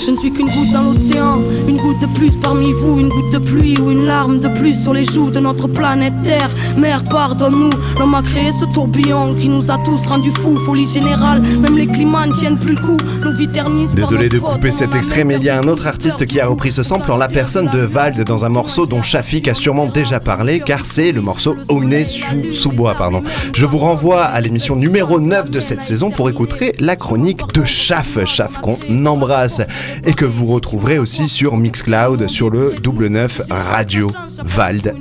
Je 0.00 0.12
ne 0.12 0.16
suis 0.16 0.32
qu'une 0.32 0.46
goutte 0.46 0.72
dans 0.72 0.84
l'océan, 0.84 1.42
une 1.68 1.76
goutte 1.76 2.00
de 2.00 2.06
plus 2.14 2.32
parmi 2.36 2.72
vous, 2.72 2.98
une 3.00 3.08
goutte 3.08 3.32
de 3.34 3.38
pluie 3.38 3.76
ou 3.78 3.90
une 3.90 4.06
larme 4.06 4.40
de 4.40 4.48
plus 4.48 4.74
sur 4.74 4.94
les 4.94 5.04
joues 5.04 5.30
de 5.30 5.40
notre 5.40 5.68
planète 5.68 6.14
Terre. 6.24 6.48
Mère, 6.78 7.04
pardonne-nous, 7.04 7.70
l'homme 7.98 8.14
a 8.14 8.22
créé 8.22 8.50
ce 8.58 8.64
tourbillon 8.72 9.34
qui 9.34 9.50
nous 9.50 9.70
a 9.70 9.76
tous 9.84 10.06
rendus 10.06 10.30
fous, 10.30 10.56
folie 10.56 10.86
générale, 10.86 11.42
même 11.42 11.76
les 11.76 11.86
climats 11.86 12.26
ne 12.26 12.32
tiennent 12.32 12.58
plus 12.58 12.76
le 12.76 12.80
coup, 12.80 12.96
nos 13.22 13.30
vies 13.32 13.46
ternissent. 13.46 13.94
Désolé 13.94 14.30
de 14.30 14.38
faute, 14.38 14.54
couper 14.54 14.70
cet 14.70 14.94
extrait, 14.94 15.24
mais 15.24 15.36
il 15.36 15.44
y 15.44 15.50
a 15.50 15.58
un 15.58 15.68
autre 15.68 15.86
artiste 15.86 16.24
qui 16.24 16.40
a 16.40 16.46
repris 16.46 16.72
ce 16.72 16.82
sample 16.82 17.12
en 17.12 17.18
la 17.18 17.28
personne 17.28 17.68
de 17.68 17.80
Vald 17.80 18.24
dans 18.24 18.46
un 18.46 18.48
morceau 18.48 18.86
dont 18.86 19.02
Shafik 19.02 19.48
a 19.48 19.54
sûrement 19.54 19.86
déjà 19.86 20.18
parlé, 20.18 20.60
car 20.60 20.86
c'est 20.86 21.12
le 21.12 21.20
morceau 21.20 21.56
Omne 21.68 22.06
sous, 22.06 22.54
sous 22.54 22.72
bois. 22.72 22.94
Pardon. 22.94 23.20
Je 23.54 23.66
vous 23.66 23.78
renvoie 23.78 24.22
à 24.22 24.40
l'émission 24.40 24.76
numéro 24.76 25.20
9 25.20 25.50
de 25.50 25.60
cette 25.60 25.82
saison 25.82 26.10
pour 26.10 26.30
écouter 26.30 26.74
la 26.78 26.96
chronique 26.96 27.40
de 27.52 27.64
Chaf, 27.66 28.24
Chaf 28.24 28.60
qu'on 28.60 28.78
embrasse, 29.04 29.60
et 30.04 30.14
que 30.14 30.24
vous 30.24 30.46
retrouverez 30.46 30.98
aussi 30.98 31.28
sur 31.28 31.56
Mixcloud, 31.56 32.28
sur 32.28 32.50
le 32.50 32.74
double 32.74 33.08
9 33.08 33.42
Radio 33.50 34.10
Vald, 34.44 34.94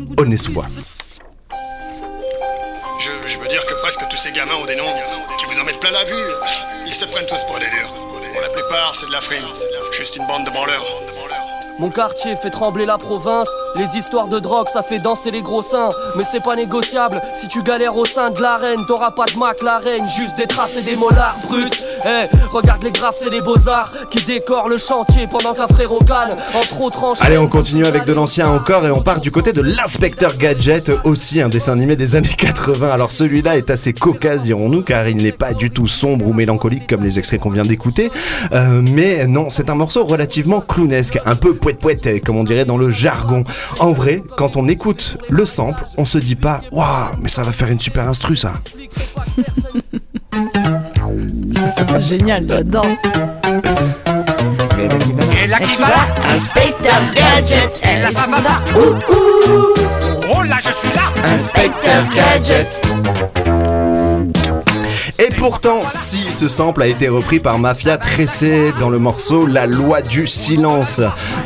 bois. 0.50 0.66
Je, 3.00 3.12
je 3.28 3.38
veux 3.38 3.48
dire 3.48 3.66
que 3.66 3.74
presque 3.82 4.08
tous 4.10 4.18
ces 4.18 4.32
gamins 4.32 4.56
ont 4.62 4.66
des 4.66 4.76
noms 4.76 4.84
qui 5.38 5.46
vous 5.46 5.60
en 5.60 5.64
mettent 5.64 5.80
plein 5.80 5.92
la 5.92 6.04
vue. 6.04 6.34
Ils 6.86 6.94
se 6.94 7.06
prennent 7.06 7.28
tous 7.28 7.44
pour 7.46 7.58
des 7.60 7.70
durs. 7.70 7.94
Pour 8.34 8.42
la 8.42 8.50
plupart, 8.50 8.94
c'est 8.96 9.08
de 9.08 9.12
la 9.12 9.22
frime. 9.22 9.46
Juste 9.92 10.18
une 10.18 10.28
bande 10.28 10.46
de 10.46 10.52
branleurs. 10.52 10.86
Mon 11.80 11.90
quartier 11.90 12.36
fait 12.36 12.50
trembler 12.50 12.84
la 12.84 12.98
province. 12.98 13.48
Les 13.78 13.98
histoires 13.98 14.28
de 14.28 14.38
drogue, 14.40 14.68
ça 14.68 14.82
fait 14.82 14.98
danser 14.98 15.30
les 15.30 15.42
gros 15.42 15.64
seins. 15.64 15.88
Mais 16.18 16.24
c'est 16.30 16.44
pas 16.44 16.58
négociable. 16.58 17.22
Si 17.34 17.48
tu 17.48 17.64
galères 17.64 17.96
au 17.96 18.04
sein 18.04 18.32
de 18.32 18.42
l'arène, 18.42 18.86
t'auras 18.86 19.12
pas 19.12 19.26
de 19.28 19.38
McLaren, 19.38 20.06
juste 20.06 20.38
des 20.38 20.46
traces 20.46 20.76
et 20.78 20.84
des 20.84 20.98
molars 20.98 21.38
bruts. 21.48 21.70
Eh, 22.06 22.36
regarde 22.52 22.84
les 22.84 22.92
graphes, 22.92 23.16
c'est 23.24 23.30
les 23.30 23.40
beaux-arts 23.42 23.92
qui 24.10 24.26
décorent 24.26 24.68
le 24.68 24.78
chantier 24.78 25.28
pendant 25.28 25.54
qu'un 25.54 25.68
frère 25.68 25.92
au 25.94 26.00
calme, 26.00 26.38
entre 26.54 26.82
autres 26.82 27.04
enchaîne. 27.04 27.28
Allez, 27.28 27.38
on 27.38 27.48
continue 27.48 27.86
avec 27.86 28.04
de 28.04 28.12
l'ancien 28.14 28.50
encore 28.50 28.86
et 28.86 28.92
on 28.92 29.02
part 29.02 29.22
du 29.22 29.32
côté 29.32 29.54
de 29.54 29.62
l'inspecteur 29.62 30.36
Gadget, 30.38 30.92
aussi 31.06 31.42
un 31.42 31.48
dessin 31.48 31.74
animé 31.74 31.96
des 31.96 32.16
années 32.16 32.28
80. 32.28 32.90
Alors 32.90 33.12
celui-là 33.12 33.58
est 33.58 33.70
assez 33.70 33.94
cocasse, 33.94 34.44
dirons-nous, 34.44 34.82
car 34.82 35.08
il 35.08 35.18
n'est 35.18 35.32
pas 35.32 35.54
du 35.54 35.72
tout 35.72 35.88
sombre 35.88 36.28
ou 36.28 36.34
mélancolique 36.34 36.88
comme 36.88 37.04
les 37.04 37.20
extraits 37.20 37.40
qu'on 37.40 37.52
vient 37.52 37.64
d'écouter. 37.64 38.12
Euh, 38.52 38.82
mais 38.94 39.28
non, 39.28 39.50
c'est 39.50 39.70
un 39.70 39.76
morceau 39.76 40.06
relativement 40.06 40.60
clownesque, 40.60 41.20
un 41.26 41.36
peu 41.36 41.56
poète-poète, 41.78 42.26
comme 42.26 42.38
on 42.38 42.44
dirait 42.44 42.66
dans 42.66 42.78
le 42.78 42.90
jargon. 42.90 43.44
En 43.80 43.92
vrai, 43.92 44.24
quand 44.38 44.58
on 44.58 44.68
écoute 44.68 45.18
le 45.30 45.46
sample, 45.46 45.84
on 45.98 46.06
se 46.06 46.18
dit 46.18 46.36
pas 46.36 46.62
«Waouh, 46.72 47.12
mais 47.22 47.30
ça 47.30 47.44
va 47.44 47.52
faire 47.52 47.70
une 47.70 47.80
super 47.80 48.08
instru 48.08 48.36
ça!» 48.36 48.54
Génial, 52.00 52.46
j'adore. 52.48 52.86
Et 55.44 55.48
là 55.48 55.58
qui 55.58 55.76
va 55.76 55.88
là? 55.90 56.08
Inspecteur 56.34 57.02
Gadget. 57.16 57.82
Et 57.86 58.02
là 58.02 58.12
ça 58.12 58.26
va 58.30 58.42
là? 58.42 58.62
Ouh, 58.76 58.96
ouh. 59.14 59.74
Oh 60.36 60.44
là 60.44 60.58
je 60.64 60.72
suis 60.72 60.90
là 60.90 61.12
Inspecteur 61.34 62.04
Gadget. 62.16 62.82
Et 65.18 65.34
pourtant, 65.36 65.84
si 65.88 66.32
ce 66.32 66.48
sample 66.48 66.82
a 66.84 66.88
été 66.88 67.10
repris 67.10 67.40
par 67.40 67.58
Mafia 67.58 67.98
Tressé 67.98 68.72
dans 68.80 68.90
le 68.90 69.00
morceau 69.00 69.46
La 69.48 69.66
loi 69.66 70.02
du 70.02 70.28
silence 70.28 71.02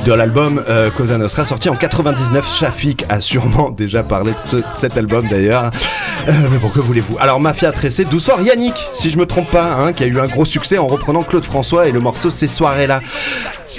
de 0.06 0.14
l'album 0.14 0.62
euh, 0.70 0.90
Cosa 0.92 1.18
Nostra 1.18 1.46
sorti 1.46 1.70
en 1.70 1.76
99, 1.76 2.52
Shafik 2.54 3.06
a 3.10 3.22
sûrement 3.22 3.70
déjà 3.78 4.04
parlé 4.04 4.32
de, 4.32 4.38
ce- 4.44 4.56
de 4.58 4.64
cet 4.76 4.98
album 4.98 5.26
d'ailleurs. 5.28 5.72
Euh, 6.28 6.32
mais 6.52 6.58
bon, 6.58 6.68
que 6.70 6.80
voulez-vous? 6.80 7.18
Alors 7.20 7.40
Mafia 7.40 7.72
Tressé, 7.72 8.06
d'où 8.06 8.20
sort 8.20 8.42
Yannick, 8.42 8.76
si 8.94 9.10
je 9.10 9.18
me 9.18 9.26
trompe 9.26 9.50
pas, 9.50 9.74
hein, 9.74 9.94
qui 9.94 10.04
a 10.04 10.08
eu 10.08 10.20
un 10.20 10.28
gros 10.28 10.46
succès 10.46 10.78
en 10.78 10.88
reprenant 10.88 11.24
Claude 11.24 11.46
François 11.46 11.88
et 11.88 11.92
le 11.92 12.00
morceau 12.00 12.30
Ces 12.32 12.48
soirées-là. 12.48 13.02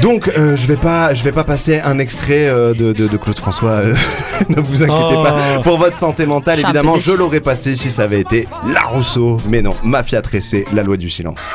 Donc 0.01 0.29
euh, 0.37 0.57
je 0.57 0.67
vais 0.67 0.77
pas 0.77 1.15
je 1.15 1.23
vais 1.23 1.33
pas 1.33 1.45
passer 1.45 1.81
un 1.81 1.99
extrait 1.99 2.47
euh, 2.49 2.75
de, 2.75 2.93
de- 2.93 3.07
de 3.07 3.17
Claude 3.17 3.39
François, 3.39 3.71
euh, 3.71 3.95
ne 4.49 4.61
vous 4.61 4.83
inquiétez 4.83 5.15
Oh. 5.17 5.23
pas. 5.23 5.35
Pour 5.63 5.79
votre 5.79 5.97
santé 5.97 6.27
mentale, 6.27 6.59
un 6.59 6.63
peu 6.63 6.67
évidemment, 6.69 6.95
déçu. 6.97 7.11
je 7.11 7.15
l'aurais 7.17 7.41
passé 7.41 7.77
si 7.77 7.91
ça 7.91 8.03
avait 8.03 8.21
été 8.21 8.49
La 8.67 8.83
Rousseau. 8.83 9.39
Mais 9.49 9.63
non, 9.63 9.75
Mafia 9.83 10.21
Tressé, 10.23 10.67
la 10.73 10.83
loi 10.83 10.97
du 10.97 11.09
silence. 11.11 11.49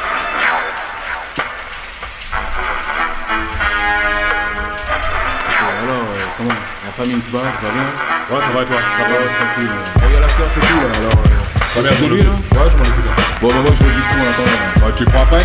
Alors, 4.69 6.03
euh, 6.05 6.19
comment 6.37 6.49
La 6.85 6.91
famille, 6.91 7.21
tu 7.21 7.31
vas 7.31 7.39
Tu 7.59 7.65
vas 7.65 7.71
bien? 7.71 7.87
Ouais, 8.29 8.43
ça 8.45 8.51
va 8.53 8.61
et 8.61 8.65
toi? 8.65 8.77
Ça 8.77 9.03
va, 9.09 9.15
tranquille. 9.17 9.69
Bon, 9.95 10.05
il 10.09 10.13
y 10.13 10.17
a 10.17 10.19
l'acheteur, 10.19 10.47
c'est 10.49 10.59
tout 10.59 10.79
là. 10.79 10.89
Alors, 10.99 11.19
euh, 11.25 11.73
t'as 11.75 11.81
l'air 11.81 11.93
de 12.01 12.13
lui 12.15 12.23
là? 12.23 12.29
Ouais, 12.31 12.69
je 12.71 12.77
m'en 12.77 12.83
occupe. 12.83 13.09
Bon, 13.41 13.47
bah, 13.47 13.53
moi, 13.65 13.71
je 13.73 13.83
vais 13.83 13.89
au 13.91 13.95
bistrot 13.95 14.15
en 14.19 14.29
attendant. 14.29 14.85
Ouais, 14.87 14.93
tu 14.95 15.05
crois 15.05 15.21
après? 15.21 15.43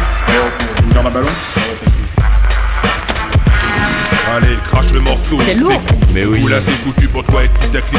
Tu 0.76 0.86
me 0.86 0.94
gardes 0.94 1.06
un 1.06 1.10
ballon 1.10 1.28
Allez, 4.34 4.56
crache 4.64 4.92
le 4.92 4.98
morceau. 4.98 5.36
C'est 5.44 5.54
lourd. 5.54 5.80
Mais 6.12 6.24
oui. 6.24 6.40
Où 6.42 6.48
là, 6.48 6.56
c'est 6.66 6.72
foutu 6.72 7.06
pour 7.06 7.22
toi 7.22 7.42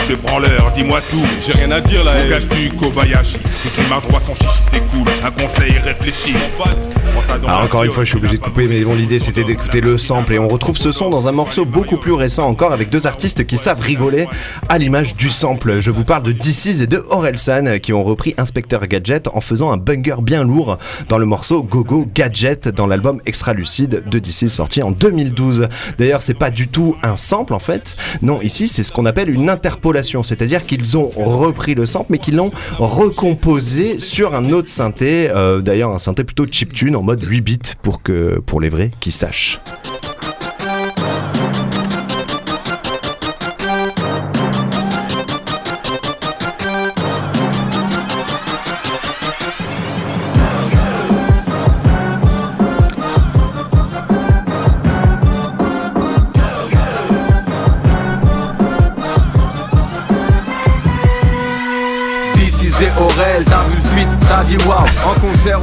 de 0.10 0.16
branleurs. 0.16 0.72
Dis-moi 0.76 1.00
tout. 1.10 1.26
J'ai 1.42 1.54
rien 1.54 1.72
à 1.72 1.82
dire 1.82 2.04
là. 2.04 2.14
Où 2.14 2.30
caches-tu 2.30 2.70
Kobayashi 2.72 3.38
Que 3.38 3.70
tu 3.70 3.82
droit 3.82 4.22
son 4.26 4.34
chichi, 4.36 4.64
c'est 4.70 4.84
cool. 4.92 5.08
Un 5.24 5.32
conseil 5.32 5.78
réfléchi. 5.80 6.34
Mon 6.34 6.64
pote, 6.64 6.78
prends 7.04 7.22
ça 7.22 7.40
dans 7.40 7.48
Alors 7.48 7.60
la 7.60 7.66
encore 7.66 7.84
une 7.84 7.92
fois, 7.92 8.04
je 8.04 8.10
suis 8.10 8.18
obligé 8.18 8.38
de 8.38 8.42
couper, 8.42 8.68
mais 8.68 8.84
bon, 8.84 8.96
l'idée 8.96 9.20
c'était 9.20 9.44
d'écouter 9.44 9.82
le 9.82 9.98
sample 9.98 10.34
et 10.34 10.40
on 10.40 10.48
retrouve 10.48 10.78
ce 10.78 10.92
son 10.92 11.10
dans 11.10 11.28
un 11.28 11.32
morceau 11.32 11.66
beaucoup 11.66 11.98
plus 11.98 12.14
récent 12.14 12.48
encore 12.48 12.72
avec 12.72 12.90
deux 12.90 13.08
artistes 13.08 13.46
qui 13.46 13.58
savent 13.58 13.82
rigoler 13.82 14.28
à 14.70 14.78
l'image 14.78 15.16
du 15.16 15.30
sample. 15.30 15.80
Je 15.80 15.92
vous 15.92 16.04
parle 16.04 16.24
de 16.24 16.32
DC's 16.32 16.82
et 16.82 16.88
de 16.88 17.04
Orelsan 17.10 17.80
qui 17.82 17.94
ont 17.94 18.04
repris 18.04 18.34
Inspecteur 18.38 18.88
Gadget 18.88 19.28
en 19.34 19.42
faisant 19.42 19.72
un 19.72 19.78
banger 19.78 20.22
bien 20.22 20.44
lourd 20.44 20.78
dans 21.10 21.18
le 21.18 21.26
morceau 21.26 21.64
Gogo 21.64 22.08
Gadget 22.14 22.68
dans 22.70 22.88
l'album 22.88 23.22
Extra 23.26 23.54
Lucide 23.54 24.04
de 24.06 24.20
DC's 24.20 24.54
sorti 24.54 24.82
en 24.84 24.92
2012. 24.92 25.68
D'ailleurs, 25.98 26.22
c'est 26.26 26.38
pas 26.38 26.50
du 26.50 26.68
tout 26.68 26.96
un 27.04 27.18
sample 27.18 27.54
en 27.54 27.60
fait. 27.60 27.98
Non, 28.22 28.42
ici 28.42 28.68
c'est 28.68 28.84
ce 28.84 28.92
qu'on 28.92 29.06
appelle 29.06 29.30
une 29.30 29.50
interpolation, 29.50 30.24
c'est-à-dire 30.24 30.66
qu'ils 30.66 30.98
ont 30.98 31.12
repris 31.16 31.76
le 31.76 31.86
sample 31.86 32.08
mais 32.10 32.18
qu'ils 32.18 32.36
l'ont 32.36 32.52
recomposé 32.80 34.00
sur 34.00 34.34
un 34.34 34.52
autre 34.52 34.70
synthé, 34.70 35.30
euh, 35.30 35.62
d'ailleurs 35.62 35.92
un 35.92 36.00
synthé 36.00 36.24
plutôt 36.24 36.46
chiptune 36.50 36.96
en 36.96 37.04
mode 37.04 37.24
8 37.24 37.42
bits 37.42 37.60
pour 37.84 38.02
que 38.02 38.40
pour 38.40 38.60
les 38.60 38.70
vrais 38.70 38.92
qui 39.00 39.12
sachent. 39.12 39.62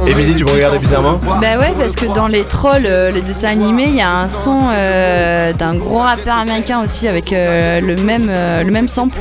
Émilie, 0.07 0.35
tu 0.35 0.43
me 0.43 0.49
des 0.49 0.53
regardes 0.53 0.79
bizarrement 0.79 1.19
Bah 1.41 1.57
ouais, 1.59 1.73
parce 1.77 1.95
que 1.95 2.05
dans 2.13 2.27
les 2.27 2.43
trolls, 2.43 2.85
euh, 2.85 3.09
les 3.11 3.21
dessins 3.21 3.47
animés, 3.49 3.85
il 3.87 3.95
y 3.95 4.01
a 4.01 4.11
un 4.11 4.29
son 4.29 4.69
euh, 4.71 5.53
d'un 5.53 5.75
gros 5.75 5.99
rappeur 5.99 6.35
américain 6.35 6.81
aussi 6.83 7.07
avec 7.07 7.31
euh, 7.31 7.79
le 7.79 7.95
même 7.95 8.27
euh, 8.29 8.63
le 8.63 8.71
même 8.71 8.89
sample. 8.89 9.17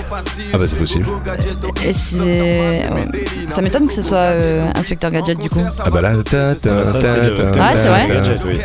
Ah 0.52 0.58
bah 0.58 0.64
c'est 0.68 0.76
possible. 0.78 1.06
Et 1.86 1.92
c'est 1.92 2.24
ouais. 2.26 3.08
ça 3.54 3.62
m'étonne 3.62 3.86
que 3.86 3.92
ce 3.92 4.02
soit 4.02 4.16
euh, 4.18 4.62
Inspecteur 4.74 5.10
Gadget 5.10 5.38
du 5.38 5.48
coup. 5.48 5.60
Ah 5.84 5.90
bah 5.90 6.00
là, 6.02 6.14
ta, 6.22 6.54
ta, 6.54 6.84
Ça, 6.86 6.92
ta, 6.92 7.00
c'est 7.00 7.20
le- 7.30 7.34
ta, 7.52 7.64
Ah, 7.64 7.70
c'est 7.76 7.82
ta, 7.84 7.88
vrai 7.90 8.06
ta. 8.08 8.14
Gadget, 8.14 8.40
oui. 8.46 8.58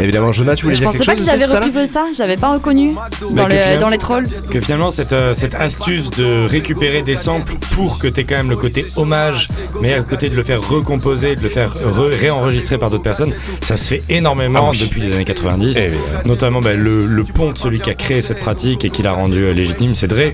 Évidemment, 0.00 0.32
Jonah, 0.32 0.54
tu 0.54 0.62
voulais 0.64 0.74
Je 0.74 0.80
dire 0.80 0.88
pensais 0.90 0.98
quelque 0.98 1.10
pas 1.10 1.16
chose 1.16 1.24
qu'ils 1.24 1.42
avaient 1.42 1.54
repris 1.66 1.88
ça, 1.88 2.06
j'avais 2.16 2.36
pas 2.36 2.52
reconnu 2.52 2.94
Mais 3.30 3.36
dans, 3.42 3.44
que 3.46 3.52
le, 3.52 3.56
finalement- 3.58 3.80
dans 3.80 3.88
les 3.88 3.98
trolls. 3.98 4.26
Que 4.50 4.60
finalement, 4.60 4.90
cette, 4.90 5.12
euh, 5.12 5.34
cette 5.34 5.54
astuce 5.54 6.10
de 6.10 6.46
récupérer 6.46 7.02
des 7.02 7.16
samples 7.16 7.54
pour 7.72 7.98
que 7.98 8.08
tu 8.08 8.20
aies 8.20 8.24
quand 8.24 8.36
même 8.36 8.50
le 8.50 8.56
côté 8.56 8.86
hommage, 8.96 9.48
mais 9.80 9.94
à 9.94 10.00
côté 10.00 10.28
de 10.30 10.36
le 10.36 10.42
faire 10.42 10.60
recomposer, 10.66 11.36
de 11.36 11.42
le 11.42 11.48
faire 11.58 11.74
re- 11.74 12.14
réenregistrer 12.18 12.78
par 12.78 12.90
d'autres 12.90 13.02
personnes, 13.02 13.32
ça 13.62 13.76
se 13.76 13.88
fait 13.94 14.02
énormément 14.08 14.66
Ah 14.68 14.70
oui. 14.72 14.78
depuis 14.80 15.00
les 15.00 15.14
années 15.14 15.24
90. 15.24 15.76
Évidemment. 15.76 15.98
Notamment 16.26 16.60
bah, 16.60 16.74
le, 16.74 17.06
le 17.06 17.24
pont 17.24 17.52
de 17.52 17.58
celui 17.58 17.80
qui 17.80 17.90
a 17.90 17.94
créé 17.94 18.22
cette 18.22 18.40
pratique 18.40 18.84
et 18.84 18.90
qui 18.90 19.02
l'a 19.02 19.12
rendu 19.12 19.44
euh, 19.44 19.52
légitime, 19.52 19.94
c'est 19.94 20.06
Dre. 20.08 20.30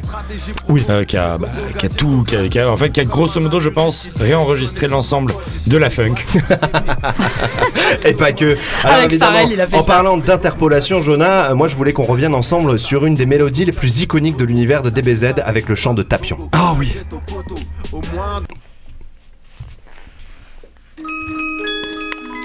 Oui. 0.68 0.84
qui, 1.08 1.16
a, 1.16 1.38
bah, 1.38 1.48
qui 1.78 1.86
a 1.86 1.88
tout, 1.88 2.24
qui 2.26 2.36
a, 2.36 2.48
qui 2.48 2.58
a- 2.58 2.70
en 2.70 2.76
fait, 2.76 2.90
qui 2.90 3.00
a 3.00 3.04
grosso 3.04 3.40
modo, 3.40 3.60
je 3.60 3.68
pense, 3.70 4.08
réenregistré 4.20 4.88
l'ensemble 4.88 5.34
de 5.66 5.76
la 5.76 5.90
funk. 5.90 6.14
Et 8.04 8.14
pas 8.14 8.32
que. 8.32 8.56
Alors 8.82 8.96
Avec 8.96 9.10
évidemment, 9.10 9.32
Pharrell, 9.32 9.52
il 9.52 9.60
a 9.60 9.66
fait 9.66 9.76
en 9.76 9.80
ça. 9.82 9.86
parlant 9.86 10.16
d'interpolation, 10.16 11.00
Jonah, 11.00 11.50
euh, 11.50 11.54
moi 11.54 11.68
je 11.68 11.76
voulais 11.76 11.92
qu'on 11.92 12.02
revienne 12.04 12.34
ensemble 12.34 12.78
sur 12.78 13.06
une 13.06 13.14
des 13.14 13.26
mélodies 13.26 13.64
les 13.64 13.72
plus 13.72 14.00
iconiques 14.00 14.36
de 14.36 14.44
l'univers 14.44 14.82
de 14.82 14.90
DBZ 14.90 15.34
avec 15.44 15.68
le 15.68 15.74
chant 15.74 15.94
de 15.94 16.02
Tapion. 16.02 16.38
Ah 16.52 16.74
oui. 16.78 16.92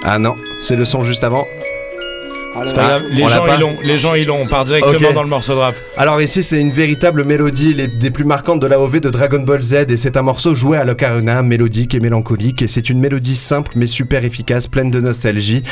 Ah 0.02 0.18
non, 0.18 0.36
c'est 0.58 0.76
le 0.76 0.84
son 0.84 1.02
juste 1.04 1.24
avant. 1.24 1.44
Grave, 2.74 3.04
les, 3.10 3.22
gens, 3.22 3.44
pas 3.46 3.54
ils 3.54 3.60
l'ont, 3.60 3.76
les 3.84 3.98
gens 3.98 4.14
ils 4.14 4.26
l'ont, 4.26 4.40
on 4.42 4.46
part 4.46 4.64
directement 4.64 5.12
dans 5.12 5.22
le 5.22 5.28
morceau 5.28 5.54
de 5.54 5.58
rap. 5.60 5.74
Alors 5.96 6.20
ici 6.20 6.42
c'est 6.42 6.60
une 6.60 6.72
véritable 6.72 7.24
mélodie 7.24 7.72
les- 7.74 7.86
des 7.86 8.10
plus 8.10 8.24
marquantes 8.24 8.58
de 8.60 8.66
l'AOV 8.66 8.98
de 9.00 9.08
Dragon 9.08 9.38
Ball 9.38 9.62
Z 9.62 9.86
et 9.88 9.96
c'est 9.96 10.16
un 10.16 10.22
morceau 10.22 10.54
joué 10.56 10.76
à 10.76 10.84
l'ocarina, 10.84 11.42
mélodique 11.42 11.94
et 11.94 12.00
mélancolique 12.00 12.62
et 12.62 12.66
c'est 12.68 12.90
une 12.90 12.98
mélodie 12.98 13.36
simple 13.36 13.72
mais 13.76 13.86
super 13.86 14.24
efficace, 14.24 14.66
pleine 14.66 14.90
de 14.90 15.00
nostalgie. 15.00 15.62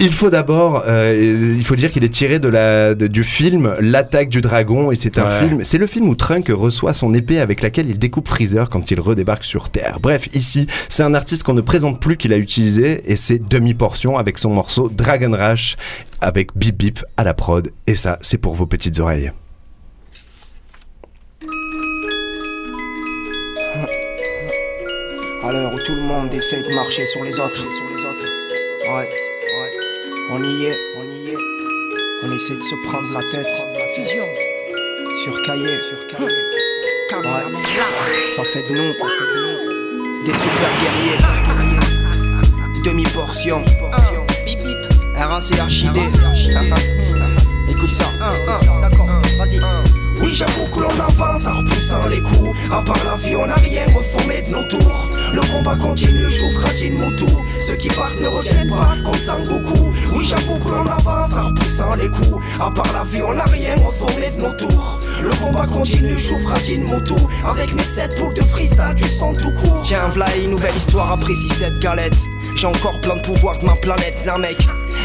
Il 0.00 0.12
faut 0.12 0.30
d'abord, 0.30 0.84
euh, 0.86 1.54
il 1.58 1.64
faut 1.64 1.74
dire 1.74 1.90
qu'il 1.90 2.04
est 2.04 2.08
tiré 2.08 2.38
de 2.38 2.46
la, 2.48 2.94
de- 2.94 3.08
du 3.08 3.24
film 3.24 3.74
L'attaque 3.80 4.28
du 4.30 4.40
dragon 4.40 4.92
et 4.92 4.96
c'est 4.96 5.18
un 5.18 5.24
Ouais. 5.24 5.48
film, 5.48 5.58
c'est 5.64 5.78
le 5.78 5.88
film 5.88 6.08
où 6.08 6.14
Trunk 6.14 6.48
reçoit 6.54 6.94
son 6.94 7.12
épée 7.14 7.40
avec 7.40 7.62
laquelle 7.62 7.90
il 7.90 7.98
découpe 7.98 8.28
Freezer 8.28 8.70
quand 8.70 8.92
il 8.92 9.00
redébarque 9.00 9.42
sur 9.42 9.70
Terre. 9.70 9.98
Bref, 10.00 10.28
ici 10.34 10.68
c'est 10.88 11.02
un 11.02 11.14
artiste 11.14 11.42
qu'on 11.42 11.54
ne 11.54 11.62
présente 11.62 12.00
plus 12.00 12.16
qu'il 12.16 12.32
a 12.32 12.36
utilisé 12.36 13.02
et 13.10 13.16
c'est 13.16 13.40
demi-portion 13.40 14.16
avec 14.16 14.38
son 14.38 14.50
morceau 14.50 14.88
Dragon 14.88 15.32
Rush 15.36 15.74
avec 16.20 16.56
Bip 16.56 16.76
Bip 16.78 17.00
à 17.16 17.24
la 17.24 17.34
prod 17.34 17.72
et 17.88 17.96
ça 17.96 18.18
c'est 18.22 18.38
pour 18.38 18.54
vos 18.54 18.66
petites 18.66 19.00
oreilles. 19.00 19.32
À 25.44 25.52
l'heure 25.52 25.72
où 25.74 25.78
tout 25.80 25.94
le 25.94 26.02
monde 26.02 26.32
essaie 26.34 26.62
de 26.62 26.74
marcher 26.74 27.06
sur 27.06 27.22
les 27.24 27.38
autres. 27.38 27.54
Sur 27.72 27.88
les 27.96 28.04
autres. 28.04 28.24
Ouais, 28.88 28.94
ouais. 28.96 29.08
On 30.30 30.42
y 30.42 30.66
est, 30.66 30.78
on 30.94 31.04
y 31.04 31.30
est. 31.30 31.36
On 32.22 32.30
essaie 32.30 32.56
de 32.56 32.60
se 32.60 32.74
prendre 32.86 33.10
la 33.14 33.22
tête. 33.22 33.46
Fusion. 33.96 34.26
Sur 35.24 35.42
cahier. 35.42 35.80
Sur 35.88 36.06
cahier. 36.06 36.28
Ouais. 37.12 38.32
Ça 38.36 38.44
fait 38.44 38.62
de 38.62 38.74
nous. 38.74 38.92
Ça 38.92 39.06
fait 39.18 39.28
de 39.34 39.40
nous. 39.40 40.24
Des 40.24 40.32
super 40.32 40.70
guerriers. 40.82 41.18
Demi-portion. 42.84 43.64
RACHID. 45.16 45.96
Écoute 47.70 47.94
ça. 47.94 48.04
D'accord, 48.82 49.06
vas-y. 49.38 49.60
Oui, 50.20 50.34
j'avoue 50.34 50.68
que 50.68 50.80
l'on 50.80 51.00
avance 51.00 51.46
en 51.46 51.54
repoussant 51.54 52.06
les 52.08 52.20
coups. 52.20 52.58
À 52.70 52.82
part 52.82 53.02
la 53.04 53.16
vie, 53.16 53.34
on 53.34 53.46
n'a 53.46 53.54
rien 53.54 53.86
au 53.96 54.02
sommet 54.02 54.42
de 54.42 54.50
nos 54.50 54.64
tours. 54.64 55.07
Le 55.32 55.40
combat 55.52 55.76
continue, 55.76 56.30
j'ouvre 56.30 56.68
Moutou. 56.98 57.44
Ceux 57.60 57.76
qui 57.76 57.88
partent 57.88 58.20
ne 58.20 58.28
reviennent 58.28 58.68
pas 58.68 58.96
comme 59.04 59.14
Sangoku. 59.14 59.92
Oui, 60.14 60.24
j'avoue 60.24 60.58
que 60.58 60.68
l'on 60.68 60.86
avance 60.86 61.32
en 61.34 61.48
repoussant 61.48 61.94
les 61.96 62.08
coups. 62.08 62.44
À 62.60 62.70
part 62.70 62.92
la 62.92 63.04
vie, 63.04 63.22
on 63.22 63.34
n'a 63.34 63.44
rien 63.44 63.76
au 63.76 63.92
sommet 63.92 64.30
de 64.30 64.42
nos 64.42 64.52
tours. 64.52 65.00
Le 65.22 65.30
combat 65.44 65.66
continue, 65.66 66.16
j'ouvre 66.16 66.54
Moutou. 66.86 67.16
Avec 67.44 67.74
mes 67.74 67.82
7 67.82 68.18
boucles 68.18 68.34
de 68.34 68.42
freestyle, 68.42 68.94
du 68.96 69.04
son 69.04 69.34
tout 69.34 69.52
court. 69.52 69.82
Tiens, 69.84 70.08
v'là 70.14 70.26
une 70.36 70.50
nouvelle 70.50 70.76
histoire 70.76 71.12
après 71.12 71.32
6-7 71.32 71.78
galettes. 71.78 72.18
J'ai 72.56 72.66
encore 72.66 73.00
plein 73.00 73.16
de 73.16 73.22
pouvoir 73.22 73.58
de 73.58 73.66
ma 73.66 73.76
planète, 73.76 74.24
là 74.24 74.38
mec. 74.38 74.56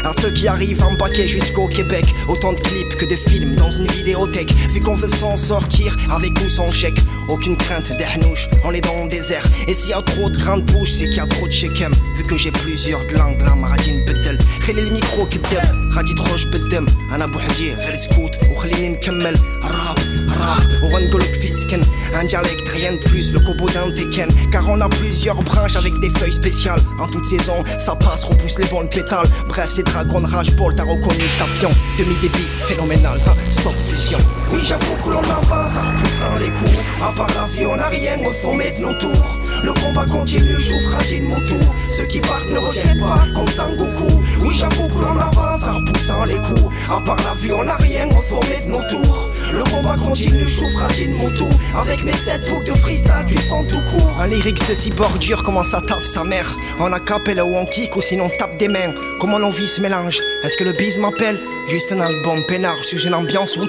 À 0.03 0.13
ceux 0.13 0.31
qui 0.31 0.47
arrivent 0.47 0.83
en 0.83 0.95
paquet 0.95 1.27
jusqu'au 1.27 1.67
Québec, 1.67 2.05
autant 2.27 2.53
de 2.53 2.59
clips 2.59 2.95
que 2.95 3.05
de 3.05 3.15
films 3.15 3.55
dans 3.55 3.71
une 3.71 3.87
vidéothèque. 3.87 4.51
Vu 4.73 4.79
qu'on 4.79 4.95
veut 4.95 5.09
s'en 5.09 5.37
sortir 5.37 5.95
avec 6.11 6.31
ou 6.39 6.49
sans 6.49 6.71
chèque, 6.71 6.99
aucune 7.27 7.57
crainte 7.57 7.91
des 7.97 8.05
hnouches, 8.15 8.47
on 8.65 8.71
est 8.71 8.81
dans 8.81 9.03
le 9.03 9.09
désert. 9.09 9.43
Et 9.67 9.73
s'il 9.73 9.89
y 9.89 9.93
a 9.93 10.01
trop 10.01 10.29
de 10.29 10.37
grandes 10.37 10.65
bouches, 10.65 10.91
c'est 10.91 11.05
qu'il 11.05 11.17
y 11.17 11.19
a 11.19 11.27
trop 11.27 11.47
de 11.47 11.51
shekem. 11.51 11.91
Vu 12.15 12.23
que 12.23 12.37
j'ai 12.37 12.51
plusieurs 12.51 13.05
de 13.07 13.13
langues, 13.13 13.41
la 13.41 13.55
maradine 13.55 13.99
بدل 14.07 14.37
خلي 14.61 14.81
الميكرو 14.81 15.29
كدام 15.29 15.91
غادي 15.95 16.13
تخرج 16.13 16.47
بالدم 16.47 16.85
انا 17.11 17.25
بوحدي 17.25 17.73
غير 17.73 17.95
سكوت 17.95 18.31
وخليني 18.51 18.89
نكمل 18.89 19.37
rap, 19.74 19.98
rap, 20.28 20.62
Orankolok 20.82 21.34
Fitzken, 21.40 21.82
un 22.14 22.24
dialecte, 22.24 22.68
rien 22.68 22.92
de 22.92 22.98
plus, 22.98 23.32
le 23.32 23.40
cobo 23.40 23.68
d'un 23.70 23.90
teken. 23.90 24.28
Car 24.50 24.68
on 24.68 24.80
a 24.80 24.88
plusieurs 24.88 25.42
branches 25.42 25.76
avec 25.76 25.98
des 26.00 26.10
feuilles 26.18 26.32
spéciales. 26.32 26.80
En 26.98 27.06
toute 27.06 27.24
saison, 27.24 27.64
ça 27.78 27.94
passe, 27.96 28.24
repousse 28.24 28.58
les 28.58 28.66
bandes 28.66 28.90
pétales. 28.90 29.26
Bref, 29.48 29.70
c'est 29.70 29.84
dragon 29.84 30.22
rage, 30.24 30.56
Paul, 30.56 30.74
t'as 30.76 30.84
reconnu 30.84 31.24
tapion. 31.38 31.70
Demi-débit, 31.98 32.48
phénoménal, 32.68 33.20
hein. 33.26 33.34
stop 33.50 33.74
fusion. 33.88 34.18
Oui, 34.52 34.60
j'avoue 34.64 34.96
que 35.02 35.10
l'on 35.10 35.24
avance 35.24 35.76
en 35.76 35.90
repoussant 35.90 36.38
les 36.38 36.50
coups. 36.50 36.78
À 37.02 37.12
part 37.12 37.30
la 37.34 37.46
vie, 37.54 37.66
on 37.66 37.76
n'a 37.76 37.88
rien 37.88 38.16
au 38.24 38.32
sommet 38.32 38.72
de 38.78 38.82
nos 38.82 38.94
tours. 38.94 39.40
Le 39.62 39.72
combat 39.72 40.06
continue, 40.06 40.60
joue 40.60 40.80
fragile 40.90 41.24
mon 41.24 41.40
tour. 41.40 41.74
Ceux 41.96 42.06
qui 42.06 42.20
partent 42.20 42.50
ne 42.50 42.58
reviennent 42.58 43.00
pas 43.00 43.24
comme 43.34 43.48
Sangoku. 43.48 44.22
Oui, 44.42 44.54
j'avoue 44.54 44.88
que 44.88 45.00
l'on 45.00 45.18
avance 45.18 45.62
en 45.64 45.78
repoussant 45.78 46.24
les 46.24 46.36
coups. 46.36 46.74
À 46.90 47.00
part 47.00 47.16
la 47.16 47.34
vie, 47.40 47.52
on 47.52 47.64
n'a 47.64 47.76
rien 47.76 48.06
au 48.08 48.22
sommet 48.22 48.60
de 48.66 48.70
nos 48.70 48.82
tours 48.88 49.30
le 49.52 49.64
combat 49.64 49.96
continue, 49.96 50.46
j'ouvre 50.48 50.78
fragile 50.78 51.14
mon 51.14 51.30
tout 51.30 51.48
Avec 51.76 52.04
mes 52.04 52.12
7 52.12 52.48
boucles 52.48 52.66
de 52.66 52.76
freestyle, 52.78 53.24
du 53.26 53.36
sang 53.36 53.64
tout 53.64 53.82
court. 53.82 54.20
Un 54.20 54.26
lyrics 54.26 54.68
de 54.68 54.74
cyborg 54.74 55.18
dur, 55.18 55.42
comment 55.42 55.64
ça 55.64 55.80
taffe 55.80 56.04
sa 56.04 56.24
mère. 56.24 56.56
On 56.78 56.92
a 56.92 57.00
capé 57.00 57.34
là 57.34 57.44
où 57.44 57.54
on 57.54 57.66
kick 57.66 57.96
ou 57.96 58.02
sinon 58.02 58.24
on 58.24 58.38
tape 58.38 58.58
des 58.58 58.68
mains. 58.68 58.94
Comment 59.20 59.38
l'envie 59.38 59.68
se 59.68 59.80
mélange 59.80 60.20
Est-ce 60.44 60.58
que 60.58 60.64
le 60.64 60.72
bise 60.72 60.98
m'appelle 60.98 61.40
Juste 61.68 61.90
un 61.92 62.00
album 62.00 62.44
peinard, 62.46 62.76
je 62.82 62.88
suis 62.88 63.06
une 63.06 63.14
ambiance 63.14 63.56
wu 63.56 63.66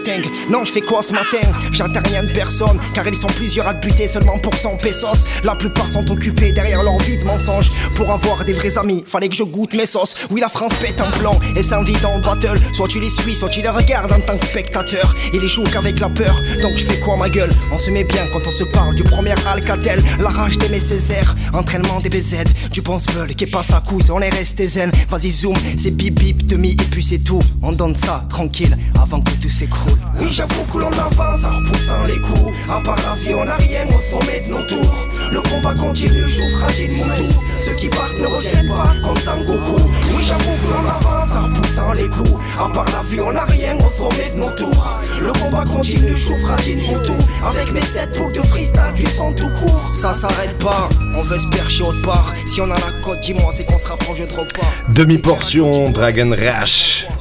Non, 0.49 0.65
je 0.65 0.71
fais 0.73 0.81
quoi 0.81 1.01
ce 1.01 1.13
matin 1.13 1.39
J'attends 1.71 2.01
rien 2.03 2.23
de 2.23 2.33
personne, 2.33 2.77
car 2.93 3.07
ils 3.07 3.15
sont 3.15 3.27
plusieurs 3.27 3.65
à 3.65 3.73
te 3.73 3.87
buter 3.87 4.09
seulement 4.09 4.37
pour 4.39 4.53
100 4.53 4.77
pesos. 4.77 5.25
La 5.45 5.55
plupart 5.55 5.87
sont 5.87 6.09
occupés 6.11 6.51
derrière 6.51 6.83
leur 6.83 6.97
vie 6.97 7.17
de 7.17 7.23
mensonges. 7.23 7.71
Pour 7.95 8.11
avoir 8.11 8.43
des 8.43 8.51
vrais 8.51 8.77
amis, 8.77 9.05
fallait 9.07 9.29
que 9.29 9.35
je 9.35 9.43
goûte 9.43 9.73
mes 9.73 9.85
sauces. 9.85 10.27
Oui, 10.29 10.41
la 10.41 10.49
France 10.49 10.73
pète 10.73 10.99
un 10.99 11.09
plan 11.11 11.31
et 11.55 11.63
s'invite 11.63 12.01
le 12.01 12.21
battle. 12.21 12.59
Soit 12.73 12.89
tu 12.89 12.99
les 12.99 13.09
suis, 13.09 13.33
soit 13.33 13.47
tu 13.47 13.61
les 13.61 13.69
regardes 13.69 14.11
en 14.11 14.19
tant 14.19 14.37
que 14.37 14.45
spectateur. 14.45 15.15
Ils 15.33 15.39
les 15.39 15.47
jouent 15.47 15.63
qu'avec 15.63 16.01
la 16.01 16.09
peur, 16.09 16.35
donc 16.61 16.77
je 16.77 16.83
fais 16.83 16.99
quoi 16.99 17.15
ma 17.15 17.29
gueule 17.29 17.51
On 17.71 17.79
se 17.79 17.89
met 17.91 18.03
bien 18.03 18.25
quand 18.33 18.45
on 18.45 18.51
se 18.51 18.65
parle 18.65 18.95
du 18.95 19.03
premier 19.03 19.35
Alcatel. 19.47 20.03
La 20.19 20.29
rage 20.29 20.57
d'aimer 20.57 20.81
Césaire, 20.81 21.33
entraînement 21.53 22.01
des 22.01 22.09
BZ, 22.09 22.43
du 22.71 22.81
bon 22.81 22.99
spell 22.99 23.33
qui 23.35 23.45
passe 23.45 23.71
à 23.71 23.79
coups, 23.79 24.09
on 24.09 24.19
est 24.19 24.29
resté 24.29 24.67
zen. 24.67 24.91
Vas-y, 25.09 25.31
zoom, 25.31 25.55
c'est 25.77 25.91
bip 25.91 26.19
bip, 26.19 26.45
demi, 26.65 26.73
et 26.73 26.89
puis 26.91 27.03
c'est 27.03 27.19
tout. 27.19 27.39
On 27.61 27.71
donne 27.71 27.95
ça 27.95 28.23
tranquille 28.29 28.75
avant 29.01 29.21
que 29.21 29.31
tout 29.31 29.49
s'écroule. 29.49 29.97
Oui, 30.19 30.27
j'avoue 30.31 30.65
que 30.71 30.77
l'on 30.77 30.91
avance 30.91 31.43
en 31.43 31.57
repoussant 31.57 32.03
les 32.07 32.19
coups. 32.21 32.51
À 32.69 32.81
part 32.81 32.97
la 32.97 33.15
vie, 33.23 33.33
on 33.33 33.45
n'a 33.45 33.55
rien 33.55 33.85
au 33.87 33.99
sommet 33.99 34.41
de 34.45 34.51
nos 34.51 34.61
tours. 34.63 34.95
Le 35.31 35.41
combat 35.41 35.73
continue, 35.75 36.21
je 36.27 36.39
joue 36.39 36.57
fragile 36.57 36.91
mon 36.97 37.05
tout. 37.15 37.41
Ceux 37.57 37.75
qui 37.75 37.89
partent 37.89 38.19
ne 38.19 38.27
reviennent 38.27 38.67
pas 38.67 38.93
comme 39.03 39.17
Sangoku. 39.17 39.81
Oui, 40.15 40.23
j'avoue 40.23 40.55
que 40.61 40.71
l'on 40.71 40.89
avance 40.89 41.31
en 41.35 41.43
repoussant 41.47 41.93
les 41.93 42.09
clous. 42.09 42.39
À 42.59 42.69
part 42.69 42.85
la 42.85 43.01
vie, 43.09 43.21
on 43.21 43.33
n'a 43.33 43.45
rien 43.45 43.75
reformé 43.75 44.31
de 44.33 44.39
nos 44.39 44.51
tours. 44.51 44.99
Le 45.21 45.31
combat 45.33 45.63
continue, 45.65 46.09
je 46.09 46.27
joue 46.27 46.37
fragile 46.45 46.79
mon 46.87 46.99
tout. 46.99 47.25
Avec 47.45 47.71
mes 47.73 47.81
sept 47.81 48.17
boucles 48.17 48.33
de 48.33 48.45
freestyle, 48.45 48.93
du 48.95 49.05
son 49.05 49.33
tout 49.33 49.49
court. 49.59 49.91
Ça 49.93 50.13
s'arrête 50.13 50.57
pas, 50.59 50.89
on 51.15 51.21
veut 51.21 51.39
se 51.39 51.47
percher 51.47 51.83
autre 51.83 52.01
part. 52.03 52.33
Si 52.47 52.61
on 52.61 52.65
a 52.65 52.75
la 52.75 53.01
côte, 53.03 53.19
dis-moi, 53.21 53.51
c'est 53.53 53.65
qu'on 53.65 53.79
se 53.79 53.87
rapproche 53.87 54.19
de 54.19 54.25
trop 54.25 54.45
pas. 54.45 54.93
Demi-portion 54.93 55.89
Dragon 55.91 56.31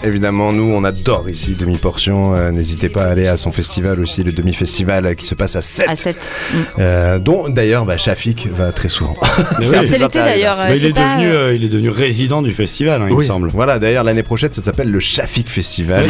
Évidemment, 0.02 0.52
nous, 0.52 0.70
on 0.70 0.84
adore 0.84 1.28
ici 1.30 1.54
Demi-portion. 1.54 2.34
Euh, 2.36 2.50
N'hésitez 2.50 2.88
pas 2.88 3.04
à 3.04 3.08
aller 3.08 3.26
à 3.26 3.36
son 3.36 3.52
festival 3.52 4.00
aussi, 4.00 4.22
le 4.22 4.32
demi-festival 4.32 5.16
qui 5.16 5.26
se 5.26 5.34
passe 5.34 5.56
à 5.56 5.62
7. 5.62 5.88
À 5.88 5.96
7. 5.96 6.30
Euh, 6.78 7.18
dont 7.18 7.48
d'ailleurs 7.48 7.84
bah, 7.84 7.96
Shafik 7.96 8.48
va 8.48 8.72
très 8.72 8.88
souvent. 8.88 9.16
Mais 9.58 9.68
oui, 9.68 9.76
C'est 9.86 9.98
l'été, 9.98 10.18
d'ailleurs, 10.18 10.58
euh, 10.60 10.74
il, 10.76 10.84
est 10.84 10.92
pas, 10.92 11.16
devenu, 11.16 11.32
euh, 11.32 11.54
il 11.54 11.64
est 11.64 11.68
devenu 11.68 11.88
résident 11.90 12.42
du 12.42 12.52
festival, 12.52 13.02
hein, 13.02 13.06
il 13.10 13.16
me 13.16 13.22
semble. 13.22 13.48
Voilà, 13.48 13.78
d'ailleurs, 13.78 14.04
l'année 14.04 14.22
prochaine, 14.22 14.52
ça 14.52 14.62
s'appelle 14.62 14.90
le 14.90 15.00
Shafik 15.00 15.48
Festival. 15.48 16.06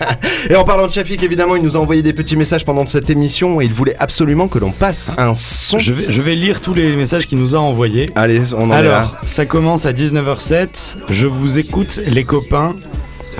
et 0.50 0.54
en 0.54 0.64
parlant 0.64 0.86
de 0.86 0.92
Shafik, 0.92 1.22
évidemment, 1.22 1.56
il 1.56 1.62
nous 1.62 1.76
a 1.76 1.80
envoyé 1.80 2.02
des 2.02 2.12
petits 2.12 2.36
messages 2.36 2.64
pendant 2.64 2.86
cette 2.86 3.10
émission 3.10 3.60
et 3.60 3.64
il 3.64 3.72
voulait 3.72 3.96
absolument 3.98 4.48
que 4.48 4.58
l'on 4.58 4.72
passe 4.72 5.10
un 5.16 5.34
son. 5.34 5.78
Je 5.78 5.92
vais, 5.92 6.12
je 6.12 6.22
vais 6.22 6.34
lire 6.34 6.60
tous 6.60 6.74
les 6.74 6.94
messages 6.94 7.26
qu'il 7.26 7.38
nous 7.38 7.54
a 7.54 7.58
envoyés. 7.58 8.10
Allez, 8.16 8.52
on 8.54 8.64
en 8.64 8.72
est 8.72 8.74
Alors, 8.74 8.92
là. 8.92 9.12
ça 9.24 9.46
commence 9.46 9.86
à 9.86 9.92
19h07. 9.92 10.96
Je 11.08 11.26
vous 11.26 11.58
écoute, 11.58 12.00
les 12.06 12.24
copains. 12.24 12.49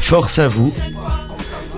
Force 0.00 0.38
à 0.38 0.48
vous. 0.48 0.72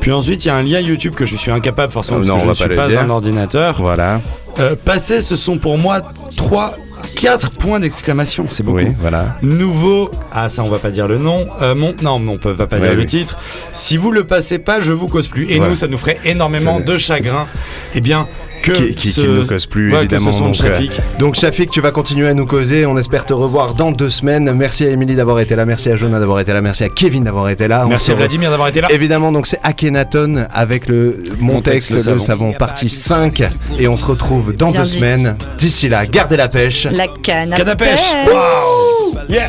Puis 0.01 0.13
ensuite, 0.13 0.45
il 0.45 0.49
y 0.49 0.51
a 0.51 0.57
un 0.57 0.63
lien 0.63 0.81
YouTube 0.81 1.15
que 1.15 1.27
je 1.27 1.37
suis 1.37 1.51
incapable 1.51 1.93
forcément 1.93 2.19
Oh 2.21 2.27
parce 2.27 2.29
non, 2.29 2.35
que 2.37 2.41
je 2.43 2.47
ne 2.47 2.51
pas 2.53 2.55
suis 2.57 2.69
le 2.69 2.77
pas 2.77 2.89
dire. 2.89 3.01
un 3.01 3.11
ordinateur. 3.11 3.77
Voilà. 3.81 4.21
Euh, 4.61 4.75
passer, 4.77 5.23
ce 5.23 5.37
sont 5.37 5.59
pour 5.59 5.79
moi 5.79 6.03
3, 6.37 6.73
4 7.17 7.51
points 7.53 7.81
d'exclamation. 7.81 8.47
C'est 8.51 8.63
beaucoup. 8.65 8.79
Oui, 8.79 8.89
voilà. 9.01 9.37
Nouveau, 9.43 10.11
ah 10.33 10.49
ça 10.49 10.63
on 10.63 10.69
va 10.69 10.79
pas 10.79 10.91
dire 10.91 11.07
le 11.09 11.19
nom, 11.19 11.47
Euh, 11.63 11.75
mon, 11.75 11.95
non 12.03 12.21
on 12.29 12.39
peut 12.39 12.51
va 12.51 12.67
pas 12.67 12.77
Ouais, 12.79 12.89
dire 12.89 12.97
le 12.97 13.07
titre. 13.07 13.39
Si 13.73 13.97
vous 13.97 14.11
le 14.11 14.25
passez 14.27 14.59
pas, 14.59 14.81
je 14.81 14.93
vous 14.93 15.07
cause 15.07 15.29
plus. 15.29 15.45
Et 15.51 15.57
Voilà. 15.57 15.71
nous 15.71 15.77
ça 15.77 15.87
nous 15.89 15.99
ferait 15.99 16.19
énormément 16.25 16.81
de 16.81 16.99
chagrin. 16.99 17.47
Eh 17.95 18.01
bien 18.01 18.27
que 18.63 18.73
Qui, 18.73 18.95
qui, 18.95 19.11
ce- 19.11 19.21
qui 19.21 19.29
ne 19.29 19.43
cause 19.43 19.67
plus 19.67 19.93
Ouais, 19.93 20.01
évidemment 20.01 20.31
donc, 20.31 20.57
euh, 20.61 20.69
Shafik. 20.79 20.93
donc 21.19 21.35
Shafik 21.35 21.71
tu 21.71 21.81
vas 21.81 21.91
continuer 21.91 22.29
à 22.29 22.35
nous 22.35 22.47
causer 22.47 22.87
on 22.87 22.97
espère 22.97 23.27
te 23.27 23.33
revoir 23.33 23.75
dans 23.75 23.91
deux 23.93 24.09
semaines 24.11 24.53
merci 24.53 24.87
à 24.87 24.91
Émilie 24.91 25.15
d'avoir 25.17 25.41
été 25.41 25.57
là 25.57 25.67
merci 25.67 25.91
à 25.91 25.97
Jonah 25.97 26.19
d'avoir 26.21 26.41
été 26.41 26.53
là 26.53 26.61
merci 26.61 26.85
à 26.85 26.89
Kevin 26.89 27.25
d'avoir 27.25 27.49
été 27.49 27.69
là 27.69 27.85
Merci 27.89 28.13
à 28.13 28.15
Vladimir 28.15 28.51
d'avoir 28.51 28.69
été 28.69 28.81
là. 28.81 28.89
évidemment 28.91 29.33
donc 29.33 29.47
c'est 29.47 29.59
Akhenaton 29.63 30.47
avec 30.53 30.89
le 30.89 31.23
mon, 31.41 31.61
texte, 31.61 31.91
le 31.91 32.13
le 32.15 32.19
savon 32.21 32.53
partie 32.53 32.89
5 32.89 33.43
et 33.79 33.89
on 33.89 33.97
se 33.97 34.05
retrouve 34.05 34.55
dans 34.55 34.71
Bien 34.71 34.81
deux 34.81 34.87
dit. 34.87 34.97
semaines 34.97 35.37
d'ici 35.59 35.89
là 35.89 36.07
gardez 36.07 36.37
la 36.37 36.49
pêche 36.49 36.87
La 36.91 37.07
canne 37.23 37.53
à 37.53 37.57
Canne 37.57 37.69
à 37.69 37.77
pêche. 37.77 38.01
pêche. 38.27 38.35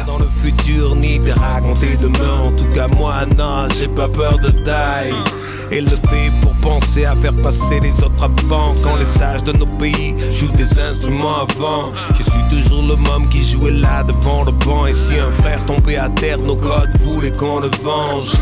Dans 0.07 0.17
le 0.17 0.25
futur, 0.27 0.95
ni 0.95 1.19
de 1.19 1.31
raconter 1.31 1.97
demain. 2.01 2.41
En 2.45 2.51
tout 2.51 2.67
cas, 2.73 2.87
moi, 2.97 3.15
non, 3.37 3.67
j'ai 3.77 3.87
pas 3.87 4.07
peur 4.07 4.37
de 4.39 4.49
taille. 4.63 5.11
Élevé 5.73 6.31
pour 6.39 6.53
penser 6.61 7.05
à 7.05 7.15
faire 7.15 7.33
passer 7.33 7.79
les 7.79 8.03
autres 8.03 8.23
avant. 8.23 8.75
Quand 8.83 8.95
les 8.97 9.05
sages 9.05 9.43
de 9.43 9.53
nos 9.53 9.65
pays 9.65 10.13
jouent 10.31 10.51
des 10.51 10.79
instruments 10.79 11.41
avant. 11.41 11.91
Je 12.13 12.21
suis 12.21 12.43
toujours 12.47 12.83
le 12.83 12.95
môme 12.95 13.27
qui 13.27 13.43
jouait 13.43 13.71
là 13.71 14.03
devant 14.03 14.43
le 14.43 14.51
banc. 14.51 14.85
Et 14.85 14.93
si 14.93 15.17
un 15.17 15.31
frère 15.31 15.65
tombait 15.65 15.97
à 15.97 16.09
terre, 16.09 16.37
nos 16.37 16.55
codes 16.55 16.95
voulaient 16.99 17.31
qu'on 17.31 17.59
le 17.59 17.69
venge. 17.81 18.33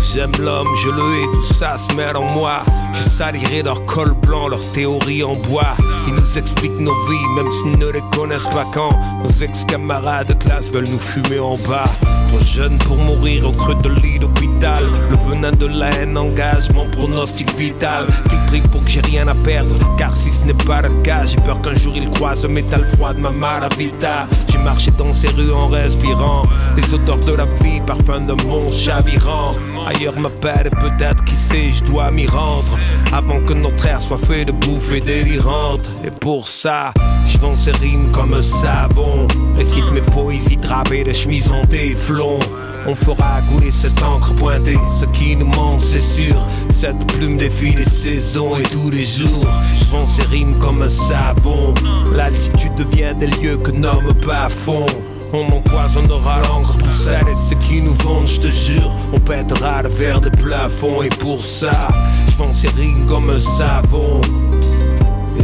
J'aime 0.00 0.30
l'homme, 0.38 0.68
je 0.84 0.90
le 0.90 1.02
hais, 1.16 1.26
tout 1.32 1.54
ça 1.54 1.76
se 1.76 1.92
mêle 1.96 2.16
en 2.16 2.30
moi. 2.32 2.60
Je 2.92 3.10
salirai 3.10 3.62
leur 3.62 3.84
col 3.84 4.14
blanc, 4.14 4.46
leur 4.46 4.64
théorie 4.72 5.24
en 5.24 5.34
bois. 5.34 5.74
Ils 6.08 6.14
nous 6.14 6.38
expliquent 6.38 6.80
nos 6.80 6.94
vies, 7.06 7.28
même 7.36 7.50
s'ils 7.50 7.78
ne 7.78 7.92
les 7.92 8.02
connaissent 8.16 8.48
pas 8.48 8.64
quand 8.72 8.98
nos 9.22 9.28
ex-camarades 9.42 10.28
de 10.28 10.32
classe 10.32 10.72
veulent 10.72 10.88
nous 10.88 10.98
fumer 10.98 11.38
en 11.38 11.54
bas. 11.68 11.84
Trop 12.28 12.38
jeune 12.40 12.78
pour 12.78 12.96
mourir 12.96 13.46
au 13.46 13.52
creux 13.52 13.74
de 13.82 13.90
lit 13.90 14.18
d'hôpital. 14.18 14.82
Le 15.10 15.16
venin 15.28 15.52
de 15.52 15.66
la 15.66 15.90
haine 15.90 16.16
engage 16.16 16.70
mon 16.72 16.88
pronostic 16.90 17.54
vital. 17.56 18.06
Qu'il 18.28 18.38
prie 18.46 18.60
pour 18.70 18.82
que 18.84 18.90
j'ai 18.90 19.02
rien 19.02 19.28
à 19.28 19.34
perdre, 19.34 19.74
car 19.98 20.14
si 20.14 20.32
ce 20.32 20.42
n'est 20.46 20.54
pas 20.54 20.80
le 20.80 20.88
cas, 21.02 21.26
j'ai 21.26 21.40
peur 21.40 21.60
qu'un 21.60 21.74
jour 21.74 21.92
il 21.94 22.08
croise 22.08 22.42
le 22.42 22.48
métal 22.48 22.86
froid 22.86 23.12
de 23.12 23.20
ma 23.20 23.30
maravita. 23.30 24.26
J'ai 24.50 24.58
marché 24.58 24.90
dans 24.96 25.12
ces 25.12 25.28
rues 25.28 25.52
en 25.52 25.68
respirant 25.68 26.44
les 26.76 26.94
odeurs 26.94 27.20
de 27.20 27.32
la 27.32 27.44
vie, 27.62 27.82
parfum 27.86 28.20
de 28.20 28.32
mon 28.44 28.70
chavirant. 28.72 29.54
Ailleurs 29.86 30.18
m'appelle 30.18 30.68
et 30.72 30.76
peut-être 30.76 31.22
qui 31.24 31.34
sait, 31.34 31.70
je 31.70 31.84
dois 31.84 32.10
m'y 32.10 32.26
rendre 32.26 32.78
avant 33.12 33.40
que 33.40 33.52
notre 33.52 33.86
air 33.86 34.00
soit 34.00 34.18
fait 34.18 34.44
de 34.44 34.52
bouffées 34.52 35.00
délirantes. 35.00 35.90
Et 36.04 36.10
pour 36.10 36.46
ça, 36.46 36.92
je 37.24 37.38
vends 37.38 37.56
ces 37.56 37.72
rimes 37.72 38.10
comme 38.12 38.34
un 38.34 38.42
savon. 38.42 39.26
Récite 39.56 39.90
mes 39.92 40.00
poésies 40.00 40.56
drapées 40.56 41.04
de 41.04 41.12
chemises 41.12 41.50
en 41.50 41.66
téflon. 41.66 42.38
On 42.86 42.94
fera 42.94 43.42
couler 43.42 43.70
cette 43.70 44.02
encre 44.02 44.34
pointée. 44.34 44.78
Ce 44.98 45.04
qui 45.06 45.36
nous 45.36 45.46
manque, 45.46 45.80
c'est 45.80 46.00
sûr. 46.00 46.34
Cette 46.70 47.04
plume 47.12 47.36
défie 47.36 47.74
les 47.74 47.84
saisons 47.84 48.56
et 48.56 48.62
tous 48.62 48.90
les 48.90 49.04
jours. 49.04 49.46
Je 49.74 49.84
vends 49.86 50.06
ces 50.06 50.22
rimes 50.22 50.58
comme 50.58 50.82
un 50.82 50.88
savon. 50.88 51.74
L'altitude 52.14 52.74
devient 52.76 53.14
des 53.18 53.26
lieux 53.26 53.56
que 53.56 53.72
nomme 53.72 54.14
pas 54.24 54.48
fond. 54.48 54.86
On 55.32 55.44
empoisonnera 55.52 56.40
l'encre 56.48 56.78
pour 56.78 56.88
et 56.88 57.34
ceux 57.34 57.56
qui 57.56 57.82
nous 57.82 57.92
vendent, 57.94 58.26
je 58.26 58.40
te 58.40 58.48
jure. 58.48 58.94
On 59.12 59.20
pètera 59.20 59.82
le 59.82 59.88
verre 59.88 60.20
des 60.20 60.30
plafonds 60.30 61.02
et 61.02 61.10
pour 61.10 61.44
ça, 61.44 61.88
je 62.26 62.36
vends 62.36 62.52
ces 62.52 62.68
rimes 62.68 63.04
comme 63.06 63.28
un 63.28 63.38
savon. 63.38 64.22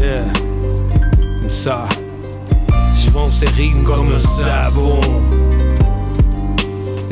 Yeah, 0.01 0.25
ça. 1.49 1.87
Je 2.95 3.11
vends 3.11 3.29
ces 3.29 3.47
rimes 3.47 3.85
comme 3.85 4.13
un 4.13 4.19
savon. 4.19 5.01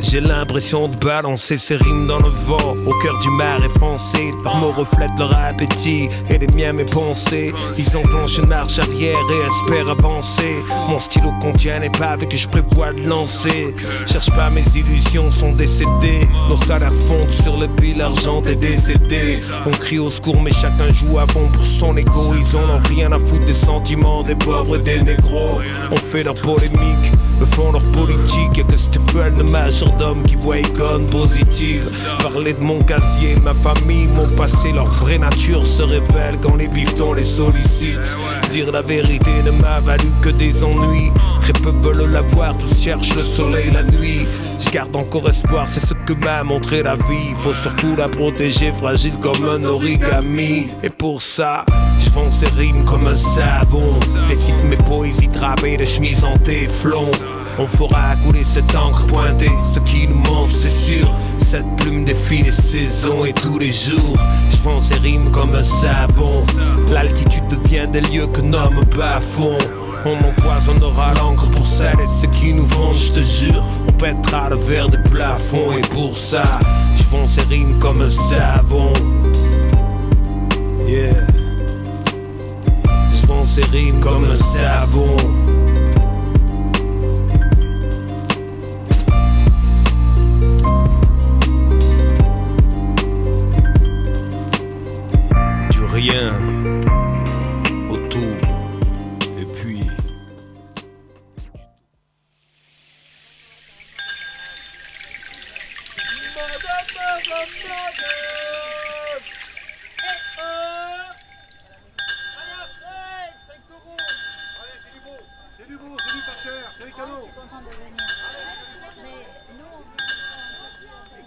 J'ai 0.03 0.19
l'impression 0.19 0.89
de 0.89 0.95
balancer 0.97 1.57
ces 1.57 1.77
rimes 1.77 2.07
dans 2.07 2.19
le 2.19 2.29
vent. 2.29 2.75
Au 2.85 2.93
cœur 2.99 3.17
du 3.19 3.29
marais 3.31 3.69
français 3.69 4.31
Leurs 4.43 4.57
mots 4.57 4.71
reflètent 4.71 5.17
leur 5.17 5.33
appétit 5.33 6.09
Et 6.29 6.37
les 6.37 6.47
miens 6.47 6.73
mes 6.73 6.83
pensées. 6.83 7.53
Ils 7.77 7.97
enclenchent 7.97 8.37
une 8.37 8.47
marche 8.47 8.79
arrière 8.79 9.17
et 9.31 9.47
espèrent 9.47 9.89
avancer. 9.89 10.55
Mon 10.89 10.99
stylo 10.99 11.31
contient 11.41 11.79
les 11.79 11.89
paves 11.89 12.27
que 12.27 12.37
je 12.37 12.47
prévois 12.47 12.91
de 12.91 13.07
lancer. 13.07 13.73
Cherche 14.05 14.29
pas 14.31 14.49
mes 14.49 14.65
illusions 14.75 15.31
sont 15.31 15.53
décédées. 15.53 16.27
Nos 16.49 16.57
salaires 16.57 16.93
fondent 16.93 17.31
sur 17.31 17.57
le 17.57 17.67
pile 17.67 18.01
argent 18.01 18.41
des 18.41 18.55
décédés 18.55 19.39
On 19.65 19.71
crie 19.71 19.99
au 19.99 20.09
secours 20.09 20.41
mais 20.41 20.51
chacun 20.51 20.91
joue 20.91 21.17
fond 21.31 21.49
pour 21.51 21.63
son 21.63 21.95
ego. 21.95 22.33
Ils 22.37 22.57
en 22.57 22.75
ont 22.75 22.81
rien 22.89 23.11
à 23.13 23.19
foutre 23.19 23.45
des 23.45 23.53
sentiments 23.53 24.21
des 24.23 24.35
pauvres 24.35 24.75
et 24.75 24.79
des 24.79 25.01
négros. 25.01 25.59
On 25.91 25.95
fait 25.95 26.23
leur 26.23 26.35
polémique 26.35 27.11
Stéphane, 29.33 29.37
le 29.37 29.43
majordome 29.51 30.23
qui 30.23 30.35
voit 30.35 30.59
icône 30.59 31.05
positive. 31.07 31.89
Parler 32.21 32.53
de 32.53 32.61
mon 32.61 32.81
casier, 32.83 33.35
ma 33.37 33.53
famille, 33.53 34.07
mon 34.07 34.27
passé, 34.35 34.71
leur 34.71 34.85
vraie 34.85 35.17
nature 35.17 35.65
se 35.65 35.83
révèle 35.83 36.37
quand 36.41 36.55
les 36.55 36.67
bifetons 36.67 37.13
les 37.13 37.23
sollicitent. 37.23 38.13
Dire 38.51 38.71
la 38.71 38.81
vérité 38.81 39.43
ne 39.43 39.51
m'a 39.51 39.79
valu 39.79 40.09
que 40.21 40.29
des 40.29 40.63
ennuis. 40.63 41.11
Très 41.43 41.51
peu 41.51 41.71
veulent 41.71 42.09
la 42.09 42.21
voir, 42.21 42.57
tous 42.57 42.73
cherchent 42.73 43.15
le 43.15 43.23
soleil 43.23 43.69
la 43.71 43.83
nuit. 43.83 44.25
Je 44.61 44.69
garde 44.69 44.95
encore 44.95 45.27
espoir, 45.27 45.67
c'est 45.67 45.81
ce 45.81 45.93
que 45.93 46.13
m'a 46.13 46.41
montré 46.41 46.83
la 46.83 46.95
vie. 46.95 47.35
Faut 47.41 47.53
surtout 47.53 47.97
la 47.97 48.07
protéger, 48.07 48.71
fragile 48.71 49.15
comme 49.19 49.43
un 49.43 49.65
origami. 49.65 50.69
Et 50.83 50.89
pour 50.89 51.21
ça, 51.21 51.65
je 51.99 52.09
vends 52.11 52.29
ces 52.29 52.47
rimes 52.57 52.85
comme 52.85 53.07
un 53.07 53.13
savon. 53.13 53.91
Récite 54.29 54.55
mes 54.69 54.77
poésies 54.77 55.27
drapées 55.27 55.75
de 55.75 55.83
chemises 55.83 56.23
en 56.23 56.37
téflon. 56.37 57.11
On 57.59 57.67
fera 57.67 58.15
couler 58.25 58.45
cette 58.45 58.73
encre 58.73 59.05
pointée. 59.07 59.51
Ce 59.63 59.79
qui 59.79 60.07
nous 60.07 60.23
manque, 60.31 60.49
c'est 60.49 60.69
sûr. 60.69 61.09
Cette 61.43 61.75
plume 61.77 62.05
défie 62.05 62.41
les 62.41 62.51
saisons 62.51 63.25
et 63.25 63.33
tous 63.33 63.59
les 63.59 63.71
jours. 63.71 64.17
Je 64.49 64.57
vends 64.57 64.79
ces 64.79 64.95
rimes 64.95 65.29
comme 65.31 65.53
un 65.53 65.63
savon. 65.63 66.43
L'altitude 66.91 67.47
devient 67.47 67.87
des 67.91 68.01
lieux 68.01 68.27
que 68.27 68.41
nomme 68.41 68.83
bas 68.97 69.19
fond. 69.19 69.57
On 70.05 70.17
empoisonnera 70.27 71.13
l'encre 71.15 71.49
pour 71.51 71.65
celles 71.65 71.99
et 71.99 72.21
ceux 72.21 72.27
qui 72.27 72.53
nous 72.53 72.65
vendent, 72.65 72.95
je 72.95 73.11
te 73.11 73.19
jure. 73.19 73.63
On 73.87 73.91
pètera 73.93 74.49
le 74.49 74.57
verre 74.57 74.89
des 74.89 74.97
plafonds 74.97 75.71
et 75.77 75.81
pour 75.81 76.17
ça, 76.17 76.43
je 76.95 77.03
vends 77.03 77.27
ces 77.27 77.41
rimes 77.41 77.79
comme 77.79 78.01
un 78.01 78.09
savon. 78.09 78.91
Yeah. 80.87 81.27
Je 83.11 83.45
ces 83.45 83.61
rimes 83.71 83.99
comme 83.99 84.25
un 84.25 84.35
savon. 84.35 85.15
Rien 95.93 96.33
au 97.89 97.97
tout. 98.09 98.35
Et 99.37 99.45
puis. 99.53 99.79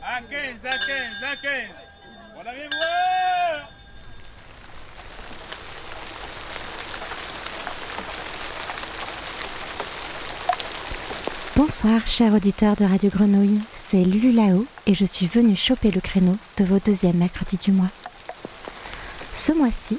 À 0.02 0.20
15, 0.22 0.66
à 0.66 0.78
15, 0.78 1.24
à 1.24 1.36
15. 1.36 1.70
On 2.36 2.46
arrive 2.46 2.70
Bonsoir, 11.56 12.06
chers 12.06 12.34
auditeurs 12.34 12.76
de 12.76 12.84
Radio 12.84 13.08
Grenouille, 13.08 13.60
c'est 13.74 14.04
Lulu 14.04 14.30
Lao 14.30 14.66
et 14.86 14.92
je 14.92 15.06
suis 15.06 15.26
venue 15.26 15.56
choper 15.56 15.90
le 15.90 16.02
créneau 16.02 16.36
de 16.58 16.64
vos 16.64 16.78
deuxièmes 16.84 17.16
mercredis 17.16 17.56
du 17.56 17.72
mois. 17.72 17.88
Ce 19.32 19.52
mois-ci, 19.52 19.98